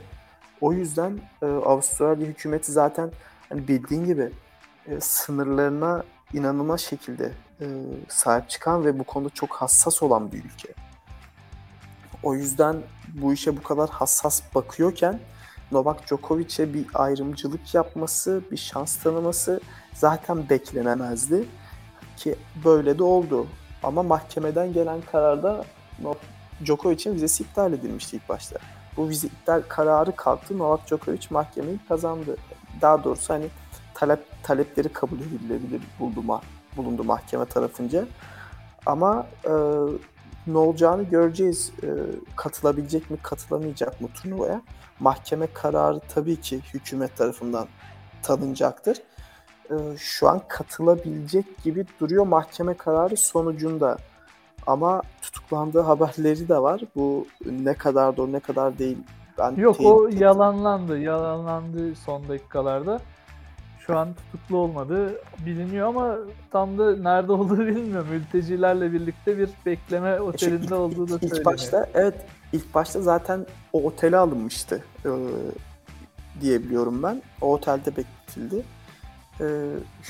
O 0.60 0.72
yüzden 0.72 1.20
e, 1.42 1.46
Avustralya 1.46 2.26
hükümeti 2.26 2.72
zaten 2.72 3.10
hani 3.48 3.68
bildiğin 3.68 4.04
gibi 4.04 4.30
e, 4.86 5.00
sınırlarına 5.00 6.04
inanılmaz 6.32 6.80
şekilde 6.80 7.32
e, 7.60 7.66
sahip 8.08 8.48
çıkan 8.48 8.84
ve 8.84 8.98
bu 8.98 9.04
konuda 9.04 9.30
çok 9.30 9.50
hassas 9.52 10.02
olan 10.02 10.32
bir 10.32 10.44
ülke. 10.44 10.68
O 12.22 12.34
yüzden 12.34 12.76
bu 13.08 13.32
işe 13.32 13.56
bu 13.56 13.62
kadar 13.62 13.90
hassas 13.90 14.42
bakıyorken 14.54 15.20
Novak 15.72 16.06
Djokovic'e 16.06 16.74
bir 16.74 16.86
ayrımcılık 16.94 17.74
yapması, 17.74 18.42
bir 18.50 18.56
şans 18.56 18.96
tanıması 18.96 19.60
zaten 19.94 20.48
beklenemezdi. 20.48 21.46
Ki 22.20 22.36
böyle 22.64 22.98
de 22.98 23.02
oldu. 23.02 23.46
Ama 23.82 24.02
mahkemeden 24.02 24.72
gelen 24.72 25.00
kararda 25.12 25.64
Djokovic'in 26.64 27.14
vizesi 27.14 27.42
iptal 27.42 27.72
edilmişti 27.72 28.16
ilk 28.16 28.28
başta. 28.28 28.58
Bu 28.96 29.08
vize 29.08 29.26
iptal 29.26 29.62
kararı 29.68 30.16
kalktı. 30.16 30.58
Novak 30.58 30.86
Djokovic 30.86 31.26
mahkemeyi 31.30 31.78
kazandı. 31.88 32.36
Daha 32.80 33.04
doğrusu 33.04 33.34
hani 33.34 33.46
talep 33.94 34.20
talepleri 34.42 34.88
kabul 34.88 35.16
edilebilir 35.16 35.82
buldu, 36.00 36.22
ma 36.22 36.40
bulundu 36.76 37.04
mahkeme 37.04 37.44
tarafınca. 37.44 38.04
Ama 38.86 39.26
e, 39.44 39.52
ne 40.46 40.58
olacağını 40.58 41.02
göreceğiz. 41.02 41.72
E, 41.82 41.88
katılabilecek 42.36 43.10
mi, 43.10 43.16
katılamayacak 43.22 44.00
mı 44.00 44.08
turnuvaya? 44.14 44.62
Mahkeme 45.00 45.46
kararı 45.46 46.00
tabii 46.14 46.40
ki 46.40 46.60
hükümet 46.74 47.16
tarafından 47.16 47.68
tanınacaktır. 48.22 48.98
E, 49.70 49.96
şu 49.96 50.28
an 50.28 50.40
katılabilecek 50.48 51.62
gibi 51.64 51.86
duruyor 52.00 52.26
mahkeme 52.26 52.74
kararı 52.74 53.16
sonucunda. 53.16 53.96
Ama 54.66 55.02
tutuklandığı 55.22 55.80
haberleri 55.80 56.48
de 56.48 56.58
var. 56.58 56.80
Bu 56.96 57.26
ne 57.46 57.74
kadar 57.74 58.16
doğru 58.16 58.32
ne 58.32 58.40
kadar 58.40 58.78
değil. 58.78 58.98
Ben 59.38 59.56
Yok 59.56 59.76
o 59.80 60.08
yalanlandı. 60.08 60.98
Yalanlandı 60.98 61.94
son 61.94 62.28
dakikalarda. 62.28 63.00
Şu 63.86 63.98
an 63.98 64.14
tutuklu 64.14 64.56
olmadığı 64.56 65.14
biliniyor 65.46 65.88
ama 65.88 66.16
tam 66.50 66.78
da 66.78 66.96
nerede 66.96 67.32
olduğu 67.32 67.58
bilmiyorum. 67.66 68.08
Mültecilerle 68.10 68.92
birlikte 68.92 69.38
bir 69.38 69.50
bekleme 69.66 70.20
otelinde 70.20 70.64
ilk, 70.64 70.72
olduğu 70.72 71.08
da 71.08 71.18
söyleniyor. 71.18 71.36
İlk 71.36 71.46
başta 71.46 71.88
evet 71.94 72.14
ilk 72.52 72.74
başta 72.74 73.00
zaten 73.00 73.46
o 73.72 73.82
otele 73.82 74.16
alınmıştı 74.16 74.84
e, 75.04 75.10
diyebiliyorum 76.40 77.02
ben. 77.02 77.22
O 77.40 77.52
otelde 77.52 77.96
bekletildi 77.96 78.64
e, 79.40 79.46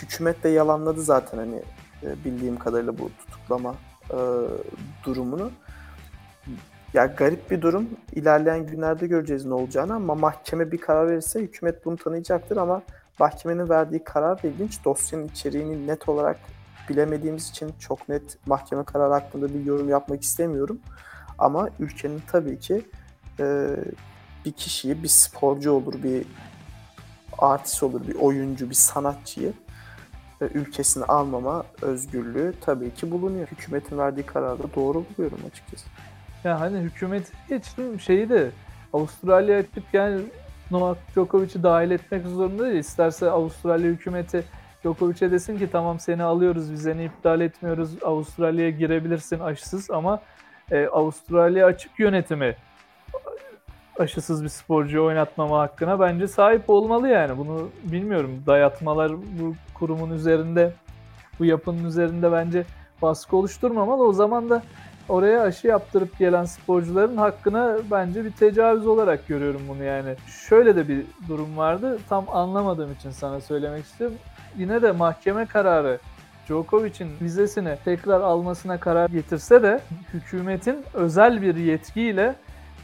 hükümet 0.03 0.45
de 0.45 0.49
yalanladı 0.49 1.03
zaten 1.03 1.39
hani 1.39 1.63
e, 2.03 2.25
bildiğim 2.25 2.59
kadarıyla 2.59 2.99
bu 2.99 3.11
tutuklama 3.19 3.75
e, 4.11 4.19
durumunu. 5.05 5.51
Ya 6.95 7.07
garip 7.07 7.51
bir 7.51 7.63
durum. 7.63 7.89
İlerleyen 8.13 8.67
günlerde 8.67 9.07
göreceğiz 9.07 9.47
ne 9.47 9.55
olacağını 9.55 9.95
ama 9.95 10.15
mahkeme 10.15 10.73
bir 10.73 10.79
karar 10.79 11.09
verirse 11.09 11.41
hükümet 11.41 11.85
bunu 11.85 11.97
tanıyacaktır 11.97 12.57
ama 12.57 12.83
mahkemenin 13.19 13.69
verdiği 13.69 14.05
karar 14.05 14.43
da 14.43 14.49
ilginç. 14.49 14.85
Dosyanın 14.85 15.29
içeriğini 15.29 15.87
net 15.87 16.09
olarak 16.09 16.39
bilemediğimiz 16.89 17.51
için 17.51 17.73
çok 17.79 18.09
net 18.09 18.39
mahkeme 18.47 18.85
kararı 18.85 19.13
hakkında 19.13 19.55
bir 19.55 19.65
yorum 19.65 19.89
yapmak 19.89 20.23
istemiyorum. 20.23 20.81
Ama 21.39 21.69
ülkenin 21.79 22.23
tabii 22.33 22.59
ki 22.59 22.83
e, 23.41 23.77
bir 24.45 24.53
kişiyi, 24.53 25.03
bir 25.03 25.09
sporcu 25.09 25.73
olur, 25.73 26.03
bir 26.03 26.27
artist 27.41 27.83
olur, 27.83 28.07
bir 28.09 28.15
oyuncu, 28.15 28.71
bir 28.71 28.75
sanatçıyı 28.75 29.53
e, 30.41 30.45
ülkesine 30.45 31.05
almama 31.05 31.65
özgürlüğü 31.83 32.55
tabii 32.61 32.95
ki 32.95 33.11
bulunuyor. 33.11 33.47
Hükümetin 33.47 33.99
verdiği 33.99 34.23
kararı 34.23 34.75
doğru 34.77 35.05
buluyorum 35.05 35.39
açıkçası. 35.51 35.87
Ya 36.45 36.61
hani 36.61 36.79
hükümet 36.79 37.33
geçtim 37.49 38.01
şeyi 38.01 38.29
de 38.29 38.51
Avustralya 38.93 39.59
ettik 39.59 39.85
yani 39.93 40.21
Novak 40.71 40.99
Djokovic'i 41.15 41.63
dahil 41.63 41.91
etmek 41.91 42.27
zorunda 42.27 42.65
değil. 42.65 42.77
İsterse 42.77 43.31
Avustralya 43.31 43.91
hükümeti 43.91 44.45
Djokovic'e 44.83 45.31
desin 45.31 45.59
ki 45.59 45.69
tamam 45.73 46.01
seni 46.01 46.23
alıyoruz, 46.23 46.71
vizeni 46.71 47.05
iptal 47.05 47.41
etmiyoruz, 47.41 48.03
Avustralya'ya 48.03 48.71
girebilirsin 48.71 49.41
aşısız 49.41 49.91
ama 49.91 50.21
e, 50.71 50.87
Avustralya 50.87 51.67
açık 51.67 51.99
yönetimi 51.99 52.57
aşısız 54.01 54.45
bir 54.45 54.49
sporcuyu 54.49 55.05
oynatmama 55.05 55.59
hakkına 55.61 56.01
bence 56.01 56.29
sahip 56.29 56.71
olmalı 56.71 57.09
yani. 57.09 57.39
Bunu 57.39 57.69
bilmiyorum. 57.83 58.43
Dayatmalar 58.47 59.13
bu 59.13 59.55
kurumun 59.75 60.11
üzerinde, 60.11 60.73
bu 61.39 61.45
yapının 61.45 61.85
üzerinde 61.85 62.33
bence 62.33 62.65
baskı 63.03 63.37
oluşturmamalı. 63.37 64.03
O 64.03 64.13
zaman 64.13 64.51
da 64.51 64.63
oraya 65.09 65.43
aşı 65.43 65.67
yaptırıp 65.67 66.19
gelen 66.19 66.45
sporcuların 66.45 67.17
hakkına 67.17 67.77
bence 67.91 68.25
bir 68.25 68.33
tecavüz 68.33 68.87
olarak 68.87 69.29
görüyorum 69.29 69.63
bunu 69.69 69.85
yani. 69.85 70.15
Şöyle 70.49 70.77
de 70.77 70.89
bir 70.89 71.05
durum 71.29 71.57
vardı. 71.57 71.99
Tam 72.09 72.25
anlamadığım 72.29 72.93
için 72.93 73.11
sana 73.11 73.41
söylemek 73.41 73.85
istiyorum. 73.85 74.17
Yine 74.59 74.83
de 74.83 74.93
mahkeme 74.93 75.47
kararı 75.47 75.99
Djokovic'in 76.47 77.11
vizesini 77.21 77.77
tekrar 77.85 78.21
almasına 78.21 78.81
karar 78.81 79.09
getirse 79.09 79.63
de 79.63 79.81
hükümetin 80.15 80.77
özel 80.95 81.43
bir 81.43 81.57
yetkiyle 81.57 82.35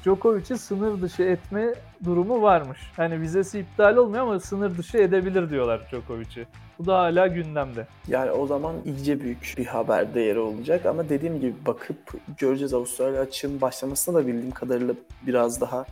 Djokovic'i 0.06 0.58
sınır 0.58 1.02
dışı 1.02 1.22
etme 1.22 1.74
durumu 2.04 2.42
varmış. 2.42 2.78
Hani 2.96 3.20
vizesi 3.20 3.58
iptal 3.58 3.96
olmuyor 3.96 4.22
ama 4.22 4.40
sınır 4.40 4.78
dışı 4.78 4.98
edebilir 4.98 5.50
diyorlar 5.50 5.88
Djokovic'i. 5.90 6.46
Bu 6.78 6.86
da 6.86 6.98
hala 6.98 7.26
gündemde. 7.26 7.86
Yani 8.08 8.30
o 8.30 8.46
zaman 8.46 8.74
iyice 8.84 9.20
büyük 9.20 9.54
bir 9.58 9.66
haber 9.66 10.14
değeri 10.14 10.38
olacak 10.38 10.86
ama 10.86 11.08
dediğim 11.08 11.40
gibi 11.40 11.54
bakıp 11.66 11.96
göreceğiz 12.38 12.74
Avustralya 12.74 13.20
açığın 13.20 13.60
başlamasına 13.60 14.14
da 14.14 14.26
bildiğim 14.26 14.50
kadarıyla 14.50 14.94
biraz 15.26 15.60
daha 15.60 15.86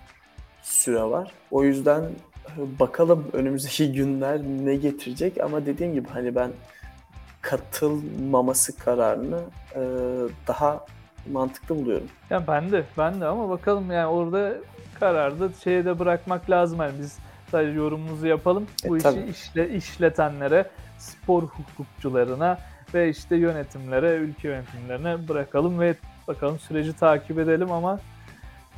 süre 0.63 1.03
var. 1.03 1.33
O 1.51 1.65
yüzden 1.65 2.05
bakalım 2.81 3.25
önümüzdeki 3.33 3.93
günler 3.97 4.41
ne 4.43 4.77
getirecek 4.77 5.41
ama 5.41 5.67
dediğim 5.67 5.95
gibi 5.95 6.09
hani 6.09 6.35
ben 6.35 6.51
katılmaması 7.43 8.79
kararını 8.79 9.41
daha 10.49 10.87
mantıklı 11.33 11.77
buluyorum. 11.77 12.07
Ya 12.31 12.47
ben 12.47 12.73
de, 12.73 12.85
ben 12.99 13.21
de 13.21 13.27
ama 13.27 13.49
bakalım 13.49 13.91
yani 13.91 14.07
orada 14.07 14.55
kararda 15.01 15.49
şeye 15.65 15.85
de 15.85 15.99
bırakmak 15.99 16.51
lazım. 16.51 16.81
Yani 16.81 16.99
biz 16.99 17.19
sadece 17.51 17.73
yorumumuzu 17.79 18.27
yapalım. 18.27 18.67
E, 18.85 18.89
Bu 18.89 18.99
tabii. 18.99 19.21
işi 19.21 19.31
işle, 19.31 19.71
işletenlere, 19.71 20.71
spor 20.99 21.43
hukukçularına 21.43 22.59
ve 22.95 23.09
işte 23.09 23.37
yönetimlere, 23.37 24.15
ülke 24.17 24.49
yönetimlerine 24.49 25.29
bırakalım 25.29 25.81
ve 25.81 25.95
bakalım 26.29 26.59
süreci 26.59 26.93
takip 26.93 27.39
edelim 27.39 27.73
ama 27.73 28.01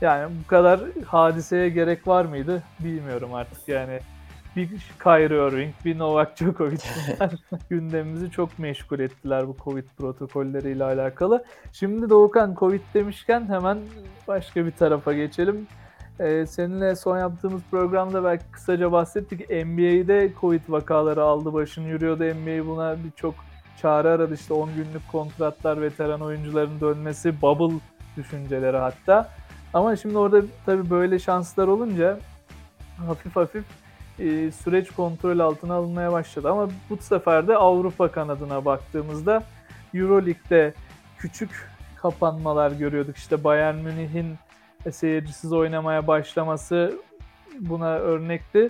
yani 0.00 0.32
bu 0.44 0.48
kadar 0.48 0.80
hadiseye 1.06 1.68
gerek 1.68 2.08
var 2.08 2.24
mıydı 2.24 2.62
bilmiyorum 2.80 3.34
artık 3.34 3.68
yani 3.68 4.00
bir 4.56 4.68
Kyrie 5.02 5.48
Irving, 5.48 5.74
bir 5.84 5.98
Novak 5.98 6.36
Djokovic 6.36 6.80
gündemimizi 7.70 8.30
çok 8.30 8.58
meşgul 8.58 8.98
ettiler 8.98 9.48
bu 9.48 9.56
Covid 9.64 9.84
protokolleriyle 9.98 10.84
alakalı. 10.84 11.44
Şimdi 11.72 12.10
Doğukan 12.10 12.54
Covid 12.54 12.80
demişken 12.94 13.48
hemen 13.48 13.78
başka 14.28 14.66
bir 14.66 14.70
tarafa 14.70 15.12
geçelim. 15.12 15.66
Ee, 16.20 16.46
seninle 16.46 16.96
son 16.96 17.18
yaptığımız 17.18 17.62
programda 17.70 18.24
belki 18.24 18.44
kısaca 18.52 18.92
bahsettik. 18.92 19.50
NBA'de 19.50 20.32
Covid 20.40 20.62
vakaları 20.68 21.22
aldı 21.22 21.52
başını 21.52 21.88
yürüyordu. 21.88 22.24
NBA 22.24 22.66
buna 22.66 22.96
birçok 23.04 23.34
çare 23.82 24.08
aradı. 24.08 24.34
İşte 24.34 24.54
10 24.54 24.68
günlük 24.74 25.08
kontratlar, 25.12 25.80
veteran 25.80 26.20
oyuncuların 26.20 26.80
dönmesi, 26.80 27.42
bubble 27.42 27.78
düşünceleri 28.16 28.76
hatta. 28.76 29.30
Ama 29.74 29.96
şimdi 29.96 30.18
orada 30.18 30.42
tabii 30.66 30.90
böyle 30.90 31.18
şanslar 31.18 31.68
olunca 31.68 32.18
hafif 33.06 33.36
hafif 33.36 33.64
e, 34.18 34.52
süreç 34.52 34.90
kontrol 34.90 35.38
altına 35.38 35.74
alınmaya 35.74 36.12
başladı. 36.12 36.50
Ama 36.50 36.68
bu 36.90 36.96
sefer 36.96 37.48
de 37.48 37.56
Avrupa 37.56 38.08
kanadına 38.08 38.64
baktığımızda 38.64 39.42
Euroleague'de 39.94 40.74
küçük 41.18 41.70
kapanmalar 41.96 42.70
görüyorduk. 42.70 43.16
İşte 43.16 43.44
Bayern 43.44 43.76
Münih'in 43.76 44.36
seyircisiz 44.90 45.52
oynamaya 45.52 46.06
başlaması 46.06 46.98
buna 47.60 47.90
örnekti. 47.90 48.68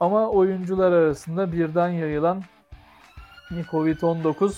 Ama 0.00 0.28
oyuncular 0.28 0.92
arasında 0.92 1.52
birden 1.52 1.88
yayılan 1.88 2.42
Covid-19 3.50 4.54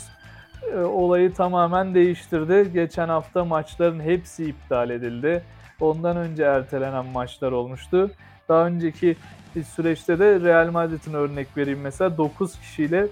e, 0.73 0.79
olayı 0.79 1.35
tamamen 1.35 1.95
değiştirdi. 1.95 2.71
Geçen 2.73 3.09
hafta 3.09 3.45
maçların 3.45 4.01
hepsi 4.01 4.45
iptal 4.45 4.91
edildi. 4.91 5.45
Ondan 5.81 6.17
önce 6.17 6.43
ertelenen 6.43 7.07
maçlar 7.07 7.53
olmuştu. 7.53 8.11
Daha 8.49 8.67
önceki 8.67 9.17
süreçte 9.75 10.19
de 10.19 10.41
Real 10.41 10.71
Madrid'in 10.71 11.15
örnek 11.15 11.57
vereyim 11.57 11.81
mesela 11.81 12.17
9 12.17 12.59
kişiyle 12.61 13.07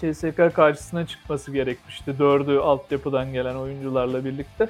CSK 0.00 0.54
karşısına 0.54 1.06
çıkması 1.06 1.52
gerekmişti. 1.52 2.10
4'ü 2.10 2.58
altyapıdan 2.58 3.32
gelen 3.32 3.54
oyuncularla 3.54 4.24
birlikte. 4.24 4.68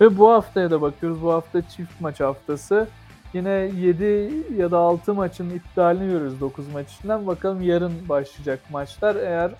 Ve 0.00 0.18
bu 0.18 0.30
haftaya 0.30 0.70
da 0.70 0.82
bakıyoruz. 0.82 1.22
Bu 1.22 1.32
hafta 1.32 1.62
çift 1.68 2.00
maç 2.00 2.20
haftası. 2.20 2.88
Yine 3.32 3.50
7 3.50 4.32
ya 4.56 4.70
da 4.70 4.78
6 4.78 5.14
maçın 5.14 5.50
iptalini 5.50 6.10
görüyoruz 6.10 6.40
9 6.40 6.68
maç 6.72 6.92
içinden. 6.92 7.26
Bakalım 7.26 7.62
yarın 7.62 8.08
başlayacak 8.08 8.60
maçlar. 8.70 9.16
Eğer 9.16 9.50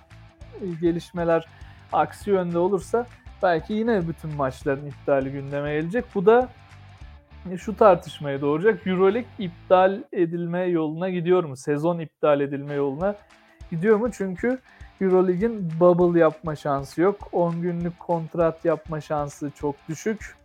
gelişmeler 0.81 1.47
aksi 1.93 2.29
yönde 2.29 2.57
olursa 2.57 3.05
belki 3.43 3.73
yine 3.73 4.07
bütün 4.07 4.35
maçların 4.35 4.85
iptali 4.85 5.31
gündeme 5.31 5.73
gelecek. 5.73 6.05
Bu 6.15 6.25
da 6.25 6.49
şu 7.55 7.75
tartışmaya 7.75 8.41
doğuracak. 8.41 8.87
Euroleague 8.87 9.29
iptal 9.39 10.03
edilme 10.13 10.63
yoluna 10.63 11.09
gidiyor 11.09 11.43
mu? 11.43 11.57
Sezon 11.57 11.99
iptal 11.99 12.41
edilme 12.41 12.73
yoluna 12.73 13.15
gidiyor 13.71 13.97
mu? 13.97 14.11
Çünkü 14.11 14.59
Euroleague'in 15.01 15.69
bubble 15.79 16.19
yapma 16.19 16.55
şansı 16.55 17.01
yok. 17.01 17.29
10 17.31 17.61
günlük 17.61 17.99
kontrat 17.99 18.65
yapma 18.65 19.01
şansı 19.01 19.51
çok 19.55 19.75
düşük. 19.89 20.35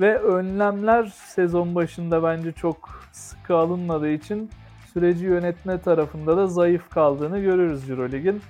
Ve 0.00 0.18
önlemler 0.18 1.04
sezon 1.04 1.74
başında 1.74 2.22
bence 2.22 2.52
çok 2.52 3.00
sıkı 3.12 3.56
alınmadığı 3.56 4.10
için 4.10 4.50
süreci 4.92 5.24
yönetme 5.24 5.80
tarafında 5.80 6.36
da 6.36 6.46
zayıf 6.46 6.90
kaldığını 6.90 7.38
görüyoruz 7.38 7.90
Euroleague'in. 7.90 8.42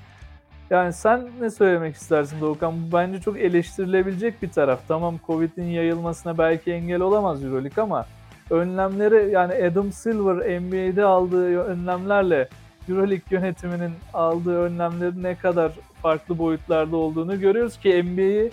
Yani 0.71 0.93
sen 0.93 1.29
ne 1.41 1.51
söylemek 1.51 1.97
istersin 1.97 2.41
Doğukan? 2.41 2.75
Bu 2.83 2.97
bence 2.97 3.21
çok 3.21 3.39
eleştirilebilecek 3.39 4.43
bir 4.43 4.51
taraf. 4.51 4.81
Tamam 4.89 5.19
Covid'in 5.27 5.65
yayılmasına 5.65 6.39
belki 6.39 6.73
engel 6.73 7.01
olamaz 7.01 7.45
Euroleague 7.45 7.83
ama 7.83 8.07
önlemleri 8.51 9.33
yani 9.33 9.55
Adam 9.55 9.93
Silver 9.93 10.61
NBA'de 10.61 11.05
aldığı 11.05 11.59
önlemlerle 11.65 12.49
Euroleague 12.89 13.25
yönetiminin 13.31 13.93
aldığı 14.15 14.59
önlemlerin 14.59 15.23
ne 15.23 15.35
kadar 15.35 15.73
farklı 16.03 16.39
boyutlarda 16.39 16.97
olduğunu 16.97 17.41
görüyoruz 17.41 17.79
ki 17.79 18.03
NBA'yi 18.03 18.51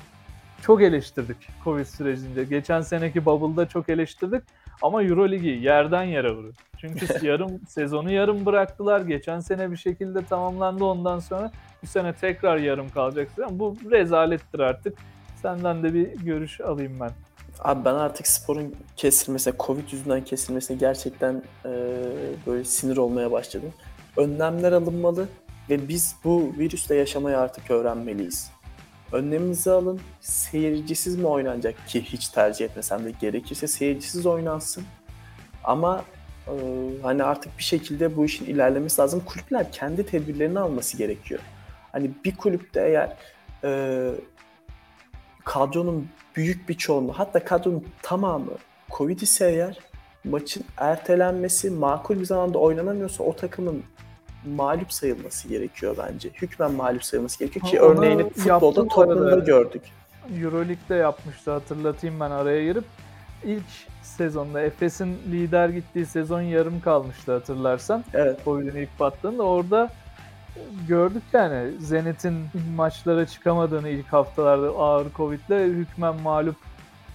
çok 0.62 0.82
eleştirdik 0.82 1.38
Covid 1.64 1.86
sürecinde. 1.86 2.44
Geçen 2.44 2.82
seneki 2.82 3.26
Bubble'da 3.26 3.68
çok 3.68 3.90
eleştirdik 3.90 4.44
ama 4.82 5.04
Euroleague'i 5.04 5.64
yerden 5.64 6.04
yere 6.04 6.32
vurdu. 6.32 6.54
Çünkü 6.88 7.28
yarım 7.28 7.62
sezonu 7.68 8.12
yarım 8.12 8.46
bıraktılar. 8.46 9.02
Geçen 9.02 9.40
sene 9.40 9.72
bir 9.72 9.78
şekilde 9.78 10.26
tamamlandı 10.26 10.84
ondan 10.84 11.20
sonra 11.20 11.52
bu 11.84 11.88
sene 11.88 12.14
tekrar 12.14 12.58
yarım 12.58 12.90
kalacak. 12.90 13.28
Bu 13.52 13.78
rezalettir 13.92 14.60
artık. 14.60 14.98
Senden 15.42 15.84
de 15.84 15.94
bir 15.94 16.12
görüş 16.12 16.62
alayım 16.62 16.98
ben. 17.00 17.12
Abi 17.60 17.86
ben 17.86 17.94
artık 17.94 18.28
sporun 18.28 18.76
kesilmesine, 18.96 19.54
Covid 19.60 19.92
yüzünden 19.92 20.24
kesilmesine 20.24 20.78
gerçekten 20.78 21.44
e, 21.66 21.72
böyle 22.48 22.64
sinir 22.64 22.98
olmaya 22.98 23.32
başladım. 23.32 23.74
Önlemler 24.18 24.72
alınmalı 24.72 25.28
ve 25.70 25.88
biz 25.88 26.16
bu 26.24 26.54
virüsle 26.58 26.96
yaşamayı 26.96 27.38
artık 27.38 27.72
öğrenmeliyiz. 27.72 28.52
Önlemimizi 29.12 29.72
alın. 29.72 30.00
Seyircisiz 30.22 31.16
mi 31.16 31.28
oynanacak 31.28 31.88
ki 31.88 32.02
hiç 32.02 32.28
tercih 32.28 32.66
etmesem 32.66 33.06
de 33.06 33.12
gerekirse 33.22 33.68
seyircisiz 33.68 34.26
oynansın. 34.26 34.84
Ama 35.64 36.04
e, 36.48 36.54
hani 37.02 37.24
artık 37.24 37.58
bir 37.58 37.64
şekilde 37.64 38.16
bu 38.18 38.26
işin 38.26 38.46
ilerlemesi 38.46 39.02
lazım. 39.02 39.22
Kulüpler 39.26 39.72
kendi 39.72 40.06
tedbirlerini 40.06 40.60
alması 40.60 40.98
gerekiyor. 40.98 41.40
Hani 41.92 42.12
bir 42.26 42.36
kulüpte 42.36 42.82
eğer 42.82 43.18
e, 43.64 44.12
kadronun 45.44 46.10
büyük 46.36 46.70
bir 46.70 46.74
çoğunluğu 46.74 47.14
hatta 47.14 47.44
kadronun 47.44 47.86
tamamı 48.02 48.52
Covid 48.98 49.20
ise 49.20 49.50
eğer 49.50 49.80
maçın 50.24 50.64
ertelenmesi 50.78 51.70
makul 51.70 52.20
bir 52.20 52.26
zamanda 52.26 52.58
oynanamıyorsa 52.58 53.24
o 53.24 53.36
takımın 53.36 53.84
mağlup 54.46 54.94
sayılması 54.94 55.48
gerekiyor 55.48 55.96
bence. 55.98 56.30
Hükmen 56.30 56.72
mağlup 56.72 57.04
sayılması 57.04 57.40
gerekiyor 57.40 57.66
ki 57.66 57.82
Onu 57.82 57.90
örneğini 57.90 58.30
futbolda 58.30 58.88
toplumda 58.88 59.40
gördük. 59.40 59.82
Euroleague'de 60.42 60.96
yapmıştı 60.96 61.52
hatırlatayım 61.52 62.20
ben 62.20 62.32
araya 62.32 62.64
girip. 62.64 62.84
ilk 63.44 63.64
sezonda 64.06 64.62
Efes'in 64.62 65.18
lider 65.32 65.70
gittiği 65.70 66.06
sezon 66.06 66.42
yarım 66.42 66.82
kalmıştı 66.82 67.32
hatırlarsan. 67.32 68.04
Evet. 68.14 68.40
Covid'in 68.46 68.76
ilk 68.76 69.00
battığında 69.00 69.44
orada 69.44 69.90
gördük 70.88 71.24
yani 71.34 71.72
Zenit'in 71.80 72.36
maçlara 72.76 73.26
çıkamadığını 73.26 73.90
ilk 73.90 74.14
haftalarda 74.14 74.68
ağır 74.68 75.08
Covid'le 75.16 75.76
hükmen 75.76 76.22
mağlup 76.22 76.56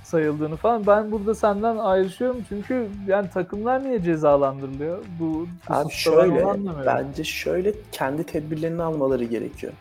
sayıldığını 0.03 0.57
falan. 0.57 0.87
Ben 0.87 1.13
burada 1.13 1.35
senden 1.35 1.77
ayrışıyorum 1.77 2.45
çünkü 2.49 2.89
yani 3.07 3.31
takımlar 3.31 3.85
niye 3.85 4.03
cezalandırılıyor? 4.03 5.05
Bu 5.21 5.47
Abi 5.69 5.93
şöyle 5.93 6.47
bence 6.87 7.25
şöyle 7.25 7.73
kendi 7.93 8.25
tedbirlerini 8.25 8.83
almaları 8.83 9.25
gerekiyor. 9.25 9.73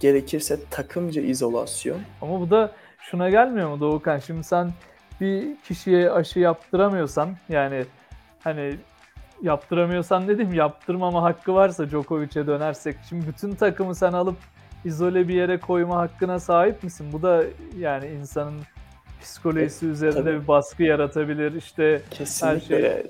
Gerekirse 0.00 0.58
takımca 0.70 1.22
izolasyon. 1.22 1.98
Ama 2.22 2.40
bu 2.40 2.50
da 2.50 2.72
şuna 3.00 3.30
gelmiyor 3.30 3.70
mu 3.70 3.80
Doğukan? 3.80 4.18
Şimdi 4.18 4.44
sen 4.44 4.72
bir 5.22 5.56
kişiye 5.56 6.10
aşı 6.10 6.38
yaptıramıyorsan 6.38 7.36
yani 7.48 7.84
hani 8.44 8.76
yaptıramıyorsan 9.42 10.28
dedim 10.28 10.54
yaptırmama 10.54 11.22
hakkı 11.22 11.54
varsa 11.54 11.88
Djokovic'e 11.88 12.46
dönersek 12.46 12.96
şimdi 13.08 13.26
bütün 13.26 13.54
takımı 13.54 13.94
sen 13.94 14.12
alıp 14.12 14.36
izole 14.84 15.28
bir 15.28 15.34
yere 15.34 15.60
koyma 15.60 15.96
hakkına 15.96 16.40
sahip 16.40 16.82
misin? 16.82 17.06
Bu 17.12 17.22
da 17.22 17.44
yani 17.78 18.06
insanın 18.06 18.60
psikolojisi 19.22 19.86
e, 19.86 19.88
üzerinde 19.88 20.24
tabii. 20.24 20.42
bir 20.42 20.48
baskı 20.48 20.82
yaratabilir. 20.82 21.52
İşte 21.52 22.02
Kesinlikle. 22.10 22.76
her 22.76 22.80
şey. 22.92 23.06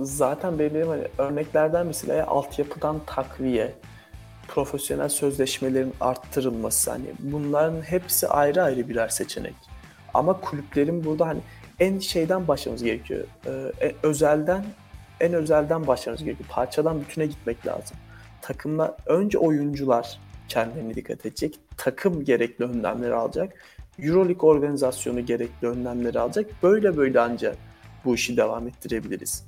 Zaten 0.00 0.58
benim 0.58 0.88
hani 0.88 1.02
örneklerden 1.18 1.86
mesela 1.86 2.26
altyapıdan 2.26 3.00
takviye, 3.06 3.74
profesyonel 4.48 5.08
sözleşmelerin 5.08 5.92
arttırılması 6.00 6.90
hani 6.90 7.06
bunların 7.18 7.82
hepsi 7.82 8.28
ayrı 8.28 8.62
ayrı 8.62 8.88
birer 8.88 9.08
seçenek. 9.08 9.73
Ama 10.14 10.40
kulüplerin 10.40 11.04
burada 11.04 11.26
hani 11.26 11.40
en 11.80 11.98
şeyden 11.98 12.48
başlamamız 12.48 12.84
gerekiyor. 12.84 13.24
Ee, 13.46 13.86
e, 13.86 13.94
özelden 14.02 14.64
en 15.20 15.32
özelden 15.32 15.86
başlamamız 15.86 16.24
gerekiyor. 16.24 16.48
Parçadan 16.52 17.00
bütüne 17.00 17.26
gitmek 17.26 17.66
lazım. 17.66 17.96
Takımlar 18.42 18.92
önce 19.06 19.38
oyuncular 19.38 20.20
kendilerine 20.48 20.94
dikkat 20.94 21.26
edecek. 21.26 21.58
Takım 21.76 22.24
gerekli 22.24 22.64
önlemleri 22.64 23.14
alacak. 23.14 23.52
Euroleague 23.98 24.50
organizasyonu 24.50 25.26
gerekli 25.26 25.68
önlemleri 25.68 26.18
alacak. 26.18 26.50
Böyle 26.62 26.96
böyle 26.96 27.20
ancak 27.20 27.56
bu 28.04 28.14
işi 28.14 28.36
devam 28.36 28.68
ettirebiliriz. 28.68 29.44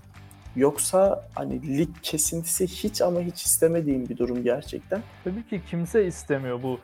Yoksa 0.56 1.28
hani 1.34 1.78
lig 1.78 1.88
kesintisi 2.02 2.66
hiç 2.66 3.02
ama 3.02 3.20
hiç 3.20 3.42
istemediğim 3.42 4.08
bir 4.08 4.16
durum 4.16 4.42
gerçekten. 4.42 5.02
Tabii 5.24 5.46
ki 5.46 5.60
kimse 5.70 6.06
istemiyor 6.06 6.62
bu 6.62 6.78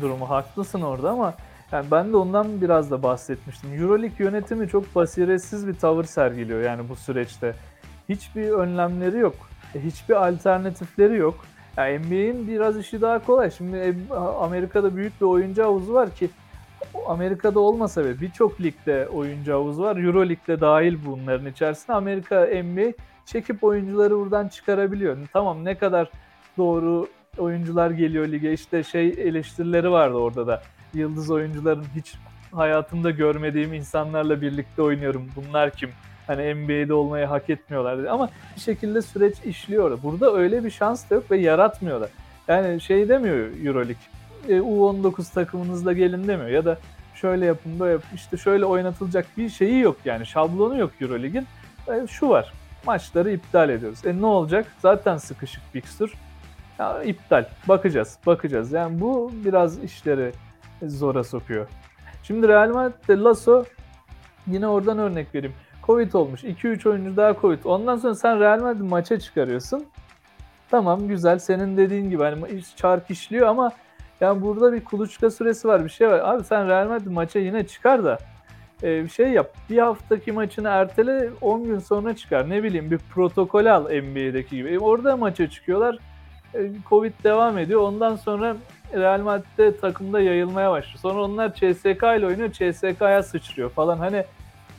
durumu. 0.00 0.30
Haklısın 0.30 0.82
orada 0.82 1.10
ama 1.10 1.34
yani 1.72 1.86
ben 1.90 2.12
de 2.12 2.16
ondan 2.16 2.60
biraz 2.60 2.90
da 2.90 3.02
bahsetmiştim. 3.02 3.82
Euroleague 3.82 4.26
yönetimi 4.26 4.68
çok 4.68 4.94
basiretsiz 4.94 5.66
bir 5.66 5.74
tavır 5.74 6.04
sergiliyor 6.04 6.62
yani 6.62 6.88
bu 6.88 6.96
süreçte. 6.96 7.54
Hiçbir 8.08 8.50
önlemleri 8.50 9.18
yok. 9.18 9.34
E, 9.74 9.80
hiçbir 9.84 10.28
alternatifleri 10.28 11.16
yok. 11.16 11.34
Yani 11.76 11.98
NBA'in 11.98 12.48
biraz 12.48 12.78
işi 12.78 13.00
daha 13.00 13.18
kolay. 13.18 13.50
Şimdi 13.50 13.96
Amerika'da 14.40 14.96
büyük 14.96 15.20
bir 15.20 15.26
oyuncu 15.26 15.62
havuzu 15.62 15.94
var 15.94 16.10
ki 16.10 16.30
Amerika'da 17.06 17.60
olmasa 17.60 18.04
bile 18.04 18.20
birçok 18.20 18.60
ligde 18.60 19.08
oyuncu 19.08 19.52
havuzu 19.52 19.82
var. 19.82 19.96
Euro 19.96 20.28
Lig'de 20.28 20.60
dahil 20.60 20.98
bunların 21.06 21.46
içerisinde. 21.46 21.92
Amerika 21.92 22.48
NBA 22.64 22.92
çekip 23.26 23.64
oyuncuları 23.64 24.18
buradan 24.18 24.48
çıkarabiliyor. 24.48 25.16
Tamam 25.32 25.64
ne 25.64 25.78
kadar 25.78 26.10
doğru 26.58 27.06
oyuncular 27.38 27.90
geliyor 27.90 28.28
lige 28.28 28.52
işte 28.52 28.82
şey 28.82 29.08
eleştirileri 29.08 29.90
vardı 29.90 30.14
orada 30.14 30.46
da. 30.46 30.62
Yıldız 30.94 31.30
oyuncuların 31.30 31.84
hiç 31.96 32.14
hayatımda 32.52 33.10
görmediğim 33.10 33.74
insanlarla 33.74 34.40
birlikte 34.40 34.82
oynuyorum. 34.82 35.30
Bunlar 35.36 35.70
kim? 35.70 35.90
Hani 36.26 36.54
NBA'de 36.54 36.94
olmayı 36.94 37.26
hak 37.26 37.50
etmiyorlar 37.50 37.98
dedi. 37.98 38.10
Ama 38.10 38.28
bir 38.56 38.60
şekilde 38.60 39.02
süreç 39.02 39.34
işliyor. 39.44 40.02
Burada 40.02 40.34
öyle 40.34 40.64
bir 40.64 40.70
şans 40.70 41.10
da 41.10 41.14
yok 41.14 41.30
ve 41.30 41.36
yaratmıyorlar. 41.36 42.10
Yani 42.48 42.80
şey 42.80 43.08
demiyor 43.08 43.48
Euroleague. 43.64 43.96
E, 44.48 44.52
U19 44.58 45.34
takımınızla 45.34 45.92
gelin 45.92 46.28
demiyor. 46.28 46.50
Ya 46.50 46.64
da 46.64 46.78
şöyle 47.14 47.46
yapın 47.46 47.80
böyle 47.80 47.92
yapın. 47.92 48.14
İşte 48.14 48.36
şöyle 48.36 48.64
oynatılacak 48.64 49.26
bir 49.36 49.48
şeyi 49.48 49.80
yok 49.80 49.96
yani. 50.04 50.26
Şablonu 50.26 50.78
yok 50.78 50.90
Euroleague'in. 51.00 51.46
E, 51.88 52.06
şu 52.06 52.28
var 52.28 52.52
maçları 52.86 53.30
iptal 53.30 53.68
ediyoruz. 53.68 54.06
E 54.06 54.20
ne 54.20 54.26
olacak? 54.26 54.66
Zaten 54.78 55.16
sıkışık 55.16 55.62
fikstür. 55.72 56.14
Ya 56.78 57.02
iptal. 57.02 57.44
Bakacağız. 57.68 58.18
Bakacağız. 58.26 58.72
Yani 58.72 59.00
bu 59.00 59.32
biraz 59.44 59.84
işleri 59.84 60.32
zora 60.82 61.24
sokuyor. 61.24 61.68
Şimdi 62.22 62.48
Real 62.48 62.68
Madrid'de 62.68 63.16
Lasso 63.16 63.64
yine 64.46 64.68
oradan 64.68 64.98
örnek 64.98 65.34
vereyim. 65.34 65.54
Covid 65.86 66.12
olmuş. 66.12 66.44
2-3 66.44 66.88
oyuncu 66.88 67.16
daha 67.16 67.34
Covid. 67.40 67.64
Ondan 67.64 67.96
sonra 67.96 68.14
sen 68.14 68.40
Real 68.40 68.60
Madrid 68.60 68.80
maça 68.80 69.20
çıkarıyorsun. 69.20 69.84
Tamam 70.70 71.08
güzel. 71.08 71.38
Senin 71.38 71.76
dediğin 71.76 72.10
gibi 72.10 72.22
hani 72.22 72.62
çark 72.76 73.10
işliyor 73.10 73.48
ama 73.48 73.72
yani 74.20 74.42
burada 74.42 74.72
bir 74.72 74.84
kuluçka 74.84 75.30
süresi 75.30 75.68
var. 75.68 75.84
Bir 75.84 75.90
şey 75.90 76.08
var. 76.08 76.20
Abi 76.24 76.44
sen 76.44 76.68
Real 76.68 76.88
Madrid 76.88 77.06
maça 77.06 77.38
yine 77.38 77.66
çıkar 77.66 78.04
da 78.04 78.18
e, 78.82 79.04
bir 79.04 79.08
şey 79.08 79.28
yap. 79.28 79.54
Bir 79.70 79.78
haftaki 79.78 80.32
maçını 80.32 80.68
ertele 80.68 81.30
10 81.40 81.64
gün 81.64 81.78
sonra 81.78 82.16
çıkar. 82.16 82.50
Ne 82.50 82.62
bileyim 82.62 82.90
bir 82.90 82.98
protokol 82.98 83.66
al 83.66 83.82
NBA'deki 83.82 84.56
gibi. 84.56 84.70
E, 84.70 84.78
orada 84.78 85.16
maça 85.16 85.50
çıkıyorlar. 85.50 85.98
E, 86.54 86.70
Covid 86.88 87.12
devam 87.24 87.58
ediyor. 87.58 87.80
Ondan 87.80 88.16
sonra 88.16 88.56
Real 89.00 89.20
Madrid'de 89.20 89.76
takımda 89.76 90.20
yayılmaya 90.20 90.70
başlıyor. 90.70 90.98
Sonra 90.98 91.22
onlar 91.22 91.54
CSK 91.54 92.02
ile 92.18 92.26
oynuyor. 92.26 92.52
CSK'ya 92.52 93.22
sıçrıyor 93.22 93.70
falan. 93.70 93.98
Hani 93.98 94.24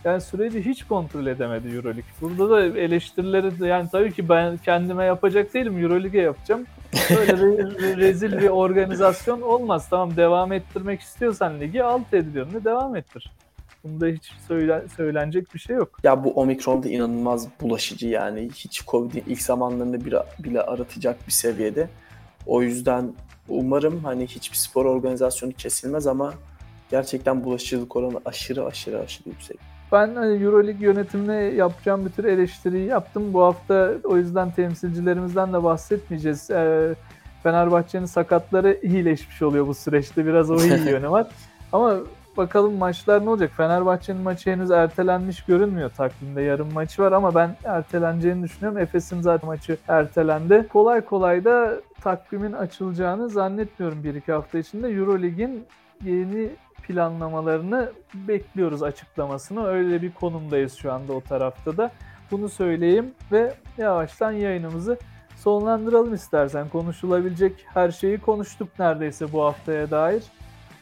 yani 0.03 0.21
süreci 0.21 0.65
hiç 0.65 0.83
kontrol 0.83 1.27
edemedi 1.27 1.75
Euroleague. 1.75 2.03
Burada 2.21 2.49
da 2.49 2.79
eleştirileri 2.79 3.59
de 3.59 3.67
yani 3.67 3.89
tabii 3.91 4.11
ki 4.11 4.29
ben 4.29 4.57
kendime 4.57 5.05
yapacak 5.05 5.53
değilim. 5.53 5.83
Euroleague'e 5.83 6.21
yapacağım. 6.21 6.65
Böyle 7.09 7.31
re- 7.31 7.97
rezil 7.97 8.37
bir 8.37 8.49
organizasyon 8.49 9.41
olmaz. 9.41 9.89
Tamam 9.89 10.17
devam 10.17 10.51
ettirmek 10.51 11.01
istiyorsan 11.01 11.59
ligi 11.59 11.83
alt 11.83 12.13
ediliyorsun 12.13 12.63
devam 12.63 12.95
ettir. 12.95 13.31
Bunda 13.83 14.07
hiç 14.07 14.31
söyle, 14.47 14.83
söylenecek 14.95 15.53
bir 15.53 15.59
şey 15.59 15.75
yok. 15.75 15.99
Ya 16.03 16.23
bu 16.23 16.33
Omikron 16.33 16.83
da 16.83 16.89
inanılmaz 16.89 17.47
bulaşıcı 17.61 18.07
yani. 18.07 18.49
Hiç 18.55 18.85
Covid'in 18.85 19.23
ilk 19.27 19.41
zamanlarını 19.41 20.05
bile 20.39 20.61
aratacak 20.61 21.27
bir 21.27 21.31
seviyede. 21.31 21.89
O 22.45 22.61
yüzden 22.61 23.13
umarım 23.49 24.03
hani 24.03 24.27
hiçbir 24.27 24.57
spor 24.57 24.85
organizasyonu 24.85 25.53
kesilmez 25.53 26.07
ama 26.07 26.33
gerçekten 26.89 27.43
bulaşıcılık 27.43 27.95
oranı 27.95 28.21
aşırı 28.25 28.65
aşırı 28.65 28.99
aşırı 28.99 29.29
yüksek. 29.29 29.59
Ben 29.91 30.15
hani 30.15 30.43
Euroleague 30.43 30.87
yönetimine 30.87 31.35
yapacağım 31.35 32.05
bir 32.05 32.11
tür 32.11 32.23
eleştiriyi 32.23 32.85
yaptım. 32.85 33.33
Bu 33.33 33.43
hafta 33.43 33.93
o 34.03 34.17
yüzden 34.17 34.51
temsilcilerimizden 34.51 35.53
de 35.53 35.63
bahsetmeyeceğiz. 35.63 36.49
Ee, 36.51 36.95
Fenerbahçe'nin 37.43 38.05
sakatları 38.05 38.79
iyileşmiş 38.83 39.41
oluyor 39.41 39.67
bu 39.67 39.73
süreçte. 39.73 40.25
Biraz 40.25 40.51
o 40.51 40.55
iyi 40.55 40.89
yönü 40.89 41.09
var. 41.09 41.27
Ama 41.71 41.97
bakalım 42.37 42.77
maçlar 42.77 43.25
ne 43.25 43.29
olacak? 43.29 43.51
Fenerbahçe'nin 43.57 44.21
maçı 44.21 44.51
henüz 44.51 44.71
ertelenmiş 44.71 45.45
görünmüyor 45.45 45.89
takvimde. 45.89 46.41
Yarın 46.41 46.73
maçı 46.73 47.01
var 47.01 47.11
ama 47.11 47.35
ben 47.35 47.55
erteleneceğini 47.63 48.43
düşünüyorum. 48.43 48.77
Efes'in 48.77 49.21
zaten 49.21 49.47
maçı 49.47 49.77
ertelendi. 49.87 50.67
Kolay 50.69 51.01
kolay 51.01 51.45
da 51.45 51.81
takvimin 52.01 52.53
açılacağını 52.53 53.29
zannetmiyorum 53.29 54.03
bir 54.03 54.15
iki 54.15 54.31
hafta 54.31 54.57
içinde. 54.57 54.87
Eurolig'in 54.87 55.65
yeni 56.03 56.49
planlamalarını 56.83 57.91
bekliyoruz 58.13 58.83
açıklamasını. 58.83 59.67
Öyle 59.67 60.01
bir 60.01 60.13
konumdayız 60.13 60.73
şu 60.73 60.93
anda 60.93 61.13
o 61.13 61.21
tarafta 61.21 61.77
da. 61.77 61.91
Bunu 62.31 62.49
söyleyeyim 62.49 63.11
ve 63.31 63.53
yavaştan 63.77 64.31
yayınımızı 64.31 64.97
sonlandıralım 65.35 66.13
istersen. 66.13 66.69
Konuşulabilecek 66.69 67.65
her 67.73 67.91
şeyi 67.91 68.17
konuştuk 68.17 68.69
neredeyse 68.79 69.33
bu 69.33 69.43
haftaya 69.43 69.91
dair. 69.91 70.23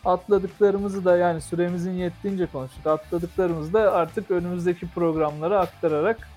Atladıklarımızı 0.06 1.06
da 1.06 1.18
yani 1.18 1.42
süremizin 1.42 1.92
yettiğince 1.92 2.46
konuştuk. 2.46 2.88
Atladıklarımızı 2.88 3.74
da 3.74 3.94
artık 3.94 4.32
önümüzdeki 4.32 4.88
programlara 4.88 5.60
aktararak 5.60 6.28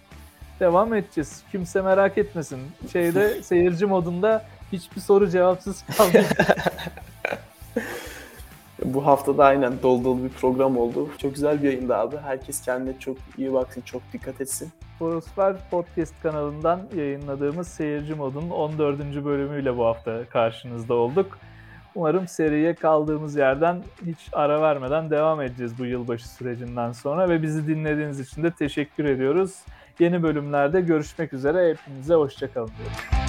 devam 0.60 0.94
edeceğiz. 0.94 1.42
Kimse 1.52 1.82
merak 1.82 2.18
etmesin. 2.18 2.60
Şeyde 2.92 3.42
seyirci 3.42 3.86
modunda 3.86 4.44
hiçbir 4.72 5.00
soru 5.00 5.30
cevapsız 5.30 5.84
kaldı. 5.96 6.24
Bu 8.84 9.06
hafta 9.06 9.38
da 9.38 9.44
aynen 9.44 9.82
dolu 9.82 10.04
dolu 10.04 10.24
bir 10.24 10.28
program 10.28 10.78
oldu. 10.78 11.08
Çok 11.18 11.34
güzel 11.34 11.62
bir 11.62 11.72
yayındı 11.72 11.96
abi. 11.96 12.16
Herkes 12.16 12.62
kendine 12.62 12.98
çok 12.98 13.16
iyi 13.38 13.52
baksın, 13.52 13.80
çok 13.80 14.02
dikkat 14.12 14.40
etsin. 14.40 14.72
Forosfer 14.98 15.56
Podcast 15.70 16.14
kanalından 16.22 16.80
yayınladığımız 16.96 17.68
Seyirci 17.68 18.14
Mod'un 18.14 18.50
14. 18.50 19.24
bölümüyle 19.24 19.76
bu 19.76 19.84
hafta 19.84 20.24
karşınızda 20.24 20.94
olduk. 20.94 21.38
Umarım 21.96 22.28
seriye 22.28 22.74
kaldığımız 22.74 23.36
yerden 23.36 23.82
hiç 24.06 24.18
ara 24.32 24.62
vermeden 24.62 25.10
devam 25.10 25.42
edeceğiz 25.42 25.78
bu 25.78 25.84
yılbaşı 25.84 26.28
sürecinden 26.28 26.92
sonra 26.92 27.28
ve 27.28 27.42
bizi 27.42 27.66
dinlediğiniz 27.66 28.20
için 28.20 28.42
de 28.42 28.50
teşekkür 28.50 29.04
ediyoruz. 29.04 29.54
Yeni 29.98 30.22
bölümlerde 30.22 30.80
görüşmek 30.80 31.32
üzere. 31.32 31.68
Hepinize 31.70 32.14
hoşçakalın 32.14 32.70
diyorum. 32.78 33.25